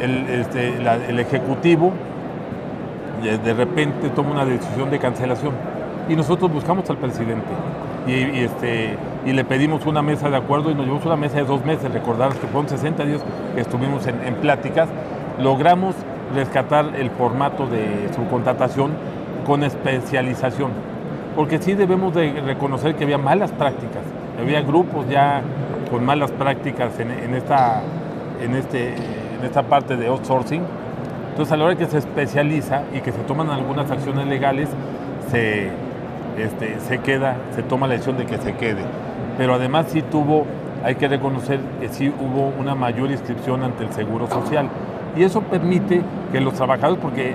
El, 0.00 0.28
este, 0.28 0.76
el 1.08 1.18
Ejecutivo 1.18 1.94
de, 3.22 3.54
repente 3.54 4.10
toma 4.10 4.32
una 4.32 4.44
decisión 4.44 4.90
de 4.90 4.98
cancelación 4.98 5.54
y 6.10 6.14
nosotros 6.14 6.52
buscamos 6.52 6.90
al 6.90 6.98
presidente 6.98 7.48
y, 8.06 8.40
este, 8.44 8.98
y 9.26 9.32
le 9.32 9.44
pedimos 9.44 9.84
una 9.84 10.00
mesa 10.00 10.30
de 10.30 10.36
acuerdo 10.36 10.70
y 10.70 10.74
nos 10.74 10.84
llevamos 10.84 11.04
una 11.04 11.16
mesa 11.16 11.36
de 11.36 11.44
dos 11.44 11.64
meses, 11.64 11.92
recordar 11.92 12.32
que 12.32 12.46
fueron 12.46 12.68
60 12.68 13.04
días 13.04 13.22
que 13.54 13.60
estuvimos 13.60 14.06
en, 14.06 14.22
en 14.24 14.36
pláticas, 14.36 14.88
logramos 15.38 15.94
rescatar 16.34 16.94
el 16.96 17.10
formato 17.10 17.66
de 17.66 18.08
su 18.14 18.26
contratación 18.28 18.92
con 19.44 19.62
especialización 19.62 20.70
porque 21.36 21.58
sí 21.58 21.74
debemos 21.74 22.14
de 22.14 22.40
reconocer 22.40 22.96
que 22.96 23.04
había 23.04 23.18
malas 23.18 23.52
prácticas, 23.52 24.02
había 24.40 24.62
grupos 24.62 25.06
ya 25.08 25.42
con 25.90 26.04
malas 26.04 26.32
prácticas 26.32 26.98
en, 26.98 27.34
esta, 27.34 27.82
en, 28.42 28.54
este, 28.54 28.94
en 28.94 29.44
esta 29.44 29.62
parte 29.62 29.96
de 29.98 30.06
outsourcing. 30.08 30.62
Entonces 31.30 31.52
a 31.52 31.56
la 31.58 31.66
hora 31.66 31.76
que 31.76 31.84
se 31.84 31.98
especializa 31.98 32.84
y 32.94 33.00
que 33.00 33.12
se 33.12 33.18
toman 33.18 33.50
algunas 33.50 33.90
acciones 33.90 34.26
legales, 34.26 34.70
se, 35.30 35.68
este, 36.38 36.80
se 36.80 36.98
queda, 36.98 37.36
se 37.54 37.62
toma 37.62 37.86
la 37.86 37.92
decisión 37.92 38.16
de 38.16 38.24
que 38.24 38.38
se 38.38 38.54
quede. 38.54 38.80
Pero 39.36 39.54
además 39.54 39.86
sí 39.88 40.02
tuvo, 40.02 40.46
hay 40.84 40.94
que 40.94 41.08
reconocer 41.08 41.60
que 41.80 41.88
sí 41.88 42.08
hubo 42.08 42.52
una 42.58 42.74
mayor 42.74 43.10
inscripción 43.10 43.62
ante 43.62 43.84
el 43.84 43.92
Seguro 43.92 44.28
Social. 44.28 44.68
Y 45.16 45.22
eso 45.22 45.40
permite 45.42 46.02
que 46.32 46.40
los 46.40 46.54
trabajadores, 46.54 47.02
porque 47.02 47.34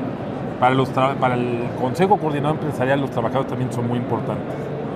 para, 0.59 0.75
los 0.75 0.89
para 0.89 1.35
el 1.35 1.69
Consejo 1.79 2.17
Coordinador 2.17 2.57
Empresarial 2.57 3.01
los 3.01 3.11
trabajadores 3.11 3.49
también 3.49 3.71
son 3.71 3.87
muy 3.87 3.97
importantes. 3.97 4.45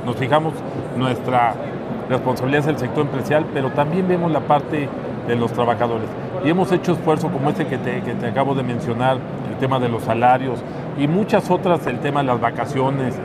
Nos 0.06 0.16
fijamos 0.16 0.53
nuestra 0.97 1.56
responsabilidad 2.10 2.62
es 2.62 2.68
el 2.68 2.78
sector 2.78 3.06
empresarial, 3.06 3.45
pero 3.53 3.72
también 3.72 4.08
vemos 4.08 4.32
la 4.32 4.41
parte 4.41 4.88
de 5.28 5.36
los 5.36 5.51
trabajadores. 5.51 6.08
Y 6.43 6.49
hemos 6.49 6.72
hecho 6.72 6.93
esfuerzos 6.93 7.32
como 7.32 7.49
este 7.49 7.66
que 7.66 7.78
te, 7.78 8.01
que 8.01 8.14
te 8.14 8.28
acabo 8.28 8.53
de 8.53 8.62
mencionar, 8.64 9.18
el 9.51 9.60
tema 9.60 9.80
de 9.80 9.89
los 9.89 10.03
salarios 10.03 10.60
y 10.99 11.08
muchas 11.08 11.49
otras, 11.49 11.88
el 11.88 11.99
tema 11.99 12.22
de 12.22 12.28
las 12.28 12.41
vacaciones, 12.41 13.16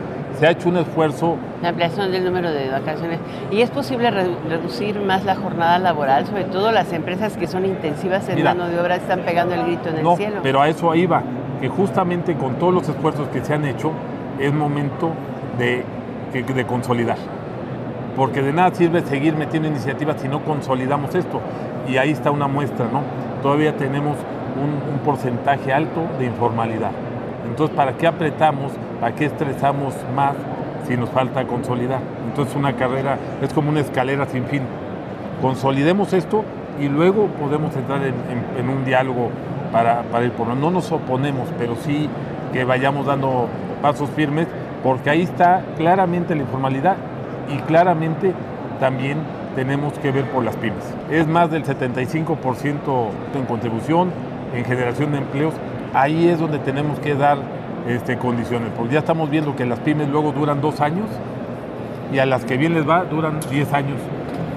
se 0.41 0.47
ha 0.47 0.51
hecho 0.53 0.71
un 0.71 0.79
esfuerzo. 0.79 1.37
La 1.61 1.69
ampliación 1.69 2.11
del 2.11 2.25
número 2.25 2.51
de 2.51 2.71
vacaciones. 2.71 3.21
¿Y 3.51 3.61
es 3.61 3.69
posible 3.69 4.11
reducir 4.11 4.99
más 4.99 5.27
la 5.27 5.37
jornada 5.37 5.79
laboral? 5.79 6.27
Sobre 6.27 6.45
todo 6.45 6.73
las 6.73 6.93
empresas 6.95 7.37
que 7.37 7.47
son 7.47 7.67
intensivas 7.67 8.27
en 8.31 8.43
mano 8.43 8.67
de 8.67 8.81
obra 8.81 8.97
están 8.97 9.21
pegando 9.21 9.55
el 9.55 9.65
grito 9.65 9.91
en 9.91 9.99
el 9.99 10.17
cielo. 10.17 10.41
Pero 10.43 10.63
a 10.63 10.69
eso 10.69 10.95
iba 10.95 11.23
que 11.61 11.69
justamente 11.69 12.35
con 12.37 12.55
todos 12.55 12.73
los 12.73 12.89
esfuerzos 12.89 13.29
que 13.29 13.45
se 13.45 13.53
han 13.53 13.67
hecho 13.67 13.93
es 14.39 14.51
momento 14.51 15.13
de, 15.59 15.85
de 16.33 16.65
consolidar. 16.65 17.19
Porque 18.17 18.41
de 18.41 18.55
nada 18.55 18.75
sirve 18.75 19.03
seguir 19.03 19.35
metiendo 19.35 19.69
iniciativas 19.69 20.23
si 20.23 20.29
no 20.29 20.43
consolidamos 20.43 21.15
esto. 21.15 21.43
Y 21.87 21.99
ahí 21.99 22.13
está 22.13 22.31
una 22.31 22.49
muestra, 22.49 22.87
¿no? 22.91 23.03
Todavía 23.43 23.77
tenemos 23.77 24.17
un, 24.57 24.99
porcentaje 25.05 25.73
alto 25.73 26.03
de 26.19 26.27
informalidad. 26.27 26.93
Entonces, 27.47 27.77
¿para 27.77 27.93
qué 27.95 28.07
apretamos? 28.07 28.73
¿Para 29.01 29.15
qué 29.15 29.27
estresamos 29.27 29.95
más 30.15 30.35
si 30.87 30.97
nos 30.97 31.11
falta 31.11 31.47
consolidar? 31.47 32.01
Entonces, 32.29 32.55
una 32.57 32.75
carrera 32.75 33.19
es 33.43 33.53
como 33.53 33.71
una 33.71 33.81
escalera 33.81 34.27
sin 34.27 34.45
fin. 34.45 34.63
Consolidemos 35.41 36.13
esto 36.13 36.45
y 36.79 36.89
luego 36.89 37.27
podemos 37.41 37.75
entrar 37.77 38.01
en 38.03 38.69
un 38.69 38.85
diálogo 38.85 39.31
para, 39.73 40.03
para 40.03 40.25
ir 40.25 40.33
por 40.33 40.49
no 40.49 40.71
nos 40.71 40.91
oponemos, 40.93 41.49
pero 41.59 41.77
sí 41.77 42.09
que 42.53 42.65
vayamos 42.65 43.07
dando 43.07 43.49
pasos 43.83 44.11
firmes, 44.11 44.47
porque 44.83 45.11
ahí 45.11 45.23
está 45.23 45.63
claramente 45.77 46.35
la 46.35 46.43
informalidad 46.43 46.97
y 47.49 47.59
claramente 47.63 48.33
también 48.79 49.19
tenemos 49.55 49.93
que 49.99 50.11
ver 50.11 50.25
por 50.27 50.45
las 50.45 50.57
pymes. 50.57 50.85
Es 51.11 51.27
más 51.27 51.51
del 51.51 51.65
75% 51.65 53.09
en 53.35 53.45
contribución, 53.47 54.11
en 54.55 54.65
generación 54.65 55.13
de 55.13 55.19
empleos, 55.19 55.55
ahí 55.95 56.29
es 56.29 56.39
donde 56.39 56.59
tenemos 56.59 56.99
que 56.99 57.15
dar 57.15 57.39
este, 57.89 58.19
condiciones, 58.19 58.71
porque 58.77 58.95
ya 58.95 59.01
estamos 59.01 59.31
viendo 59.31 59.57
que 59.57 59.65
las 59.67 59.81
pymes 59.81 60.09
luego 60.09 60.33
duran 60.33 60.61
dos 60.61 60.81
años 60.81 61.09
y 62.13 62.19
a 62.19 62.27
las 62.27 62.45
que 62.45 62.57
bien 62.57 62.75
les 62.75 62.89
va 62.89 63.05
duran 63.05 63.41
10 63.51 63.73
años 63.73 63.99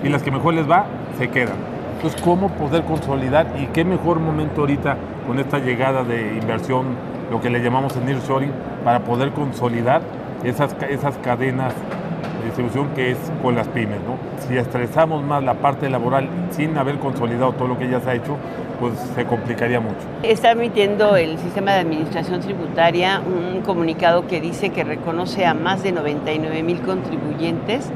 y 0.03 0.09
las 0.09 0.23
que 0.23 0.31
mejor 0.31 0.53
les 0.53 0.69
va 0.69 0.85
se 1.17 1.29
quedan. 1.29 1.55
Entonces, 1.95 2.21
¿cómo 2.21 2.49
poder 2.49 2.83
consolidar 2.83 3.47
y 3.59 3.67
qué 3.67 3.85
mejor 3.85 4.19
momento 4.19 4.61
ahorita 4.61 4.97
con 5.25 5.39
esta 5.39 5.59
llegada 5.59 6.03
de 6.03 6.37
inversión, 6.41 6.87
lo 7.31 7.39
que 7.39 7.49
le 7.49 7.61
llamamos 7.61 7.95
el 7.95 8.05
nearshoring, 8.05 8.51
para 8.83 8.99
poder 8.99 9.31
consolidar 9.31 10.01
esas, 10.43 10.75
esas 10.89 11.17
cadenas 11.19 11.73
de 11.73 12.02
distribución 12.43 12.89
que 12.95 13.11
es 13.11 13.17
con 13.41 13.55
las 13.55 13.67
pymes. 13.67 13.99
¿no? 14.01 14.17
Si 14.47 14.57
estresamos 14.57 15.23
más 15.23 15.43
la 15.43 15.55
parte 15.55 15.89
laboral 15.89 16.27
sin 16.51 16.77
haber 16.77 16.99
consolidado 16.99 17.53
todo 17.53 17.67
lo 17.67 17.77
que 17.77 17.89
ya 17.89 17.99
se 17.99 18.09
ha 18.09 18.15
hecho, 18.15 18.37
pues 18.79 18.93
se 19.15 19.25
complicaría 19.25 19.79
mucho. 19.79 19.95
Está 20.23 20.51
emitiendo 20.51 21.15
el 21.15 21.37
sistema 21.39 21.73
de 21.73 21.79
administración 21.79 22.41
tributaria 22.41 23.21
un 23.25 23.61
comunicado 23.61 24.27
que 24.27 24.41
dice 24.41 24.69
que 24.69 24.83
reconoce 24.83 25.45
a 25.45 25.53
más 25.53 25.83
de 25.83 25.91
99 25.91 26.63
mil 26.63 26.81
contribuyentes 26.81 27.91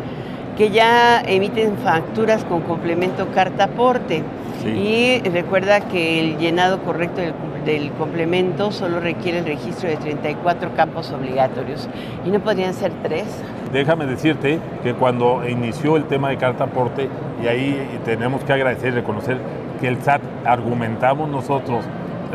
que 0.58 0.72
ya 0.72 1.22
emiten 1.22 1.78
facturas 1.78 2.44
con 2.44 2.62
complemento 2.62 3.28
carta 3.34 3.66
aporte. 3.66 4.24
Y 4.66 5.20
recuerda 5.30 5.82
que 5.82 6.20
el 6.20 6.40
llenado 6.40 6.82
correcto 6.82 7.22
del, 7.64 7.92
complemento 7.92 8.72
solo 8.72 9.00
requiere 9.00 9.40
el 9.40 9.46
registro 9.46 9.88
de 9.88 9.98
34 9.98 10.76
campos 10.76 11.12
obligatorios. 11.12 11.88
¿Y 12.26 12.32
no 12.32 12.40
podrían 12.40 12.74
ser 12.74 12.92
tres? 13.04 13.26
Déjame 13.72 14.06
decirte 14.06 14.60
que 14.84 14.94
cuando 14.94 15.48
inició 15.48 15.98
el 15.98 16.06
tema 16.06 16.30
de 16.30 16.38
carta 16.38 16.66
aporte, 16.66 17.10
y 17.44 17.48
ahí 17.48 18.00
tenemos 18.06 18.44
que 18.44 18.54
agradecer 18.54 18.90
y 18.90 18.96
reconocer 18.96 19.38
que 19.80 19.88
el 19.88 20.02
SAT 20.02 20.22
argumentamos 20.46 21.30
nosotros 21.30 21.86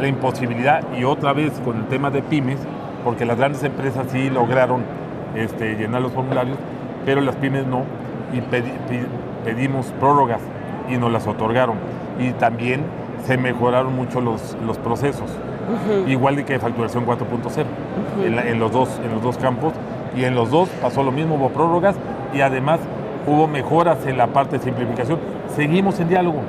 la 0.01 0.09
imposibilidad 0.09 0.83
y 0.97 1.05
otra 1.05 1.33
vez 1.33 1.53
con 1.65 1.77
el 1.77 1.87
tema 1.87 2.11
de 2.11 2.23
pymes, 2.23 2.59
porque 3.05 3.25
las 3.25 3.39
grandes 3.39 3.63
empresas 3.65 4.07
sí 4.11 4.31
lograron 4.31 4.83
este, 5.35 5.75
llenar 5.75 6.03
los 6.03 6.13
formularios, 6.13 6.59
pero 7.05 7.21
las 7.21 7.37
pymes 7.37 7.67
no, 7.67 7.85
y 8.33 8.41
pedimos 9.45 9.87
prórrogas 9.99 10.41
y 10.89 10.97
nos 10.97 11.13
las 11.13 11.27
otorgaron. 11.27 11.77
Y 12.19 12.31
también 12.33 12.83
se 13.27 13.37
mejoraron 13.37 13.95
mucho 13.95 14.21
los, 14.21 14.57
los 14.67 14.79
procesos, 14.79 15.31
igual 16.07 16.37
de 16.37 16.45
que 16.45 16.59
facturación 16.59 17.07
4.0 17.07 17.65
en, 18.25 18.59
los 18.59 18.73
dos, 18.73 19.01
en 19.05 19.13
los 19.13 19.23
dos 19.23 19.39
campos, 19.39 19.73
y 20.17 20.25
en 20.25 20.35
los 20.35 20.51
dos 20.51 20.69
pasó 20.81 21.03
lo 21.03 21.13
mismo, 21.13 21.37
hubo 21.37 21.51
prórrogas 21.51 21.97
y 22.35 22.41
además 22.41 22.81
hubo 23.27 23.47
mejoras 23.47 24.05
en 24.07 24.19
la 24.19 24.29
parte 24.29 24.59
de 24.59 24.65
simplificación. 24.65 25.19
Seguimos 25.55 26.01
en 26.01 26.09
diálogo. 26.09 26.41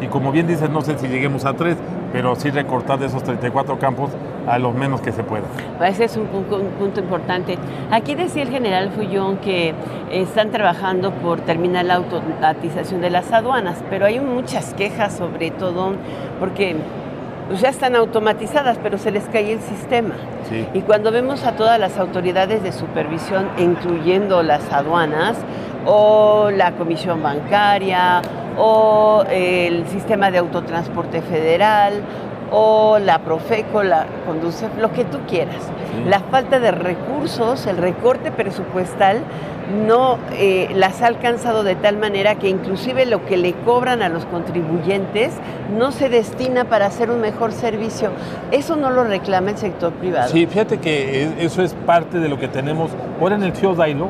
Y 0.00 0.06
como 0.06 0.32
bien 0.32 0.46
dices, 0.46 0.70
no 0.70 0.80
sé 0.80 0.98
si 0.98 1.08
lleguemos 1.08 1.44
a 1.44 1.52
tres, 1.52 1.76
pero 2.12 2.34
sí 2.34 2.50
recortar 2.50 2.98
de 2.98 3.06
esos 3.06 3.22
34 3.22 3.78
campos 3.78 4.10
a 4.46 4.58
lo 4.58 4.72
menos 4.72 5.00
que 5.00 5.12
se 5.12 5.22
pueda. 5.22 5.44
Ese 5.84 6.04
es 6.04 6.16
un, 6.16 6.26
punto 6.26 7.00
importante. 7.00 7.58
Aquí 7.90 8.14
decía 8.14 8.42
el 8.42 8.50
general 8.50 8.90
Fullón 8.90 9.36
que 9.38 9.74
están 10.10 10.50
trabajando 10.50 11.12
por 11.12 11.40
terminar 11.40 11.84
la 11.84 11.96
automatización 11.96 13.00
de 13.00 13.10
las 13.10 13.30
aduanas, 13.32 13.82
pero 13.90 14.06
hay 14.06 14.20
muchas 14.20 14.74
quejas 14.74 15.14
sobre 15.14 15.50
todo 15.50 15.92
porque 16.38 16.76
pues, 17.50 17.62
ya 17.62 17.68
están 17.68 17.96
automatizadas, 17.96 18.78
pero 18.80 18.96
se 18.96 19.10
les 19.10 19.24
cae 19.24 19.52
el 19.52 19.60
sistema. 19.60 20.14
Y 20.72 20.82
cuando 20.82 21.10
vemos 21.10 21.42
a 21.44 21.56
todas 21.56 21.80
las 21.80 21.98
autoridades 21.98 22.62
de 22.62 22.70
supervisión, 22.70 23.48
incluyendo 23.58 24.44
las 24.44 24.72
aduanas 24.72 25.36
o 25.84 26.50
la 26.52 26.72
comisión 26.72 27.24
bancaria 27.24 28.22
o 28.56 29.24
el 29.28 29.84
sistema 29.88 30.30
de 30.30 30.38
autotransporte 30.38 31.22
federal 31.22 31.94
o 32.52 33.00
la 33.00 33.18
Profeco, 33.18 33.82
la 33.82 34.06
Conduce, 34.26 34.68
lo 34.78 34.92
que 34.92 35.04
tú 35.04 35.18
quieras. 35.28 35.56
La 36.06 36.20
falta 36.20 36.60
de 36.60 36.70
recursos, 36.70 37.66
el 37.66 37.78
recorte 37.78 38.30
presupuestal, 38.30 39.18
no 39.70 40.18
eh, 40.32 40.68
las 40.74 41.02
ha 41.02 41.06
alcanzado 41.06 41.62
de 41.62 41.74
tal 41.74 41.96
manera 41.96 42.34
que 42.36 42.48
inclusive 42.48 43.06
lo 43.06 43.24
que 43.26 43.36
le 43.36 43.52
cobran 43.52 44.02
a 44.02 44.08
los 44.08 44.24
contribuyentes 44.26 45.32
no 45.76 45.92
se 45.92 46.08
destina 46.08 46.64
para 46.64 46.86
hacer 46.86 47.10
un 47.10 47.20
mejor 47.20 47.52
servicio. 47.52 48.10
Eso 48.50 48.76
no 48.76 48.90
lo 48.90 49.04
reclama 49.04 49.50
el 49.50 49.58
sector 49.58 49.92
privado. 49.92 50.30
Sí, 50.30 50.46
fíjate 50.46 50.78
que 50.78 51.44
eso 51.44 51.62
es 51.62 51.74
parte 51.86 52.18
de 52.18 52.28
lo 52.28 52.38
que 52.38 52.48
tenemos. 52.48 52.90
Ahora 53.20 53.36
en 53.36 53.42
el 53.42 53.52
FIO 53.52 53.74
Dailo 53.74 54.08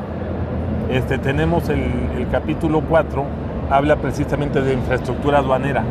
este, 0.89 1.17
tenemos 1.17 1.69
el, 1.69 1.79
el 2.17 2.27
capítulo 2.31 2.81
4, 2.81 3.23
habla 3.69 3.95
precisamente 3.95 4.61
de 4.61 4.73
infraestructura 4.73 5.39
aduanera 5.39 5.83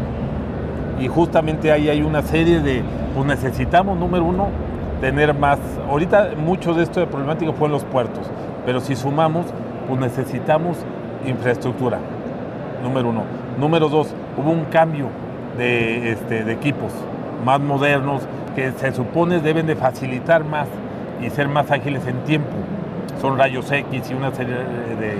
y 1.00 1.08
justamente 1.08 1.72
ahí 1.72 1.88
hay 1.88 2.02
una 2.02 2.22
serie 2.22 2.60
de, 2.60 2.82
pues 3.14 3.26
necesitamos, 3.26 3.98
número 3.98 4.24
uno, 4.24 4.48
tener 5.00 5.32
más, 5.34 5.58
ahorita 5.88 6.32
mucho 6.36 6.74
de 6.74 6.82
esto 6.82 7.00
de 7.00 7.06
problemática 7.06 7.52
fue 7.52 7.66
en 7.66 7.72
los 7.72 7.84
puertos, 7.84 8.26
pero 8.64 8.80
si 8.80 8.96
sumamos, 8.96 9.46
pues 9.88 10.00
necesitamos 10.00 10.78
infraestructura, 11.26 11.98
número 12.82 13.08
uno. 13.08 13.22
Número 13.58 13.88
dos, 13.88 14.14
hubo 14.36 14.50
un 14.50 14.64
cambio 14.66 15.08
de, 15.58 16.12
este, 16.12 16.44
de 16.44 16.52
equipos 16.52 16.92
más 17.44 17.60
modernos 17.60 18.22
que 18.54 18.72
se 18.72 18.92
supone 18.92 19.40
deben 19.40 19.66
de 19.66 19.76
facilitar 19.76 20.44
más 20.44 20.68
y 21.22 21.30
ser 21.30 21.48
más 21.48 21.70
ágiles 21.70 22.06
en 22.06 22.16
tiempo. 22.24 22.50
Son 23.20 23.36
rayos 23.38 23.70
X 23.70 24.10
y 24.10 24.14
una 24.14 24.32
serie 24.32 24.54
de, 24.54 25.16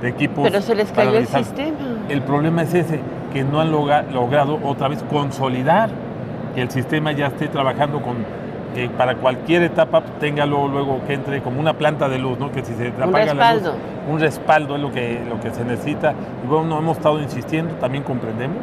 de 0.00 0.08
equipos. 0.08 0.44
Pero 0.44 0.60
se 0.60 0.74
les 0.74 0.90
cayó 0.90 1.16
el 1.16 1.26
sistema. 1.26 1.78
El 2.08 2.22
problema 2.22 2.62
es 2.62 2.74
ese, 2.74 3.00
que 3.32 3.44
no 3.44 3.60
han 3.60 3.70
logrado 3.72 4.58
otra 4.64 4.88
vez 4.88 5.02
consolidar 5.10 5.90
que 6.54 6.62
el 6.62 6.70
sistema 6.70 7.12
ya 7.12 7.28
esté 7.28 7.48
trabajando 7.48 8.02
con 8.02 8.16
que 8.74 8.88
para 8.88 9.16
cualquier 9.16 9.62
etapa 9.62 10.02
tenga 10.20 10.46
luego, 10.46 10.68
luego, 10.68 11.00
que 11.06 11.14
entre 11.14 11.42
como 11.42 11.60
una 11.60 11.74
planta 11.74 12.08
de 12.08 12.18
luz, 12.18 12.38
¿no? 12.38 12.50
Que 12.50 12.64
si 12.64 12.74
se 12.74 12.88
apaga 12.88 13.34
la 13.34 13.54
luz, 13.54 13.70
un 14.10 14.20
respaldo 14.20 14.76
es 14.76 14.82
lo 14.82 14.92
que, 14.92 15.20
lo 15.28 15.40
que 15.40 15.50
se 15.50 15.64
necesita. 15.64 16.14
Y 16.44 16.46
bueno, 16.46 16.64
no 16.64 16.78
hemos 16.78 16.96
estado 16.96 17.20
insistiendo, 17.20 17.74
también 17.74 18.04
comprendemos, 18.04 18.58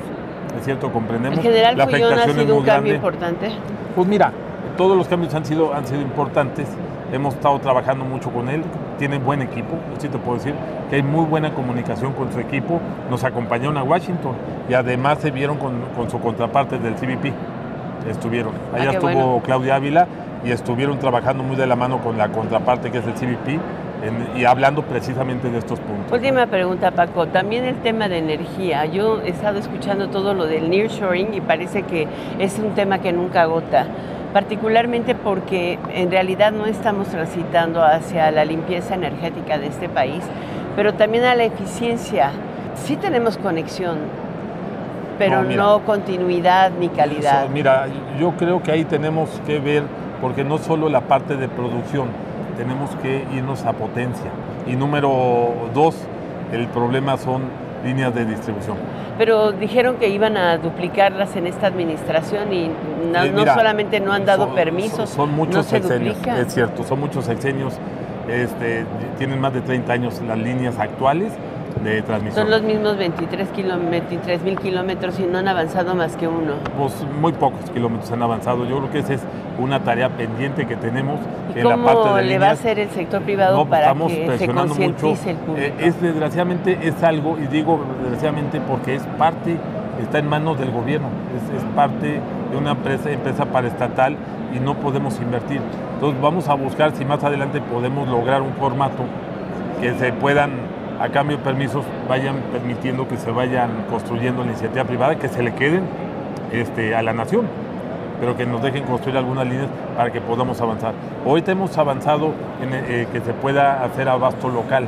es 0.58 0.66
cierto, 0.66 0.92
comprendemos. 0.92 1.38
En 1.38 1.44
general, 1.44 1.78
la 1.78 1.84
afectación 1.84 2.20
ha 2.20 2.42
sido 2.42 2.56
un 2.58 2.64
cambio 2.64 2.96
importante. 2.96 3.52
Pues 3.96 4.08
mira, 4.08 4.32
todos 4.78 4.98
los 4.98 5.08
cambios 5.08 5.34
han 5.34 5.46
sido, 5.46 5.74
han 5.74 5.86
sido 5.86 6.02
importantes 6.02 6.68
hemos 7.12 7.36
estado 7.36 7.60
trabajando 7.60 8.06
mucho 8.06 8.30
con 8.30 8.50
él, 8.50 8.64
tiene 8.98 9.18
buen 9.18 9.42
equipo, 9.42 9.76
sí 9.98 10.08
te 10.08 10.18
puedo 10.18 10.38
decir 10.38 10.54
que 10.90 10.98
hay 10.98 11.04
muy 11.04 11.26
buena 11.26 11.54
comunicación 11.54 12.14
con 12.14 12.32
su 12.32 12.40
equipo, 12.40 12.80
nos 13.10 13.24
acompañaron 13.24 13.78
a 13.78 13.84
Washington 13.84 14.34
y 14.70 14.74
además 14.74 15.20
se 15.20 15.32
vieron 15.32 15.58
con, 15.58 16.10
su 16.10 16.20
contraparte 16.20 16.78
del 16.78 16.96
CBP, 16.96 17.34
estuvieron, 18.08 18.54
ah, 18.74 18.78
allá 18.78 18.92
estuvo 18.92 19.42
Claudia 19.42 19.76
Ávila 19.76 20.08
y 20.46 20.52
estuvieron 20.52 21.00
trabajando 21.00 21.44
muy 21.44 21.56
de 21.56 21.68
la 21.68 21.76
mano 21.76 22.00
con 22.00 22.18
la 22.18 22.30
contraparte 22.30 22.92
que 22.92 23.00
es 23.00 23.06
el 23.06 23.14
CBP 23.14 23.60
y 24.38 24.46
hablando 24.46 24.84
precisamente 24.84 25.50
de 25.50 25.58
estos 25.58 25.80
puntos. 25.80 26.12
Última 26.12 26.48
pregunta, 26.48 26.92
Paco. 26.92 27.28
También 27.28 27.66
el 27.66 27.76
tema 27.82 28.08
de 28.08 28.20
energía. 28.20 28.86
Yo 28.86 29.20
he 29.22 29.30
estado 29.30 29.60
escuchando 29.60 30.08
todo 30.08 30.34
lo 30.34 30.46
del 30.46 30.70
nearshoring 30.70 31.34
y 31.34 31.42
parece 31.42 31.84
que 31.84 32.08
es 32.40 32.58
un 32.60 32.74
tema 32.76 33.00
que 33.00 33.12
nunca 33.12 33.42
agota 33.42 33.88
particularmente 34.34 35.16
porque 35.16 35.80
en 35.94 36.12
realidad 36.12 36.52
no 36.52 36.66
estamos 36.66 37.08
transitando 37.08 37.84
hacia 37.84 38.32
la 38.32 38.46
limpieza 38.46 38.96
energética 38.96 39.58
de 39.58 39.68
este 39.68 39.90
país, 39.90 40.24
pero 40.76 40.94
también 40.94 41.24
a 41.26 41.36
la 41.36 41.46
eficiencia. 41.46 42.32
Sí 42.76 42.96
tenemos 42.96 43.38
conexión, 43.38 43.98
pero 45.20 45.44
no, 45.44 45.82
continuidad 45.86 46.72
ni 46.80 46.90
calidad. 46.90 47.48
mira, 47.50 47.86
yo 48.20 48.32
creo 48.32 48.64
que 48.64 48.72
ahí 48.72 48.86
tenemos 48.86 49.30
que 49.46 49.60
ver, 49.60 49.84
porque 50.22 50.44
no 50.44 50.58
solo 50.58 50.90
la 50.90 51.02
parte 51.02 51.36
de 51.36 51.48
producción, 51.48 52.08
tenemos 52.58 52.90
que 53.02 53.26
irnos 53.36 53.66
a 53.66 53.74
potencia. 53.74 54.32
Y 54.66 54.76
número 54.76 55.70
dos, 55.74 55.96
el 56.52 56.68
problema 56.68 57.18
son 57.18 57.44
líneas 57.86 58.16
de 58.16 58.26
distribución 58.26 58.78
pero 59.20 59.52
dijeron 59.52 59.98
que 59.98 60.08
iban 60.08 60.38
a 60.38 60.58
duplicarlas 60.58 61.36
en 61.36 61.46
esta 61.46 61.68
administración 61.68 62.54
y 62.54 62.72
no, 63.12 63.22
eh, 63.22 63.46
solamente 63.54 64.00
no 64.00 64.14
han 64.14 64.24
dado 64.24 64.56
permisos, 64.56 65.10
son, 65.10 65.36
muchos 65.36 65.66
sexenios, 65.66 66.16
es 66.26 66.54
cierto, 66.54 66.86
son 66.86 67.02
muchos 67.02 67.26
sexenios, 67.26 67.74
este, 68.30 68.86
tienen 69.18 69.42
más 69.42 69.54
de 69.54 69.60
30 69.60 69.92
años 69.92 70.22
las 70.26 70.38
líneas 70.38 70.80
actuales 70.80 71.34
de 71.84 72.02
transmisión. 72.02 72.44
Son 72.44 72.52
los 72.52 72.62
mismos 72.62 72.98
23 72.98 74.44
mil 74.44 74.60
kilómetros 74.60 75.20
y 75.20 75.24
no 75.24 75.38
han 75.38 75.48
avanzado 75.48 75.96
más 75.96 76.16
que 76.16 76.28
uno. 76.28 76.54
Pues 76.78 76.94
muy 77.20 77.32
pocos 77.32 77.70
kilómetros 77.72 78.12
han 78.12 78.22
avanzado. 78.22 78.66
Yo 78.66 78.78
creo 78.80 78.92
que 78.92 79.00
esa 79.00 79.14
es 79.14 79.22
una 79.60 79.80
tarea 79.82 80.10
pendiente 80.10 80.66
que 80.66 80.76
tenemos 80.76 81.20
en 81.56 81.68
la 81.68 81.78
parte 81.78 82.14
de 82.14 82.24
le 82.24 82.40
va 82.40 82.48
a 82.48 82.52
hacer 82.52 82.80
el 82.80 82.90
sector 82.90 83.22
privado 83.22 83.66
pues, 83.66 83.70
para 83.70 83.94
que 83.94 84.38
se 84.38 84.48
concientice 84.48 85.32
el 85.32 85.38
público? 85.38 85.60
Eh, 85.60 85.74
es 85.80 86.02
desgraciadamente 86.02 86.78
es 86.82 87.04
algo 87.04 87.38
y 87.38 87.48
digo 87.48 87.80
desgraciadamente 88.02 88.62
porque 88.62 88.96
es 88.96 89.04
parte 89.18 89.58
está 90.02 90.20
en 90.20 90.28
manos 90.28 90.58
del 90.58 90.72
gobierno, 90.72 91.08
es, 91.36 91.64
parte 91.76 92.20
de 92.52 92.58
una 92.58 92.72
empresa, 92.72 93.12
empresa 93.12 93.46
paraestatal 93.46 94.16
y 94.56 94.60
no 94.60 94.76
podemos 94.76 95.20
invertir. 95.20 95.62
Entonces 95.96 96.22
vamos 96.22 96.48
a 96.48 96.54
buscar 96.54 96.96
si 96.96 97.06
más 97.06 97.24
adelante 97.24 97.62
podemos 97.62 98.08
lograr 98.08 98.42
un 98.42 98.54
formato 98.54 99.04
que 99.82 99.94
se 99.96 100.14
puedan 100.14 100.52
a 101.00 101.10
cambio 101.10 101.38
de 101.38 101.44
permisos 101.44 101.86
vayan 102.08 102.36
permitiendo 102.52 103.08
que 103.08 103.18
se 103.18 103.32
vayan 103.32 103.86
construyendo 103.90 104.44
la 104.44 104.50
iniciativa 104.50 104.84
privada, 104.84 105.16
que 105.16 105.30
se 105.30 105.42
le 105.42 105.54
queden 105.54 105.84
este, 106.52 106.94
a 106.96 107.02
la 107.02 107.14
nación, 107.14 107.48
pero 108.20 108.36
que 108.36 108.46
nos 108.46 108.62
dejen 108.62 108.84
construir 108.84 109.18
algunas 109.18 109.48
líneas 109.48 109.70
para 109.96 110.12
que 110.12 110.20
podamos 110.20 110.60
avanzar. 110.60 110.94
Hoy 111.26 111.44
hemos 111.48 111.78
avanzado 111.78 112.34
en 112.62 112.74
eh, 112.74 113.08
que 113.12 113.22
se 113.22 113.34
pueda 113.34 113.84
hacer 113.84 114.10
abasto 114.10 114.50
local, 114.50 114.88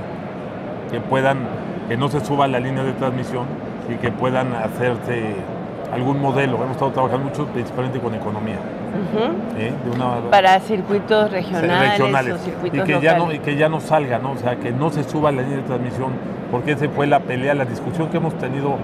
que 0.91 0.99
puedan, 0.99 1.39
que 1.87 1.95
no 1.95 2.09
se 2.09 2.19
suba 2.19 2.47
la 2.47 2.59
línea 2.59 2.83
de 2.83 2.91
transmisión 2.93 3.45
y 3.89 3.95
que 3.95 4.11
puedan 4.11 4.53
hacerse 4.53 5.35
algún 5.93 6.21
modelo. 6.21 6.57
Hemos 6.57 6.71
estado 6.71 6.91
trabajando 6.91 7.29
mucho 7.29 7.45
principalmente 7.47 7.99
con 7.99 8.13
economía. 8.15 8.59
¿Eh? 9.57 9.73
Para 10.29 10.59
circuitos 10.59 11.31
regionales, 11.31 11.99
y 12.63 12.79
que 12.81 12.99
ya 13.01 13.17
no 13.17 13.31
y 13.31 13.39
que 13.39 13.55
ya 13.55 13.69
no 13.69 13.79
salga, 13.79 14.19
¿no? 14.19 14.31
O 14.31 14.37
sea, 14.37 14.55
que 14.55 14.71
no 14.71 14.89
se 14.89 15.03
suba 15.03 15.31
la 15.31 15.41
línea 15.41 15.57
de 15.57 15.63
transmisión, 15.63 16.11
porque 16.51 16.73
esa 16.73 16.87
fue 16.89 17.07
la 17.07 17.19
pelea, 17.19 17.53
la 17.53 17.65
discusión 17.65 18.09
que 18.09 18.17
hemos 18.17 18.33
tenido 18.37 18.77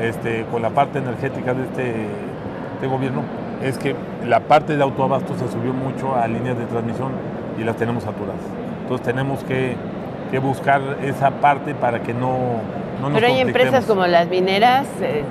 este, 0.00 0.44
con 0.50 0.62
la 0.62 0.70
parte 0.70 0.98
energética 0.98 1.54
de 1.54 1.64
este, 1.64 1.94
este 2.74 2.86
gobierno, 2.86 3.22
es 3.62 3.78
que 3.78 3.94
la 4.26 4.40
parte 4.40 4.76
de 4.76 4.82
autoabasto 4.82 5.34
se 5.38 5.48
subió 5.48 5.72
mucho 5.72 6.14
a 6.16 6.26
líneas 6.26 6.58
de 6.58 6.66
transmisión 6.66 7.12
y 7.58 7.64
las 7.64 7.76
tenemos 7.76 8.04
saturadas. 8.04 8.42
Entonces 8.82 9.06
tenemos 9.06 9.42
que, 9.44 9.76
buscar 10.42 10.80
esa 11.04 11.30
parte 11.30 11.76
para 11.76 12.02
que 12.02 12.12
no, 12.12 12.58
no 13.00 13.08
Pero 13.12 13.28
hay 13.28 13.38
empresas 13.38 13.84
como 13.84 14.04
las 14.04 14.26
mineras, 14.26 14.84
eh, 15.00 15.22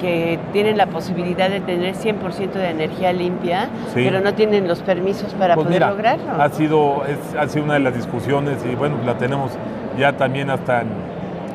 que 0.00 0.38
tienen 0.52 0.76
la 0.76 0.86
posibilidad 0.86 1.48
de 1.50 1.60
tener 1.60 1.94
100% 1.94 2.52
de 2.52 2.70
energía 2.70 3.12
limpia, 3.12 3.68
pero 3.94 4.20
no 4.20 4.34
tienen 4.34 4.68
los 4.68 4.80
permisos 4.80 5.32
para 5.34 5.54
pues 5.54 5.66
poder 5.66 5.82
lograrlo. 5.82 6.42
Ha 6.42 6.48
sido, 6.50 7.02
ha 7.38 7.48
sido 7.48 7.64
una 7.64 7.74
de 7.74 7.80
las 7.80 7.94
discusiones 7.94 8.64
y 8.70 8.74
bueno, 8.74 8.96
la 9.04 9.16
tenemos 9.16 9.52
ya 9.98 10.12
también 10.12 10.50
hasta 10.50 10.84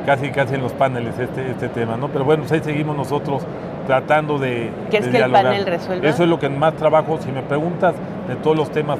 casi 0.05 0.29
casi 0.29 0.55
en 0.55 0.61
los 0.61 0.73
paneles 0.73 1.17
este, 1.19 1.51
este 1.51 1.69
tema, 1.69 1.97
¿no? 1.97 2.07
Pero 2.07 2.25
bueno, 2.25 2.43
pues 2.43 2.51
ahí 2.53 2.61
seguimos 2.63 2.95
nosotros 2.95 3.43
tratando 3.85 4.39
de... 4.39 4.71
¿Qué 4.89 4.97
es 4.97 5.07
que 5.07 5.17
el 5.17 5.31
panel 5.31 5.65
resuelva? 5.65 6.07
Eso 6.07 6.23
es 6.23 6.29
lo 6.29 6.39
que 6.39 6.49
más 6.49 6.75
trabajo, 6.75 7.19
si 7.21 7.31
me 7.31 7.41
preguntas 7.41 7.93
de 8.27 8.35
todos 8.35 8.55
los 8.55 8.71
temas 8.71 8.99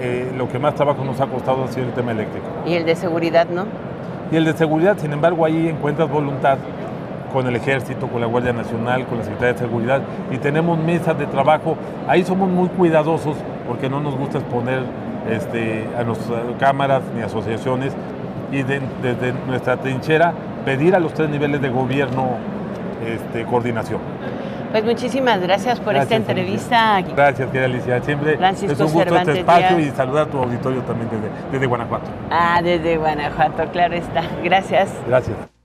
eh, 0.00 0.32
lo 0.36 0.48
que 0.48 0.60
más 0.60 0.74
trabajo 0.74 1.04
nos 1.04 1.20
ha 1.20 1.26
costado 1.26 1.64
ha 1.64 1.68
sido 1.68 1.86
el 1.86 1.92
tema 1.92 2.12
eléctrico. 2.12 2.46
¿Y 2.66 2.74
el 2.74 2.84
de 2.84 2.94
seguridad 2.94 3.48
no? 3.48 3.66
Y 4.30 4.36
el 4.36 4.44
de 4.44 4.52
seguridad, 4.52 4.96
sin 4.98 5.12
embargo, 5.12 5.44
ahí 5.44 5.68
encuentras 5.68 6.08
voluntad 6.08 6.58
con 7.32 7.46
el 7.46 7.56
Ejército, 7.56 8.08
con 8.08 8.20
la 8.20 8.26
Guardia 8.26 8.52
Nacional, 8.52 9.06
con 9.06 9.18
la 9.18 9.24
Secretaría 9.24 9.52
de 9.54 9.58
Seguridad 9.58 10.02
y 10.30 10.38
tenemos 10.38 10.78
mesas 10.78 11.18
de 11.18 11.26
trabajo. 11.26 11.76
Ahí 12.06 12.24
somos 12.24 12.48
muy 12.48 12.68
cuidadosos 12.68 13.36
porque 13.66 13.88
no 13.88 14.00
nos 14.00 14.16
gusta 14.16 14.38
exponer 14.38 14.82
este, 15.30 15.86
a 15.98 16.02
nuestras 16.04 16.40
cámaras 16.58 17.02
ni 17.14 17.22
asociaciones 17.22 17.94
y 18.50 18.62
desde 18.62 19.32
nuestra 19.46 19.76
trinchera 19.76 20.32
pedir 20.64 20.94
a 20.94 21.00
los 21.00 21.12
tres 21.12 21.28
niveles 21.28 21.60
de 21.60 21.68
gobierno 21.68 22.36
este, 23.06 23.44
coordinación. 23.44 24.00
Pues 24.70 24.84
muchísimas 24.84 25.40
gracias 25.40 25.80
por 25.80 25.96
esta 25.96 26.16
entrevista. 26.16 27.00
Gracias, 27.00 27.48
querida 27.50 27.64
Alicia. 27.64 28.02
Siempre 28.02 28.36
Francisco 28.36 28.72
es 28.72 28.80
un 28.80 28.92
gusto 28.92 29.16
este 29.16 29.38
espacio 29.40 29.78
y 29.78 29.90
saludar 29.90 30.28
a 30.28 30.30
tu 30.30 30.38
auditorio 30.38 30.82
también 30.82 31.08
desde, 31.10 31.30
desde 31.52 31.66
Guanajuato. 31.66 32.10
Ah, 32.30 32.60
desde 32.62 32.98
Guanajuato, 32.98 33.64
claro 33.72 33.94
está. 33.94 34.22
Gracias. 34.42 34.90
Gracias. 35.06 35.57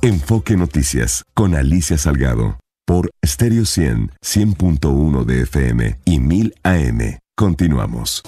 Enfoque 0.00 0.56
Noticias 0.56 1.24
con 1.34 1.56
Alicia 1.56 1.98
Salgado 1.98 2.60
por 2.86 3.10
Stereo 3.26 3.64
100, 3.64 4.12
100.1 4.24 5.24
de 5.24 5.42
FM 5.42 5.98
y 6.04 6.20
1000 6.20 6.54
AM. 6.62 7.18
Continuamos. 7.36 8.22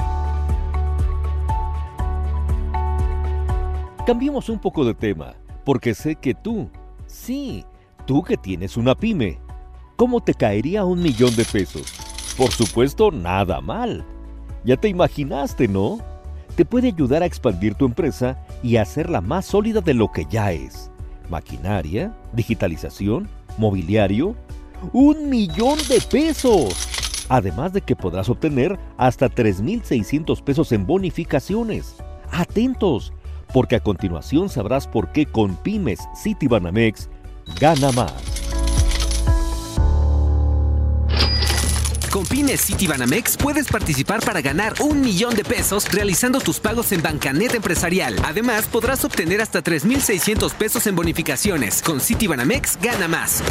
Cambiemos 4.05 4.49
un 4.49 4.59
poco 4.59 4.85
de 4.85 4.95
tema, 4.95 5.35
porque 5.64 5.95
sé 5.95 6.16
que 6.16 6.35
tú, 6.35 6.68
sí, 7.07 7.64
tú 8.05 8.25
que 8.25 8.37
tienes 8.37 8.77
una 8.77 8.97
pyme, 8.97 9.39
¿cómo 9.95 10.21
te 10.21 10.35
caería 10.35 10.85
un 10.85 11.01
millón 11.01 11.37
de 11.37 11.45
pesos? 11.45 11.95
Por 12.37 12.51
supuesto, 12.51 13.12
nada 13.12 13.61
mal. 13.61 14.05
Ya 14.64 14.77
te 14.77 14.89
imaginaste, 14.89 15.68
¿no? 15.68 16.01
Te 16.57 16.64
puede 16.64 16.89
ayudar 16.89 17.23
a 17.23 17.27
expandir 17.27 17.77
tu 17.77 17.87
empresa 17.87 18.45
y 18.61 18.75
hacerla 18.75 19.21
más 19.21 19.47
sólida 19.47 19.81
de 19.81 19.95
lo 19.95 20.11
que 20.11 20.27
ya 20.29 20.51
es. 20.51 20.89
Maquinaria, 21.31 22.14
digitalización, 22.33 23.28
mobiliario, 23.57 24.37
un 24.93 25.28
millón 25.28 25.78
de 25.89 26.01
pesos. 26.01 26.74
Además 27.28 27.72
de 27.72 27.81
que 27.81 27.97
podrás 27.97 28.28
obtener 28.28 28.78
hasta 28.97 29.28
3.600 29.28 30.43
pesos 30.43 30.72
en 30.72 30.87
bonificaciones. 30.87 31.97
Atentos, 32.33 33.12
porque 33.53 33.76
a 33.76 33.81
continuación 33.81 34.49
sabrás 34.49 34.87
por 34.87 35.12
qué 35.12 35.26
con 35.26 35.57
Pymes 35.57 36.01
Citibanamex 36.20 37.09
gana 37.61 37.93
más. 37.93 38.60
Con 42.11 42.27
Pymes 42.27 42.63
Citibanamex 42.63 43.37
puedes 43.37 43.69
participar 43.69 44.21
para 44.25 44.41
ganar 44.41 44.75
un 44.81 45.01
millón 45.01 45.37
de 45.37 45.45
pesos 45.45 45.91
realizando 45.93 46.41
tus 46.41 46.59
pagos 46.59 46.91
en 46.91 47.03
Bancanet 47.03 47.55
Empresarial. 47.55 48.17
Además, 48.25 48.67
podrás 48.67 49.05
obtener 49.05 49.41
hasta 49.41 49.63
3.600 49.63 50.53
pesos 50.55 50.87
en 50.89 50.97
bonificaciones. 50.97 51.83
Con 51.83 52.01
Citibanamex 52.01 52.79
gana 52.83 53.07
más. 53.07 53.43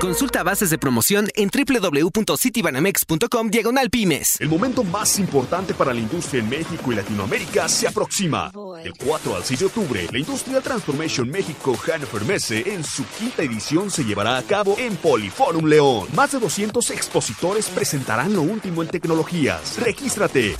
Consulta 0.00 0.42
bases 0.42 0.68
de 0.68 0.76
promoción 0.76 1.28
en 1.34 1.48
www.citibanamex.com 1.48 3.50
diagonal 3.50 3.88
pymes. 3.88 4.38
El 4.40 4.50
momento 4.50 4.84
más 4.84 5.18
importante 5.18 5.72
para 5.72 5.94
la 5.94 6.00
industria 6.00 6.42
en 6.42 6.50
México 6.50 6.92
y 6.92 6.96
Latinoamérica 6.96 7.66
se 7.66 7.88
aproxima. 7.88 8.52
El 8.84 8.92
4 8.92 9.36
al 9.36 9.42
6 9.42 9.60
de 9.60 9.66
octubre, 9.66 10.06
la 10.12 10.18
Industrial 10.18 10.62
Transformation 10.62 11.30
México 11.30 11.74
Hannover 11.76 12.26
Messe 12.26 12.74
en 12.74 12.84
su 12.84 13.06
quinta 13.18 13.42
edición 13.42 13.90
se 13.90 14.04
llevará 14.04 14.36
a 14.36 14.42
cabo 14.42 14.76
en 14.78 14.96
Poliforum 14.96 15.64
León. 15.64 16.08
Más 16.14 16.32
de 16.32 16.40
200 16.40 16.90
expositores 16.90 17.70
presentarán 17.70 18.34
lo 18.34 18.42
último 18.42 18.82
en 18.82 18.88
tecnologías. 18.88 19.78
Regístrate. 19.78 20.56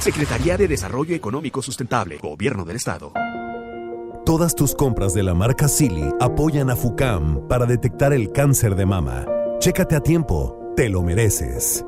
Secretaría 0.00 0.56
de 0.56 0.66
Desarrollo 0.66 1.14
Económico 1.14 1.62
Sustentable, 1.62 2.18
Gobierno 2.18 2.64
del 2.64 2.76
Estado. 2.76 3.12
Todas 4.24 4.54
tus 4.54 4.74
compras 4.74 5.12
de 5.12 5.22
la 5.22 5.34
marca 5.34 5.68
Silly 5.68 6.08
apoyan 6.18 6.70
a 6.70 6.76
FUCAM 6.76 7.46
para 7.46 7.66
detectar 7.66 8.14
el 8.14 8.32
cáncer 8.32 8.74
de 8.74 8.86
mama. 8.86 9.26
Chécate 9.58 9.96
a 9.96 10.00
tiempo, 10.00 10.72
te 10.74 10.88
lo 10.88 11.02
mereces. 11.02 11.84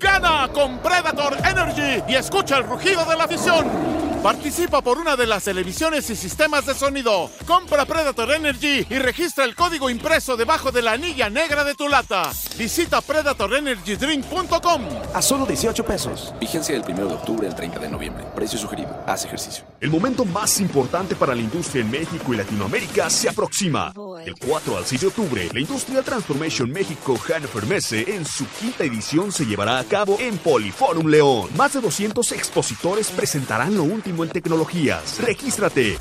Gana 0.00 0.48
con 0.54 0.78
Predator 0.78 1.36
Energy 1.44 2.02
y 2.08 2.14
escucha 2.14 2.56
el 2.56 2.64
rugido 2.64 3.04
de 3.04 3.14
la 3.14 3.24
afición. 3.24 4.07
Participa 4.22 4.82
por 4.82 4.98
una 4.98 5.14
de 5.14 5.26
las 5.26 5.44
televisiones 5.44 6.10
y 6.10 6.16
sistemas 6.16 6.66
de 6.66 6.74
sonido. 6.74 7.30
Compra 7.46 7.86
Predator 7.86 8.32
Energy 8.32 8.84
y 8.90 8.98
registra 8.98 9.44
el 9.44 9.54
código 9.54 9.88
impreso 9.90 10.36
debajo 10.36 10.72
de 10.72 10.82
la 10.82 10.92
anilla 10.92 11.30
negra 11.30 11.62
de 11.62 11.76
tu 11.76 11.88
lata. 11.88 12.32
Visita 12.56 13.00
predatorenergydrink.com. 13.00 14.82
A 15.14 15.22
solo 15.22 15.46
18 15.46 15.84
pesos. 15.84 16.34
Vigencia 16.40 16.74
del 16.74 16.84
1 16.84 17.06
de 17.06 17.14
octubre 17.14 17.46
al 17.46 17.54
30 17.54 17.78
de 17.78 17.88
noviembre. 17.88 18.24
Precio 18.34 18.58
sugerido. 18.58 19.04
Haz 19.06 19.24
ejercicio. 19.24 19.64
El 19.80 19.90
momento 19.90 20.24
más 20.24 20.58
importante 20.60 21.14
para 21.14 21.36
la 21.36 21.40
industria 21.40 21.82
en 21.82 21.90
México 21.90 22.34
y 22.34 22.38
Latinoamérica 22.38 23.08
se 23.10 23.28
aproxima. 23.28 23.94
El 24.26 24.34
4 24.34 24.76
al 24.76 24.84
6 24.84 25.00
de 25.00 25.06
octubre, 25.06 25.48
la 25.52 25.60
Industrial 25.60 26.04
Transformation 26.04 26.70
México 26.70 27.16
Hannover 27.16 27.66
Messe 27.66 28.04
en 28.08 28.26
su 28.26 28.44
quinta 28.60 28.82
edición 28.82 29.30
se 29.30 29.46
llevará 29.46 29.78
a 29.78 29.84
cabo 29.84 30.16
en 30.18 30.36
Poliforum 30.38 31.06
León. 31.06 31.48
Más 31.56 31.72
de 31.74 31.80
200 31.80 32.32
expositores 32.32 33.10
presentarán 33.10 33.76
lo 33.76 33.84
último 33.84 34.07
en 34.08 34.30
tecnologías. 34.30 35.20
Regístrate. 35.20 35.96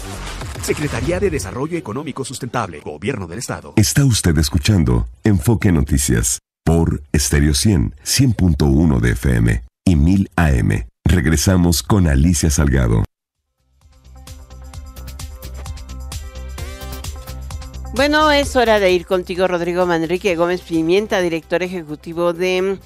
Secretaría 0.62 1.20
de 1.20 1.30
Desarrollo 1.30 1.78
Económico 1.78 2.26
Sustentable, 2.26 2.80
Gobierno 2.80 3.28
del 3.28 3.40
Estado. 3.40 3.74
Está 3.76 4.06
usted 4.06 4.38
escuchando 4.38 5.08
Enfoque 5.24 5.72
Noticias 5.72 6.40
por 6.64 7.02
Stereo 7.16 7.54
100, 7.54 7.96
100.1 8.04 9.00
de 9.00 9.12
FM 9.12 9.64
y 9.86 9.96
1000 9.96 10.30
AM. 10.36 10.88
Regresamos 11.06 11.84
con 11.84 12.08
Alicia 12.08 12.50
Salgado. 12.50 13.04
Bueno, 17.94 18.32
es 18.32 18.56
hora 18.56 18.80
de 18.80 18.92
ir 18.92 19.06
contigo, 19.06 19.48
Rodrigo 19.48 19.86
Manrique 19.86 20.36
Gómez 20.36 20.62
Pimienta, 20.62 21.20
director 21.22 21.64
ejecutivo 21.64 22.34
de 22.34 22.78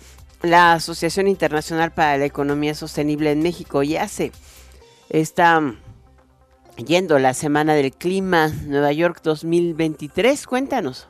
la 0.41 0.73
Asociación 0.73 1.27
Internacional 1.27 1.91
para 1.91 2.17
la 2.17 2.25
Economía 2.25 2.75
Sostenible 2.75 3.31
en 3.31 3.41
México. 3.41 3.83
Ya 3.83 4.07
se 4.07 4.31
está 5.11 5.61
yendo 6.77 7.19
la 7.19 7.33
Semana 7.33 7.73
del 7.73 7.91
Clima 7.91 8.47
Nueva 8.65 8.91
York 8.93 9.19
2023. 9.23 10.47
Cuéntanos. 10.47 11.09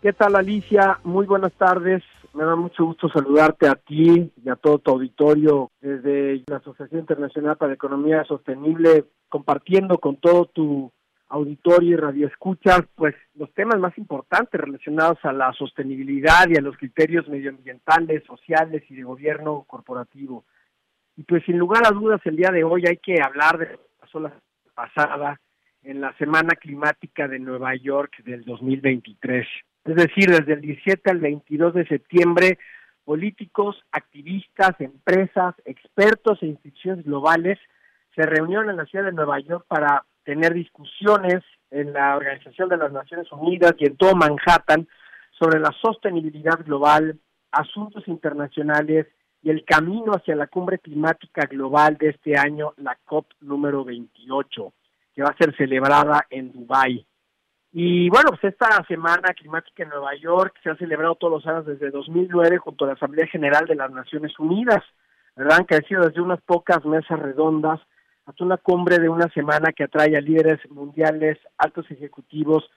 ¿Qué 0.00 0.12
tal, 0.12 0.34
Alicia? 0.34 0.98
Muy 1.04 1.26
buenas 1.26 1.52
tardes. 1.52 2.02
Me 2.34 2.44
da 2.44 2.56
mucho 2.56 2.84
gusto 2.84 3.08
saludarte 3.08 3.68
a 3.68 3.74
ti 3.74 4.32
y 4.42 4.48
a 4.48 4.56
todo 4.56 4.78
tu 4.78 4.90
auditorio 4.90 5.70
desde 5.80 6.42
la 6.46 6.56
Asociación 6.56 7.00
Internacional 7.00 7.56
para 7.56 7.68
la 7.68 7.74
Economía 7.74 8.24
Sostenible, 8.24 9.04
compartiendo 9.28 9.98
con 9.98 10.16
todo 10.16 10.46
tu 10.46 10.90
auditorio 11.28 11.90
y 11.90 11.96
radioescuchas, 11.96 12.82
pues 12.94 13.14
los 13.34 13.52
temas 13.54 13.78
más 13.78 13.96
importantes 13.96 14.60
relacionados 14.60 15.18
a 15.22 15.32
la 15.32 15.52
sostenibilidad 15.52 16.48
y 16.48 16.56
a 16.56 16.62
los 16.62 16.76
criterios 16.76 17.28
medioambientales, 17.28 18.24
sociales 18.24 18.82
y 18.88 18.96
de 18.96 19.02
gobierno 19.04 19.64
corporativo. 19.66 20.44
Y 21.16 21.24
pues 21.24 21.44
sin 21.44 21.58
lugar 21.58 21.82
a 21.86 21.90
dudas 21.90 22.20
el 22.24 22.36
día 22.36 22.50
de 22.50 22.64
hoy 22.64 22.84
hay 22.86 22.96
que 22.96 23.20
hablar 23.22 23.58
de 23.58 23.66
lo 23.66 23.78
que 23.78 23.88
pasó 24.00 24.20
la 24.20 24.32
pasada 24.74 25.40
en 25.82 26.00
la 26.00 26.16
Semana 26.16 26.54
Climática 26.54 27.28
de 27.28 27.38
Nueva 27.38 27.74
York 27.74 28.22
del 28.24 28.44
2023. 28.44 29.46
Es 29.84 29.96
decir, 29.96 30.30
desde 30.30 30.54
el 30.54 30.60
17 30.60 31.10
al 31.10 31.18
22 31.18 31.74
de 31.74 31.86
septiembre, 31.86 32.58
políticos, 33.04 33.82
activistas, 33.90 34.80
empresas, 34.80 35.54
expertos 35.64 36.38
e 36.42 36.46
instituciones 36.46 37.04
globales 37.04 37.58
se 38.14 38.22
reunieron 38.22 38.70
en 38.70 38.76
la 38.76 38.86
ciudad 38.86 39.06
de 39.06 39.12
Nueva 39.12 39.40
York 39.40 39.64
para 39.66 40.04
tener 40.24 40.54
discusiones 40.54 41.42
en 41.70 41.92
la 41.92 42.16
Organización 42.16 42.68
de 42.68 42.76
las 42.76 42.92
Naciones 42.92 43.30
Unidas 43.32 43.74
y 43.78 43.86
en 43.86 43.96
todo 43.96 44.14
Manhattan 44.14 44.86
sobre 45.30 45.58
la 45.58 45.72
sostenibilidad 45.80 46.64
global, 46.64 47.18
asuntos 47.50 48.06
internacionales 48.06 49.06
y 49.42 49.50
el 49.50 49.64
camino 49.64 50.12
hacia 50.12 50.36
la 50.36 50.46
cumbre 50.46 50.78
climática 50.78 51.46
global 51.46 51.96
de 51.98 52.10
este 52.10 52.38
año, 52.38 52.74
la 52.76 52.96
COP 53.04 53.26
número 53.40 53.84
28, 53.84 54.72
que 55.14 55.22
va 55.22 55.30
a 55.30 55.36
ser 55.36 55.54
celebrada 55.56 56.26
en 56.30 56.52
Dubái. 56.52 57.04
Y 57.72 58.08
bueno, 58.10 58.30
pues 58.30 58.44
esta 58.44 58.84
semana 58.86 59.32
climática 59.34 59.82
en 59.82 59.88
Nueva 59.88 60.14
York 60.14 60.54
se 60.62 60.70
ha 60.70 60.76
celebrado 60.76 61.14
todos 61.14 61.32
los 61.32 61.46
años 61.46 61.66
desde 61.66 61.90
2009 61.90 62.58
junto 62.58 62.84
a 62.84 62.88
la 62.88 62.94
Asamblea 62.94 63.26
General 63.26 63.66
de 63.66 63.74
las 63.74 63.90
Naciones 63.90 64.38
Unidas, 64.38 64.82
¿verdad? 65.34 65.58
Han 65.58 65.64
crecido 65.64 66.02
desde 66.02 66.20
unas 66.20 66.40
pocas 66.42 66.84
mesas 66.84 67.18
redondas 67.18 67.80
hasta 68.26 68.44
una 68.44 68.58
cumbre 68.58 68.98
de 68.98 69.08
una 69.08 69.28
semana 69.30 69.72
que 69.72 69.84
atrae 69.84 70.16
a 70.16 70.20
líderes 70.20 70.58
mundiales, 70.70 71.38
altos 71.58 71.90
ejecutivos 71.90 72.70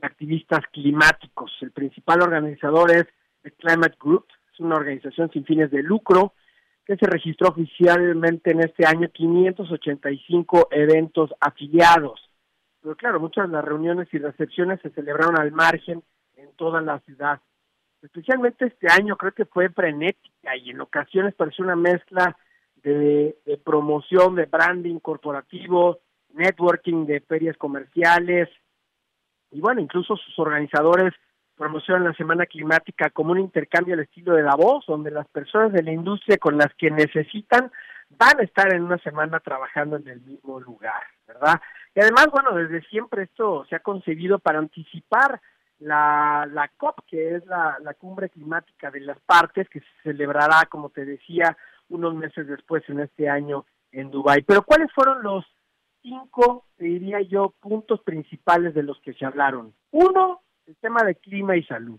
activistas 0.00 0.60
climáticos. 0.72 1.52
El 1.60 1.72
principal 1.72 2.22
organizador 2.22 2.90
es 2.90 3.06
el 3.42 3.52
Climate 3.54 3.96
Group, 4.00 4.26
es 4.56 4.60
una 4.60 4.76
organización 4.76 5.30
sin 5.30 5.44
fines 5.44 5.70
de 5.70 5.82
lucro 5.82 6.32
que 6.86 6.96
se 6.96 7.06
registró 7.06 7.48
oficialmente 7.48 8.52
en 8.52 8.60
este 8.60 8.86
año 8.86 9.08
585 9.12 10.68
eventos 10.70 11.30
afiliados. 11.40 12.30
Pero 12.80 12.96
claro, 12.96 13.20
muchas 13.20 13.48
de 13.48 13.52
las 13.52 13.64
reuniones 13.64 14.08
y 14.12 14.18
recepciones 14.18 14.80
se 14.80 14.90
celebraron 14.90 15.38
al 15.38 15.52
margen 15.52 16.02
en 16.36 16.52
toda 16.56 16.80
la 16.80 17.00
ciudad. 17.00 17.40
especialmente 18.02 18.66
este 18.66 18.86
año 18.90 19.16
creo 19.16 19.32
que 19.32 19.46
fue 19.46 19.68
frenética 19.68 20.56
y 20.56 20.70
en 20.70 20.80
ocasiones 20.80 21.34
pareció 21.34 21.64
una 21.64 21.76
mezcla 21.76 22.36
de, 22.76 23.36
promoción, 23.64 24.36
de 24.36 24.46
branding 24.46 25.00
corporativo, 25.00 25.98
networking 26.34 27.04
de 27.06 27.20
ferias 27.20 27.56
comerciales 27.56 28.48
y 29.50 29.60
bueno, 29.60 29.80
incluso 29.80 30.16
sus 30.16 30.38
organizadores 30.38 31.12
promocionan 31.56 32.04
la 32.04 32.14
Semana 32.14 32.46
Climática 32.46 33.10
como 33.10 33.32
un 33.32 33.40
intercambio 33.40 33.94
al 33.94 34.00
estilo 34.00 34.34
de 34.34 34.42
la 34.42 34.54
voz, 34.54 34.84
donde 34.86 35.10
las 35.10 35.26
personas 35.28 35.72
de 35.72 35.82
la 35.82 35.92
industria 35.92 36.38
con 36.38 36.56
las 36.56 36.72
que 36.74 36.90
necesitan 36.90 37.70
van 38.10 38.38
a 38.38 38.44
estar 38.44 38.72
en 38.72 38.82
una 38.82 38.98
semana 38.98 39.40
trabajando 39.40 39.96
en 39.96 40.06
el 40.08 40.20
mismo 40.20 40.60
lugar, 40.60 41.02
¿verdad? 41.26 41.60
Y 41.94 42.00
además, 42.00 42.28
bueno, 42.30 42.52
desde 42.54 42.82
siempre 42.88 43.24
esto 43.24 43.64
se 43.68 43.76
ha 43.76 43.80
concebido 43.80 44.38
para 44.38 44.58
anticipar 44.58 45.40
la, 45.78 46.46
la 46.52 46.68
COP, 46.76 47.00
que 47.06 47.36
es 47.36 47.46
la, 47.46 47.78
la 47.82 47.94
cumbre 47.94 48.28
climática 48.30 48.90
de 48.90 49.00
las 49.00 49.18
partes, 49.20 49.68
que 49.68 49.80
se 49.80 49.86
celebrará, 50.02 50.66
como 50.68 50.90
te 50.90 51.04
decía, 51.04 51.56
unos 51.88 52.14
meses 52.14 52.46
después 52.46 52.82
en 52.88 53.00
este 53.00 53.28
año 53.28 53.66
en 53.92 54.10
Dubái. 54.10 54.42
Pero 54.42 54.62
¿cuáles 54.62 54.92
fueron 54.92 55.22
los 55.22 55.44
cinco, 56.02 56.66
diría 56.78 57.20
yo, 57.22 57.54
puntos 57.60 58.00
principales 58.02 58.74
de 58.74 58.82
los 58.82 59.00
que 59.00 59.14
se 59.14 59.24
hablaron? 59.24 59.74
Uno, 59.90 60.42
el 60.66 60.76
tema 60.76 61.02
de 61.04 61.14
clima 61.14 61.56
y 61.56 61.62
salud. 61.64 61.98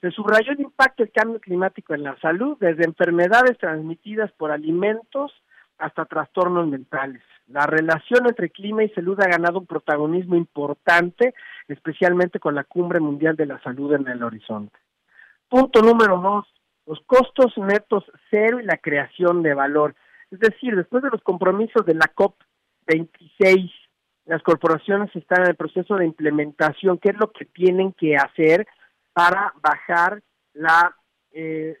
Se 0.00 0.10
subrayó 0.10 0.52
el 0.52 0.60
impacto 0.60 1.04
del 1.04 1.12
cambio 1.12 1.40
climático 1.40 1.94
en 1.94 2.02
la 2.02 2.18
salud, 2.20 2.56
desde 2.58 2.84
enfermedades 2.84 3.56
transmitidas 3.58 4.32
por 4.32 4.50
alimentos 4.50 5.32
hasta 5.78 6.04
trastornos 6.06 6.66
mentales. 6.66 7.22
La 7.46 7.66
relación 7.66 8.26
entre 8.26 8.50
clima 8.50 8.82
y 8.82 8.88
salud 8.90 9.20
ha 9.20 9.28
ganado 9.28 9.60
un 9.60 9.66
protagonismo 9.66 10.34
importante, 10.34 11.34
especialmente 11.68 12.40
con 12.40 12.54
la 12.54 12.64
Cumbre 12.64 12.98
Mundial 12.98 13.36
de 13.36 13.46
la 13.46 13.60
Salud 13.62 13.92
en 13.94 14.08
el 14.08 14.22
horizonte. 14.22 14.76
Punto 15.48 15.82
número 15.82 16.18
dos, 16.18 16.46
los 16.86 17.00
costos 17.06 17.56
netos 17.58 18.04
cero 18.30 18.58
y 18.60 18.64
la 18.64 18.78
creación 18.78 19.42
de 19.42 19.54
valor. 19.54 19.94
Es 20.30 20.40
decir, 20.40 20.74
después 20.74 21.02
de 21.02 21.10
los 21.10 21.22
compromisos 21.22 21.84
de 21.86 21.94
la 21.94 22.12
COP26, 22.14 23.70
las 24.24 24.42
corporaciones 24.42 25.14
están 25.16 25.42
en 25.42 25.50
el 25.50 25.56
proceso 25.56 25.96
de 25.96 26.06
implementación, 26.06 26.98
qué 26.98 27.10
es 27.10 27.16
lo 27.18 27.32
que 27.32 27.44
tienen 27.44 27.92
que 27.92 28.16
hacer 28.16 28.66
para 29.12 29.52
bajar 29.60 30.22
la, 30.54 30.94
eh, 31.32 31.76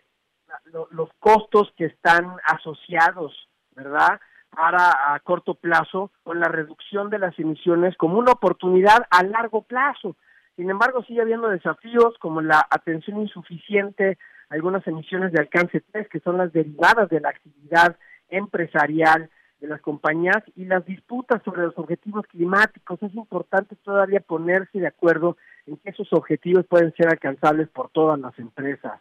los 0.90 1.10
costos 1.18 1.72
que 1.76 1.86
están 1.86 2.36
asociados, 2.44 3.48
¿verdad? 3.74 4.20
Para 4.50 5.14
a 5.14 5.20
corto 5.20 5.54
plazo 5.54 6.10
con 6.24 6.40
la 6.40 6.48
reducción 6.48 7.10
de 7.10 7.18
las 7.18 7.38
emisiones 7.38 7.96
como 7.96 8.18
una 8.18 8.32
oportunidad 8.32 9.06
a 9.10 9.22
largo 9.22 9.62
plazo. 9.62 10.16
Sin 10.56 10.68
embargo, 10.68 11.02
sigue 11.04 11.22
habiendo 11.22 11.48
desafíos 11.48 12.14
como 12.18 12.42
la 12.42 12.66
atención 12.70 13.20
insuficiente, 13.22 14.18
algunas 14.50 14.86
emisiones 14.86 15.32
de 15.32 15.40
alcance 15.40 15.82
3, 15.92 16.08
que 16.08 16.20
son 16.20 16.36
las 16.36 16.52
derivadas 16.52 17.08
de 17.08 17.20
la 17.20 17.30
actividad 17.30 17.96
empresarial 18.28 19.30
de 19.62 19.68
las 19.68 19.80
compañías 19.80 20.42
y 20.56 20.64
las 20.64 20.84
disputas 20.84 21.40
sobre 21.44 21.62
los 21.62 21.78
objetivos 21.78 22.26
climáticos. 22.26 23.00
Es 23.00 23.14
importante 23.14 23.76
todavía 23.76 24.18
ponerse 24.18 24.80
de 24.80 24.88
acuerdo 24.88 25.36
en 25.66 25.76
que 25.76 25.90
esos 25.90 26.12
objetivos 26.12 26.66
pueden 26.66 26.92
ser 26.94 27.06
alcanzables 27.06 27.68
por 27.68 27.88
todas 27.90 28.18
las 28.18 28.36
empresas. 28.40 29.00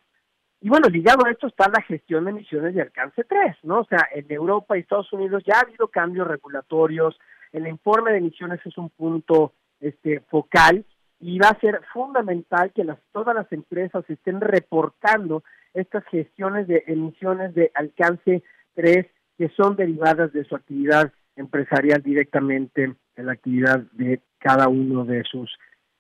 Y 0.62 0.70
bueno, 0.70 0.88
ligado 0.88 1.26
a 1.26 1.32
esto 1.32 1.48
está 1.48 1.68
la 1.68 1.82
gestión 1.82 2.26
de 2.26 2.32
emisiones 2.32 2.76
de 2.76 2.84
alcance 2.84 3.24
3, 3.24 3.58
¿no? 3.64 3.80
O 3.80 3.86
sea, 3.86 4.08
en 4.14 4.32
Europa 4.32 4.78
y 4.78 4.82
Estados 4.82 5.12
Unidos 5.12 5.42
ya 5.48 5.58
ha 5.58 5.62
habido 5.62 5.88
cambios 5.88 6.28
regulatorios, 6.28 7.20
el 7.52 7.68
informe 7.68 8.12
de 8.12 8.20
emisiones 8.20 8.60
es 8.64 8.78
un 8.78 8.92
punto 8.92 9.54
este, 9.80 10.20
focal 10.30 10.86
y 11.20 11.40
va 11.40 11.50
a 11.50 11.60
ser 11.60 11.82
fundamental 11.92 12.72
que 12.72 12.84
las, 12.84 13.00
todas 13.12 13.34
las 13.34 13.52
empresas 13.52 14.08
estén 14.08 14.40
reportando 14.40 15.44
estas 15.74 16.06
gestiones 16.06 16.68
de 16.68 16.84
emisiones 16.86 17.56
de 17.56 17.72
alcance 17.74 18.44
3 18.76 19.08
que 19.42 19.50
son 19.58 19.76
derivadas 19.76 20.32
de 20.34 20.44
su 20.44 20.56
actividad 20.56 21.12
empresarial 21.36 22.04
directamente 22.04 22.96
en 23.16 23.26
la 23.26 23.32
actividad 23.32 23.80
de 23.94 24.22
cada 24.38 24.68
uno 24.68 25.04
de 25.04 25.24
sus 25.24 25.50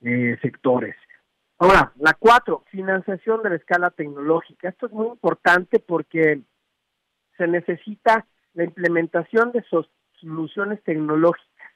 eh, 0.01 0.37
sectores. 0.43 0.95
Ahora, 1.57 1.91
la 1.97 2.13
cuatro, 2.13 2.63
financiación 2.69 3.41
de 3.41 3.49
la 3.49 3.55
escala 3.55 3.89
tecnológica. 3.89 4.69
Esto 4.69 4.85
es 4.85 4.91
muy 4.91 5.07
importante 5.07 5.79
porque 5.79 6.43
se 7.35 7.47
necesita 7.47 8.27
la 8.53 8.63
implementación 8.63 9.51
de 9.53 9.65
soluciones 10.21 10.83
tecnológicas. 10.83 11.71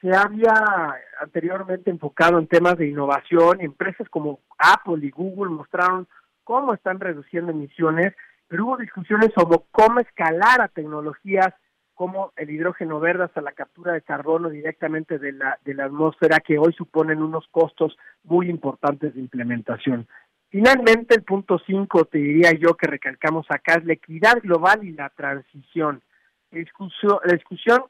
Se 0.00 0.14
había 0.14 0.54
anteriormente 1.20 1.90
enfocado 1.90 2.38
en 2.38 2.46
temas 2.46 2.78
de 2.78 2.86
innovación 2.86 3.60
empresas 3.60 4.08
como 4.10 4.38
Apple 4.58 5.04
y 5.04 5.10
Google 5.10 5.50
mostraron 5.50 6.06
cómo 6.44 6.72
están 6.72 7.00
reduciendo 7.00 7.50
emisiones, 7.50 8.14
pero 8.48 8.64
hubo 8.64 8.76
discusiones 8.76 9.30
sobre 9.34 9.60
cómo 9.70 10.00
escalar 10.00 10.60
a 10.60 10.68
tecnologías 10.68 11.54
como 11.94 12.32
el 12.36 12.50
hidrógeno 12.50 13.00
verde 13.00 13.24
hasta 13.24 13.40
la 13.40 13.52
captura 13.52 13.92
de 13.92 14.02
carbono 14.02 14.48
directamente 14.48 15.18
de 15.18 15.32
la, 15.32 15.58
de 15.64 15.74
la 15.74 15.86
atmósfera, 15.86 16.38
que 16.38 16.56
hoy 16.56 16.72
suponen 16.72 17.20
unos 17.20 17.46
costos 17.50 17.96
muy 18.22 18.48
importantes 18.48 19.14
de 19.14 19.20
implementación. 19.20 20.06
Finalmente, 20.48 21.16
el 21.16 21.24
punto 21.24 21.58
5, 21.58 22.04
te 22.06 22.18
diría 22.18 22.52
yo 22.52 22.74
que 22.74 22.86
recalcamos 22.86 23.46
acá, 23.50 23.74
es 23.74 23.84
la 23.84 23.92
equidad 23.94 24.40
global 24.40 24.82
y 24.84 24.92
la 24.92 25.10
transición. 25.10 26.00
La 26.50 26.60
discusión, 27.32 27.82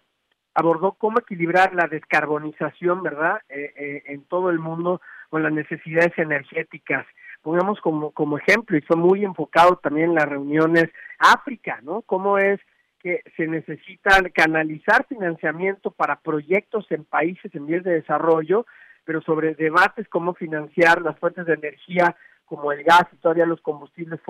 abordó 0.54 0.92
cómo 0.92 1.20
equilibrar 1.20 1.74
la 1.74 1.86
descarbonización, 1.86 3.02
¿verdad?, 3.02 3.42
eh, 3.48 3.72
eh, 3.76 4.02
en 4.06 4.24
todo 4.24 4.50
el 4.50 4.58
mundo 4.58 5.00
con 5.28 5.44
las 5.44 5.52
necesidades 5.52 6.18
energéticas. 6.18 7.06
Pongamos 7.48 7.80
como, 7.80 8.10
como 8.10 8.36
ejemplo, 8.36 8.76
y 8.76 8.82
fue 8.82 8.98
muy 8.98 9.24
enfocado 9.24 9.76
también 9.76 10.10
en 10.10 10.16
las 10.16 10.28
reuniones, 10.28 10.84
África, 11.18 11.80
¿no? 11.82 12.02
Cómo 12.02 12.36
es 12.36 12.60
que 13.00 13.22
se 13.38 13.46
necesita 13.46 14.10
canalizar 14.34 15.06
financiamiento 15.08 15.90
para 15.90 16.20
proyectos 16.20 16.84
en 16.90 17.04
países 17.04 17.54
en 17.54 17.64
vías 17.64 17.84
de 17.84 17.92
desarrollo, 17.92 18.66
pero 19.06 19.22
sobre 19.22 19.54
debates 19.54 20.06
cómo 20.10 20.34
financiar 20.34 21.00
las 21.00 21.18
fuentes 21.18 21.46
de 21.46 21.54
energía 21.54 22.14
como 22.44 22.70
el 22.70 22.84
gas 22.84 23.04
y 23.14 23.16
todavía 23.16 23.46
los 23.46 23.62
combustibles 23.62 24.20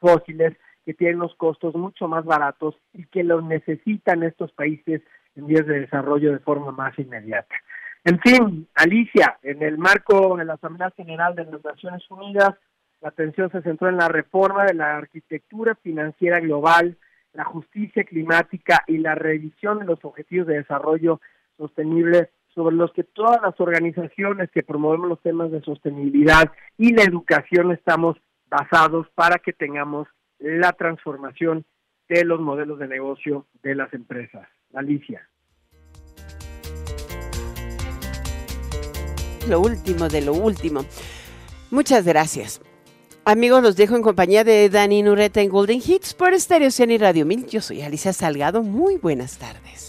fósiles 0.00 0.56
que 0.84 0.92
tienen 0.92 1.20
los 1.20 1.36
costos 1.36 1.76
mucho 1.76 2.08
más 2.08 2.24
baratos 2.24 2.74
y 2.92 3.04
que 3.06 3.22
los 3.22 3.44
necesitan 3.44 4.24
estos 4.24 4.50
países 4.50 5.02
en 5.36 5.46
vías 5.46 5.66
de 5.66 5.82
desarrollo 5.82 6.32
de 6.32 6.40
forma 6.40 6.72
más 6.72 6.98
inmediata. 6.98 7.54
En 8.06 8.20
fin, 8.20 8.68
Alicia, 8.76 9.36
en 9.42 9.64
el 9.64 9.78
marco 9.78 10.36
de 10.36 10.44
la 10.44 10.54
Asamblea 10.54 10.92
General 10.92 11.34
de 11.34 11.44
las 11.44 11.64
Naciones 11.64 12.08
Unidas, 12.08 12.54
la 13.00 13.08
atención 13.08 13.50
se 13.50 13.62
centró 13.62 13.88
en 13.88 13.96
la 13.96 14.06
reforma 14.06 14.64
de 14.64 14.74
la 14.74 14.96
arquitectura 14.96 15.74
financiera 15.74 16.38
global, 16.38 16.96
la 17.32 17.42
justicia 17.42 18.04
climática 18.04 18.84
y 18.86 18.98
la 18.98 19.16
revisión 19.16 19.80
de 19.80 19.86
los 19.86 20.04
objetivos 20.04 20.46
de 20.46 20.58
desarrollo 20.58 21.20
sostenible 21.56 22.30
sobre 22.54 22.76
los 22.76 22.92
que 22.92 23.02
todas 23.02 23.42
las 23.42 23.58
organizaciones 23.60 24.52
que 24.52 24.62
promovemos 24.62 25.08
los 25.08 25.22
temas 25.22 25.50
de 25.50 25.62
sostenibilidad 25.62 26.52
y 26.78 26.94
la 26.94 27.02
educación 27.02 27.72
estamos 27.72 28.16
basados 28.48 29.08
para 29.16 29.38
que 29.38 29.52
tengamos 29.52 30.06
la 30.38 30.70
transformación 30.74 31.64
de 32.08 32.24
los 32.24 32.40
modelos 32.40 32.78
de 32.78 32.86
negocio 32.86 33.46
de 33.64 33.74
las 33.74 33.92
empresas. 33.92 34.46
Alicia. 34.74 35.28
Lo 39.48 39.60
último 39.60 40.08
de 40.08 40.22
lo 40.22 40.32
último. 40.32 40.84
Muchas 41.70 42.04
gracias. 42.04 42.60
Amigos, 43.24 43.62
los 43.62 43.76
dejo 43.76 43.96
en 43.96 44.02
compañía 44.02 44.44
de 44.44 44.68
Dani 44.68 45.02
Nureta 45.02 45.40
en 45.40 45.48
Golden 45.50 45.82
Hits 45.84 46.14
por 46.14 46.38
Stereo 46.38 46.70
y 46.88 46.98
Radio 46.98 47.26
1000. 47.26 47.46
Yo 47.46 47.60
soy 47.60 47.82
Alicia 47.82 48.12
Salgado. 48.12 48.62
Muy 48.62 48.96
buenas 48.96 49.38
tardes. 49.38 49.85